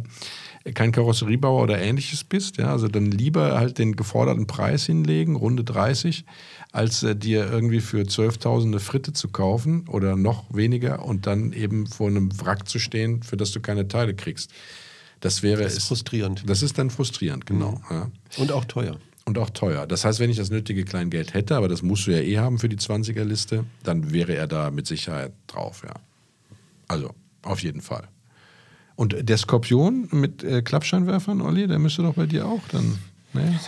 kein 0.76 0.94
Karosseriebauer 0.94 1.62
oder 1.62 1.78
ähnliches 1.82 2.24
bist. 2.24 2.56
Ja, 2.56 2.72
also 2.72 2.88
dann 2.88 3.08
lieber 3.12 3.60
halt 3.60 3.80
den 3.80 3.98
geforderten 3.98 4.48
Preis 4.48 4.86
hinlegen, 4.86 5.36
Runde 5.36 5.66
30, 5.66 6.24
als 6.72 7.04
äh, 7.04 7.14
dir 7.14 7.52
irgendwie 7.52 7.82
für 7.82 8.04
12.000 8.04 8.68
eine 8.68 8.80
Fritte 8.80 9.12
zu 9.12 9.28
kaufen 9.28 9.90
oder 9.90 10.16
noch 10.16 10.46
weniger 10.56 11.04
und 11.04 11.28
dann 11.28 11.52
eben 11.52 11.86
vor 11.86 12.08
einem 12.08 12.30
Wrack 12.40 12.70
zu 12.70 12.80
stehen, 12.80 13.24
für 13.24 13.36
das 13.36 13.52
du 13.52 13.60
keine 13.60 13.90
Teile 13.90 14.14
kriegst. 14.14 14.52
Das 15.20 15.44
wäre 15.44 15.64
Das 15.64 15.76
ist 15.76 15.88
frustrierend. 15.88 16.44
Das 16.48 16.64
ist 16.64 16.78
dann 16.78 16.90
frustrierend, 16.90 17.46
genau. 17.46 17.82
Ja. 17.90 18.10
Und 18.38 18.54
auch 18.54 18.64
teuer. 18.64 18.96
Und 19.26 19.38
auch 19.38 19.52
teuer. 19.52 19.86
Das 19.86 20.04
heißt, 20.04 20.20
wenn 20.20 20.30
ich 20.30 20.38
das 20.38 20.50
nötige 20.50 20.84
Kleingeld 20.84 21.34
hätte, 21.34 21.56
aber 21.56 21.68
das 21.68 21.84
musst 21.84 22.08
du 22.08 22.12
ja 22.12 22.20
eh 22.20 22.40
haben 22.40 22.58
für 22.58 22.70
die 22.70 22.78
20er-Liste, 22.78 23.66
dann 23.84 24.12
wäre 24.12 24.36
er 24.36 24.48
da 24.48 24.72
mit 24.72 24.88
Sicherheit 24.88 25.32
drauf, 25.48 25.84
ja. 25.86 25.94
Also, 26.88 27.14
auf 27.44 27.62
jeden 27.62 27.82
Fall. 27.82 28.08
Und 28.96 29.16
der 29.18 29.38
Skorpion 29.38 30.10
mit 30.12 30.44
äh, 30.44 30.62
Klappscheinwerfern, 30.62 31.42
Olli, 31.42 31.68
der 31.68 31.80
müsste 31.80 32.02
doch 32.04 32.16
bei 32.16 32.26
dir 32.26 32.46
auch 32.46 32.62
dann. 32.72 32.98
Ne? 33.34 33.60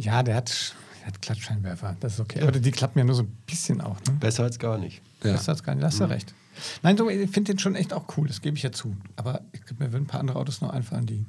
Ja, 0.00 0.22
der 0.22 0.36
hat, 0.36 0.74
der 1.00 1.06
hat 1.08 1.22
Klappscheinwerfer, 1.22 1.96
das 2.00 2.14
ist 2.14 2.20
okay. 2.20 2.40
Aber 2.40 2.52
die 2.52 2.70
klappen 2.70 2.98
ja 2.98 3.04
nur 3.04 3.14
so 3.14 3.22
ein 3.22 3.36
bisschen 3.46 3.80
auch. 3.80 3.96
Ne? 4.06 4.16
Besser 4.18 4.44
als 4.44 4.58
gar 4.58 4.78
nicht. 4.78 5.02
Ja. 5.22 5.32
Das 5.32 5.48
hat's 5.48 5.62
gar 5.62 5.74
nicht, 5.74 5.82
da 5.82 5.88
hast 5.88 6.00
du 6.00 6.04
recht. 6.04 6.34
Nein, 6.82 6.96
so, 6.96 7.08
ich 7.10 7.30
finde 7.30 7.52
den 7.52 7.58
schon 7.58 7.74
echt 7.74 7.92
auch 7.92 8.04
cool, 8.16 8.26
das 8.26 8.40
gebe 8.40 8.56
ich 8.56 8.62
ja 8.62 8.72
zu. 8.72 8.96
Aber 9.16 9.42
ich 9.52 9.62
glaube, 9.62 9.84
mir 9.84 9.92
würden 9.92 10.04
ein 10.04 10.08
paar 10.08 10.20
andere 10.20 10.38
Autos 10.38 10.60
noch 10.60 10.70
einfallen, 10.70 11.06
die. 11.06 11.26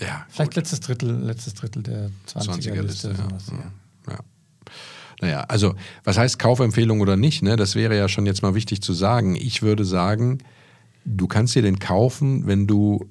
Ja, 0.00 0.26
Vielleicht 0.28 0.56
letztes 0.56 0.80
Drittel, 0.80 1.10
letztes 1.22 1.54
Drittel 1.54 1.82
der 1.82 2.10
20er-Liste. 2.26 2.70
20er-Liste. 2.72 3.08
Ja. 3.08 3.16
sowas, 3.16 3.44
ja. 3.52 4.12
Ja. 4.12 4.18
Naja, 5.20 5.40
also, 5.48 5.74
was 6.04 6.16
heißt 6.16 6.38
Kaufempfehlung 6.38 7.00
oder 7.00 7.16
nicht? 7.16 7.42
Ne? 7.42 7.56
Das 7.56 7.74
wäre 7.74 7.96
ja 7.96 8.08
schon 8.08 8.24
jetzt 8.24 8.42
mal 8.42 8.54
wichtig 8.54 8.80
zu 8.82 8.94
sagen. 8.94 9.36
Ich 9.36 9.60
würde 9.60 9.84
sagen, 9.84 10.38
du 11.04 11.26
kannst 11.26 11.54
dir 11.54 11.62
den 11.62 11.78
kaufen, 11.78 12.46
wenn 12.46 12.66
du 12.66 13.06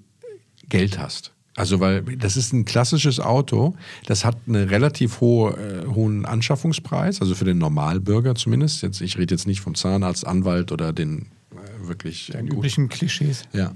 Geld 0.67 0.97
hast. 0.97 1.33
Also, 1.55 1.79
weil 1.79 2.03
das 2.03 2.37
ist 2.37 2.53
ein 2.53 2.63
klassisches 2.63 3.19
Auto, 3.19 3.75
das 4.05 4.23
hat 4.23 4.37
einen 4.47 4.69
relativ 4.69 5.19
hohe, 5.19 5.51
äh, 5.57 5.87
hohen 5.87 6.25
Anschaffungspreis, 6.25 7.21
also 7.21 7.35
für 7.35 7.43
den 7.45 7.57
Normalbürger 7.57 8.33
zumindest. 8.35 8.81
Jetzt, 8.81 9.01
ich 9.01 9.17
rede 9.17 9.33
jetzt 9.35 9.45
nicht 9.45 9.59
vom 9.59 9.75
Zahnarzt, 9.75 10.25
Anwalt 10.25 10.71
oder 10.71 10.93
den 10.93 11.27
äh, 11.51 11.87
wirklich 11.87 12.27
Den 12.27 12.47
üblichen 12.47 12.87
Klischees. 12.87 13.43
ja. 13.53 13.73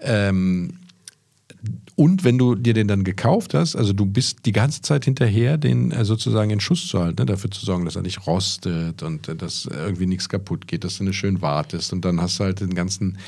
Ähm, 0.00 0.78
und 1.94 2.24
wenn 2.24 2.38
du 2.38 2.54
dir 2.54 2.74
den 2.74 2.88
dann 2.88 3.04
gekauft 3.04 3.54
hast, 3.54 3.76
also 3.76 3.92
du 3.92 4.06
bist 4.06 4.46
die 4.46 4.52
ganze 4.52 4.82
Zeit 4.82 5.04
hinterher, 5.04 5.58
den 5.58 5.92
äh, 5.92 6.04
sozusagen 6.04 6.50
in 6.50 6.60
Schuss 6.60 6.88
zu 6.88 6.98
halten, 6.98 7.20
ne? 7.20 7.26
dafür 7.26 7.50
zu 7.50 7.64
sorgen, 7.64 7.84
dass 7.84 7.96
er 7.96 8.02
nicht 8.02 8.26
rostet 8.26 9.02
und 9.02 9.28
äh, 9.28 9.36
dass 9.36 9.66
irgendwie 9.66 10.06
nichts 10.06 10.28
kaputt 10.28 10.66
geht, 10.66 10.84
dass 10.84 10.98
du 10.98 11.04
eine 11.04 11.12
schön 11.12 11.42
wartest 11.42 11.92
und 11.92 12.04
dann 12.04 12.20
hast 12.20 12.40
du 12.40 12.44
halt 12.44 12.60
den 12.60 12.74
ganzen 12.74 13.18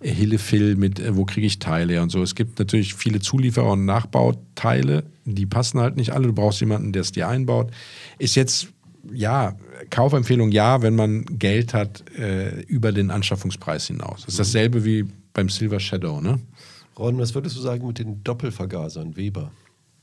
Hillefill 0.00 0.76
mit, 0.76 0.98
äh, 0.98 1.16
wo 1.16 1.24
kriege 1.24 1.46
ich 1.46 1.58
Teile 1.58 1.92
her 1.92 2.02
und 2.02 2.10
so. 2.10 2.22
Es 2.22 2.34
gibt 2.34 2.58
natürlich 2.58 2.94
viele 2.94 3.20
Zulieferer 3.20 3.72
und 3.72 3.84
Nachbauteile, 3.84 5.04
die 5.24 5.46
passen 5.46 5.78
halt 5.78 5.96
nicht 5.96 6.12
alle. 6.12 6.26
Du 6.26 6.32
brauchst 6.32 6.60
jemanden, 6.60 6.92
der 6.92 7.02
es 7.02 7.12
dir 7.12 7.28
einbaut. 7.28 7.70
Ist 8.18 8.34
jetzt 8.34 8.68
ja, 9.12 9.56
Kaufempfehlung 9.90 10.50
ja, 10.50 10.82
wenn 10.82 10.96
man 10.96 11.24
Geld 11.26 11.74
hat 11.74 12.02
äh, 12.18 12.60
über 12.62 12.90
den 12.90 13.10
Anschaffungspreis 13.10 13.86
hinaus. 13.86 14.22
Das 14.22 14.30
ist 14.30 14.40
dasselbe 14.40 14.84
wie 14.84 15.04
beim 15.32 15.48
Silver 15.48 15.78
Shadow, 15.78 16.20
ne? 16.20 16.40
Ron, 16.98 17.18
was 17.18 17.34
würdest 17.34 17.56
du 17.56 17.60
sagen 17.60 17.86
mit 17.86 17.98
den 17.98 18.22
Doppelvergasern, 18.24 19.16
Weber? 19.16 19.52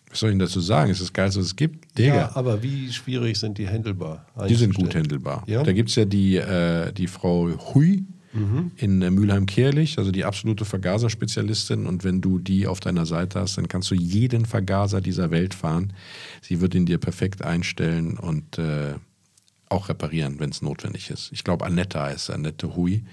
Was 0.09 0.19
soll 0.19 0.29
ich 0.29 0.33
denn 0.33 0.39
dazu 0.39 0.59
sagen? 0.59 0.91
Ist 0.91 1.01
das 1.01 1.11
Geilste, 1.11 1.39
was 1.39 1.47
es 1.47 1.55
gibt? 1.55 1.97
Digga, 1.97 2.15
Ja, 2.15 2.35
aber 2.35 2.61
wie 2.61 2.91
schwierig 2.93 3.37
sind 3.39 3.57
die 3.57 3.67
handelbar? 3.67 4.25
die 4.47 4.53
sind 4.53 4.75
gut 4.75 4.93
handelbar. 4.93 5.43
Ja? 5.47 5.63
Da 5.63 5.73
gibt 5.73 5.89
es 5.89 5.95
ja 5.95 6.05
die, 6.05 6.35
äh, 6.37 6.91
die 6.93 7.07
Frau 7.07 7.49
Hui 7.73 8.05
in 8.77 9.01
äh, 9.03 9.11
Mülheim-Kehlich, 9.11 9.99
also 9.99 10.09
die 10.11 10.25
absolute 10.25 10.65
Vergaserspezialistin. 10.65 11.85
Und 11.85 12.03
wenn 12.03 12.19
du 12.19 12.39
die 12.39 12.65
auf 12.65 12.79
deiner 12.79 13.05
Seite 13.05 13.39
hast, 13.39 13.57
dann 13.57 13.67
kannst 13.67 13.91
du 13.91 13.95
jeden 13.95 14.45
Vergaser 14.45 15.01
dieser 15.01 15.29
Welt 15.29 15.53
fahren. 15.53 15.93
Sie 16.41 16.59
wird 16.59 16.73
ihn 16.73 16.87
dir 16.87 16.97
perfekt 16.97 17.43
einstellen 17.43 18.17
und 18.17 18.57
äh, 18.57 18.95
auch 19.69 19.87
reparieren, 19.89 20.39
wenn 20.39 20.49
es 20.49 20.63
notwendig 20.63 21.11
ist. 21.11 21.31
Ich 21.31 21.43
glaube, 21.43 21.65
Annette 21.65 21.99
heißt 22.01 22.31
Annette 22.31 22.75
Hui 22.75 23.03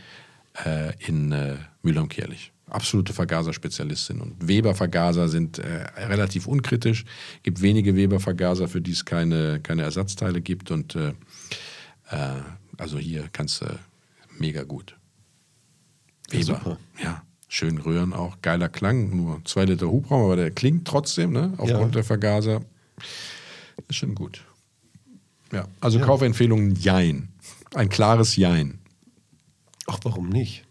äh, 0.65 0.93
in 1.07 1.33
äh, 1.33 1.57
Mülheim-Kehlich. 1.83 2.53
Absolute 2.71 3.13
Vergaserspezialistin. 3.13 4.21
Und 4.21 4.47
Weber-Vergaser 4.47 5.29
sind 5.29 5.59
äh, 5.59 5.83
relativ 5.99 6.47
unkritisch. 6.47 7.05
gibt 7.43 7.61
wenige 7.63 7.97
Weber-Vergaser, 7.97 8.69
für 8.69 8.81
die 8.81 8.93
es 8.93 9.05
keine, 9.05 9.61
keine 9.61 9.83
Ersatzteile 9.83 10.41
gibt. 10.41 10.71
Und 10.71 10.95
äh, 10.97 11.11
äh, 12.11 12.41
also 12.79 12.99
hier 12.99 13.29
kannst 13.33 13.61
du 13.63 13.67
mega 14.39 14.63
gut. 14.63 14.97
Ja, 16.31 16.39
Weber. 16.39 16.45
super. 16.45 16.79
Ja, 17.03 17.23
schön 17.49 17.79
rühren 17.79 18.13
auch. 18.13 18.39
Geiler 18.43 18.69
Klang. 18.69 19.17
Nur 19.17 19.41
zwei 19.45 19.65
Liter 19.65 19.89
Hubraum, 19.91 20.25
aber 20.25 20.37
der 20.37 20.51
klingt 20.51 20.87
trotzdem, 20.87 21.33
ne? 21.33 21.53
Aufgrund 21.59 21.71
Ja. 21.71 21.89
der 21.89 22.05
Vergaser. 22.05 22.63
Ist 23.89 23.97
schon 23.97 24.15
gut. 24.15 24.45
Ja, 25.53 25.67
also 25.81 25.99
Ja. 25.99 26.05
Kaufempfehlung 26.07 26.75
Jein. 26.77 27.29
Ein 27.75 27.89
klares 27.89 28.37
Jein. 28.37 28.79
Ach, 29.87 29.99
warum 30.05 30.29
nicht? 30.29 30.65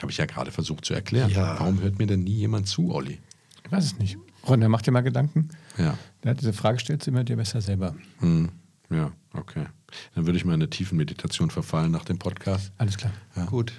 Habe 0.00 0.10
ich 0.10 0.18
ja 0.18 0.26
gerade 0.26 0.50
versucht 0.50 0.84
zu 0.84 0.94
erklären. 0.94 1.30
Ja. 1.30 1.58
Warum 1.58 1.80
hört 1.80 1.98
mir 1.98 2.06
denn 2.06 2.24
nie 2.24 2.36
jemand 2.36 2.68
zu, 2.68 2.92
Olli? 2.92 3.18
Ich 3.64 3.72
weiß 3.72 3.84
es 3.84 3.98
nicht. 3.98 4.16
Ron, 4.46 4.60
der 4.60 4.68
macht 4.68 4.86
dir 4.86 4.92
mal 4.92 5.02
Gedanken. 5.02 5.48
Ja. 5.76 5.98
Der 6.22 6.30
hat 6.30 6.40
diese 6.40 6.52
Frage, 6.52 6.78
stellt 6.78 7.02
sie 7.02 7.10
immer 7.10 7.24
dir 7.24 7.36
besser 7.36 7.60
selber. 7.60 7.94
Hm. 8.20 8.50
Ja, 8.90 9.12
okay. 9.34 9.66
Dann 10.14 10.26
würde 10.26 10.38
ich 10.38 10.44
mal 10.44 10.54
in 10.54 10.62
eine 10.62 10.70
tiefen 10.70 10.96
Meditation 10.96 11.50
verfallen 11.50 11.90
nach 11.90 12.04
dem 12.04 12.18
Podcast. 12.18 12.72
Alles 12.78 12.96
klar. 12.96 13.12
Gut. 13.46 13.72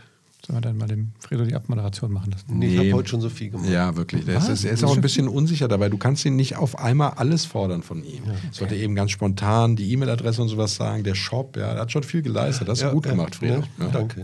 Sollen 0.46 0.58
wir 0.58 0.62
dann 0.62 0.78
mal 0.78 0.88
dem 0.88 1.12
Fredo 1.20 1.44
die 1.44 1.54
Abmoderation 1.54 2.12
machen 2.14 2.32
lassen? 2.32 2.46
Nee, 2.58 2.68
ich 2.70 2.78
habe 2.80 2.94
heute 2.94 3.10
schon 3.10 3.20
so 3.22 3.30
viel 3.30 3.50
gemacht. 3.50 3.70
Ja, 3.70 3.96
wirklich. 3.98 4.26
Er 4.28 4.38
ist, 4.50 4.64
er 4.64 4.72
ist 4.72 4.84
auch 4.84 4.96
ein 4.96 5.02
bisschen 5.02 5.28
unsicher 5.28 5.68
dabei. 5.68 5.90
Du 5.90 5.98
kannst 5.98 6.24
ihn 6.26 6.36
nicht 6.38 6.56
auf 6.56 6.80
einmal 6.80 7.12
alles 7.18 7.46
fordern 7.46 7.84
von 7.84 8.04
ihm. 8.04 8.24
Es 8.50 8.62
wollte 8.62 8.76
eben 8.76 8.96
ganz 8.96 9.12
spontan 9.12 9.76
die 9.76 9.92
E-Mail-Adresse 9.92 10.42
und 10.42 10.48
sowas 10.48 10.76
sagen, 10.76 11.04
der 11.04 11.16
Shop, 11.16 11.58
ja, 11.58 11.74
er 11.74 11.82
hat 11.82 11.92
schon 11.92 12.04
viel 12.04 12.22
geleistet. 12.22 12.68
Das 12.70 12.82
hast 12.84 12.90
du 12.92 12.94
gut 12.96 13.04
gemacht, 13.04 13.36
Friedrich. 13.36 13.66
Ja, 13.78 13.86
Ja. 13.86 13.92
Danke. 13.92 14.24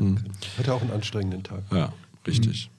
Hatte 0.57 0.73
auch 0.73 0.81
einen 0.81 0.91
anstrengenden 0.91 1.43
Tag. 1.43 1.63
Ja, 1.71 1.91
richtig. 2.25 2.71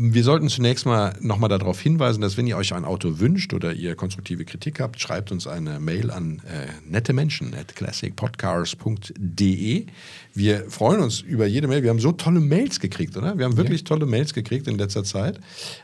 Wir 0.00 0.22
sollten 0.22 0.48
zunächst 0.48 0.86
mal 0.86 1.16
nochmal 1.20 1.48
darauf 1.48 1.80
hinweisen, 1.80 2.20
dass 2.20 2.36
wenn 2.36 2.46
ihr 2.46 2.56
euch 2.56 2.72
ein 2.72 2.84
Auto 2.84 3.18
wünscht 3.18 3.52
oder 3.52 3.72
ihr 3.72 3.96
konstruktive 3.96 4.44
Kritik 4.44 4.78
habt, 4.78 5.00
schreibt 5.00 5.32
uns 5.32 5.48
eine 5.48 5.80
Mail 5.80 6.12
an 6.12 6.40
äh, 6.46 6.68
nette 6.88 7.12
Menschen 7.12 7.52
at 7.52 7.74
classicpodcars.de. 7.74 9.86
Wir 10.34 10.70
freuen 10.70 11.00
uns 11.00 11.20
über 11.20 11.48
jede 11.48 11.66
Mail. 11.66 11.82
Wir 11.82 11.90
haben 11.90 11.98
so 11.98 12.12
tolle 12.12 12.38
Mails 12.38 12.78
gekriegt, 12.78 13.16
oder? 13.16 13.38
Wir 13.38 13.44
haben 13.44 13.56
wirklich 13.56 13.82
tolle 13.82 14.06
Mails 14.06 14.34
gekriegt 14.34 14.68
in 14.68 14.78
letzter 14.78 15.02
Zeit. 15.02 15.40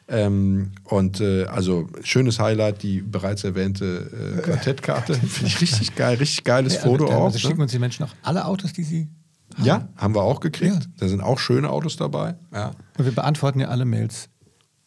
Ähm, 0.07 0.71
und 0.85 1.21
äh, 1.21 1.47
also 1.47 1.89
schönes 2.05 2.39
Highlight, 2.39 2.85
die 2.85 3.01
bereits 3.01 3.43
erwähnte 3.43 4.37
äh, 4.39 4.43
Quartettkarte. 4.43 5.15
Finde 5.15 5.47
ich 5.49 5.61
richtig 5.61 5.97
geil, 5.97 6.19
richtig 6.19 6.45
geiles 6.45 6.75
Ja, 6.75 6.83
Foto 6.83 7.07
dann- 7.07 7.17
auch. 7.17 7.25
Also 7.25 7.41
schicken 7.41 7.57
ne? 7.57 7.65
uns 7.65 7.73
die 7.73 7.81
Menschen 7.81 8.05
auch 8.05 8.15
alle 8.23 8.45
Autos, 8.45 8.73
die 8.73 8.85
sie 8.85 9.09
haben. 9.57 9.65
Ja, 9.65 9.89
haben 9.97 10.15
wir 10.15 10.23
auch 10.23 10.41
gekriegt. 10.41 10.75
Ja. 10.75 10.81
Da 10.99 11.09
sind 11.09 11.21
auch 11.21 11.39
schöne 11.39 11.71
Autos 11.71 11.97
dabei. 11.97 12.35
Ja. 12.53 12.73
Und 12.99 13.05
wir 13.05 13.13
beantworten 13.13 13.61
ja 13.61 13.69
alle 13.69 13.85
Mails. 13.85 14.29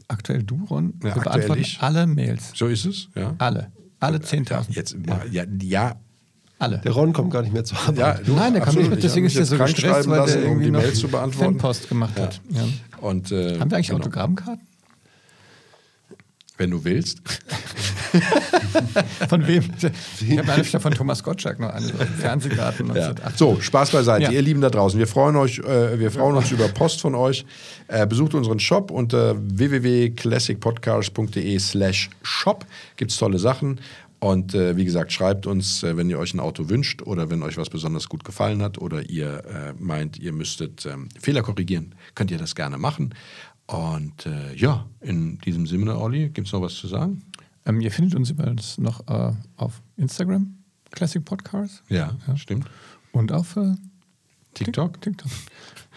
Aktuell 0.07 0.43
du, 0.43 0.65
Ron? 0.69 0.93
Ja, 0.97 1.03
wir 1.03 1.09
aktuell 1.17 1.23
beantworten 1.23 1.61
ich. 1.61 1.81
alle 1.81 2.07
Mails. 2.07 2.51
So 2.55 2.67
ist 2.67 2.85
es, 2.85 3.09
ja. 3.15 3.35
Alle. 3.39 3.71
Alle 3.99 4.17
Ja, 4.19 4.23
10.000. 4.23 4.65
jetzt, 4.69 4.95
ja, 5.31 5.43
ja, 5.61 5.95
Alle. 6.59 6.77
Der 6.79 6.91
Ron 6.91 7.13
kommt 7.13 7.31
gar 7.31 7.41
nicht 7.41 7.53
mehr 7.53 7.63
zur 7.63 7.77
Arbeit. 7.79 7.97
ja 7.97 8.13
du, 8.23 8.33
Nein, 8.33 8.53
der 8.53 8.61
kommt 8.61 8.77
nicht 8.77 8.89
mit, 8.89 9.03
deswegen 9.03 9.25
ist 9.25 9.35
er 9.35 9.45
so 9.45 9.57
gestresst, 9.57 10.07
weil 10.07 10.19
lassen, 10.19 10.33
der 10.33 10.43
um 10.43 10.47
irgendwie 10.49 10.65
die 10.65 10.71
noch 10.71 10.81
Mails 10.81 10.99
zu 10.99 11.07
beantworten. 11.07 11.59
Fanpost 11.59 11.89
gemacht 11.89 12.19
hat. 12.19 12.41
Ja. 12.49 12.63
Und, 13.01 13.31
äh, 13.31 13.59
Haben 13.59 13.69
wir 13.71 13.77
eigentlich 13.77 13.87
genau. 13.87 13.99
Autogrammkarten? 13.99 14.65
Wenn 16.57 16.71
du 16.71 16.83
willst. 16.83 17.21
Von 19.29 19.47
wem? 19.47 19.63
Ich 20.21 20.37
habe 20.37 20.51
eine 20.51 20.63
von 20.63 20.93
Thomas 20.93 21.23
Gottschalk 21.23 21.59
noch, 21.59 21.69
eine 21.69 21.85
so 21.85 21.93
Fernsehkarten 22.19 22.87
Ja. 22.87 22.93
1980. 23.09 23.37
So, 23.37 23.59
Spaß 23.59 23.91
beiseite, 23.91 24.23
Ja. 24.25 24.31
ihr 24.31 24.41
Lieben 24.41 24.61
da 24.61 24.69
draußen. 24.69 24.97
Wir 24.99 25.07
freuen, 25.07 25.35
euch, 25.35 25.59
äh, 25.59 25.99
wir 25.99 26.11
freuen 26.11 26.35
uns 26.35 26.51
über 26.51 26.67
Post 26.69 27.01
von 27.01 27.15
euch. 27.15 27.45
Äh, 27.87 28.05
besucht 28.07 28.33
unseren 28.33 28.59
Shop 28.59 28.91
unter 28.91 29.35
www.classicpodcast.de 29.37 31.59
slash 31.59 32.09
shop. 32.21 32.65
Gibt 32.95 33.11
es 33.11 33.17
tolle 33.17 33.39
Sachen. 33.39 33.79
Und 34.19 34.55
äh, 34.55 34.75
wie 34.75 34.85
gesagt, 34.85 35.13
schreibt 35.13 35.45
uns, 35.45 35.83
äh, 35.83 35.95
wenn 35.95 36.09
ihr 36.09 36.17
euch 36.17 36.33
ein 36.33 36.39
Auto 36.39 36.69
wünscht 36.69 37.03
oder 37.03 37.29
wenn 37.29 37.43
euch 37.43 37.57
was 37.57 37.69
besonders 37.69 38.09
gut 38.09 38.23
gefallen 38.23 38.63
hat 38.63 38.79
oder 38.79 39.07
ihr 39.07 39.43
äh, 39.45 39.73
meint, 39.77 40.17
ihr 40.17 40.33
müsstet 40.33 40.87
ähm, 40.87 41.07
Fehler 41.19 41.43
korrigieren, 41.43 41.93
könnt 42.15 42.31
ihr 42.31 42.39
das 42.39 42.55
gerne 42.55 42.79
machen. 42.79 43.13
Und 43.67 44.25
äh, 44.25 44.55
ja, 44.55 44.87
in 45.01 45.37
diesem 45.39 45.67
Sinne, 45.67 45.99
Olli, 45.99 46.29
gibt 46.29 46.47
es 46.47 46.53
noch 46.53 46.61
was 46.61 46.73
zu 46.75 46.87
sagen? 46.87 47.21
Ähm, 47.67 47.81
ihr 47.81 47.91
findet 47.91 48.15
uns 48.15 48.29
übrigens 48.29 48.77
noch 48.77 49.07
äh, 49.07 49.33
auf 49.57 49.81
Instagram, 49.97 50.55
Classic 50.91 51.23
Podcast, 51.23 51.83
Ja, 51.89 52.15
stimmt. 52.35 52.65
und 53.11 53.31
auf 53.31 53.55
äh, 53.57 53.75
TikTok? 54.53 55.01
TikTok. 55.01 55.29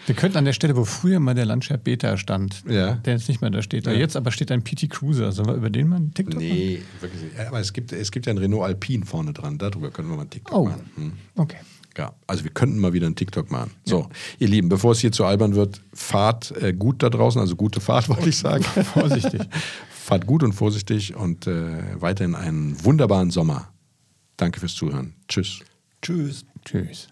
Wir 0.07 0.15
könnten 0.15 0.37
an 0.39 0.45
der 0.45 0.53
Stelle, 0.53 0.75
wo 0.75 0.83
früher 0.83 1.19
mal 1.19 1.35
der 1.35 1.45
Landshut 1.45 1.83
Beta 1.83 2.17
stand, 2.17 2.63
Ja. 2.67 2.95
der 2.95 3.13
jetzt 3.13 3.27
nicht 3.29 3.39
mehr 3.41 3.51
da 3.51 3.61
steht, 3.61 3.85
Ja. 3.85 3.93
jetzt 3.93 4.15
aber 4.17 4.31
steht 4.31 4.51
ein 4.51 4.63
PT 4.63 4.89
Cruiser. 4.89 5.31
Sollen 5.31 5.47
wir 5.47 5.55
über 5.55 5.69
den 5.69 5.87
mal 5.89 5.97
einen 5.97 6.13
TikTok 6.13 6.35
machen? 6.41 6.47
Nee, 6.47 6.81
wirklich 6.99 7.21
nicht. 7.21 7.37
Ja, 7.37 7.47
aber 7.47 7.59
es 7.59 7.71
gibt, 7.71 7.93
es 7.93 8.11
gibt 8.11 8.25
ja 8.25 8.31
einen 8.31 8.39
Renault 8.39 8.63
Alpine 8.63 9.05
vorne 9.05 9.31
dran. 9.31 9.57
Darüber 9.59 9.91
können 9.91 10.09
wir 10.09 10.15
mal 10.15 10.21
einen 10.23 10.29
TikTok 10.31 10.57
Oh, 10.57 10.65
machen. 10.65 10.89
Hm. 10.95 11.11
okay. 11.35 11.57
Ja, 11.97 12.13
also 12.25 12.43
wir 12.45 12.51
könnten 12.51 12.79
mal 12.79 12.93
wieder 12.93 13.05
einen 13.05 13.15
TikTok 13.17 13.51
machen. 13.51 13.71
So, 13.83 14.07
ihr 14.39 14.47
Lieben, 14.47 14.69
bevor 14.69 14.93
es 14.93 14.99
hier 14.99 15.11
zu 15.11 15.25
albern 15.25 15.55
wird, 15.55 15.81
fahrt 15.93 16.51
äh, 16.61 16.71
gut 16.73 17.03
da 17.03 17.09
draußen, 17.09 17.39
also 17.41 17.55
gute 17.57 17.81
Fahrt 17.81 18.07
wollte 18.09 18.29
ich 18.29 18.37
sagen. 18.37 18.63
Vorsichtig. 18.93 19.41
fahrt 20.11 20.27
gut 20.27 20.43
und 20.43 20.51
vorsichtig 20.51 21.15
und 21.15 21.47
äh, 21.47 22.01
weiterhin 22.01 22.35
einen 22.35 22.83
wunderbaren 22.83 23.31
Sommer. 23.31 23.69
Danke 24.35 24.59
fürs 24.59 24.75
Zuhören. 24.75 25.13
Tschüss. 25.29 25.61
Tschüss. 26.01 26.43
Tschüss. 26.65 27.07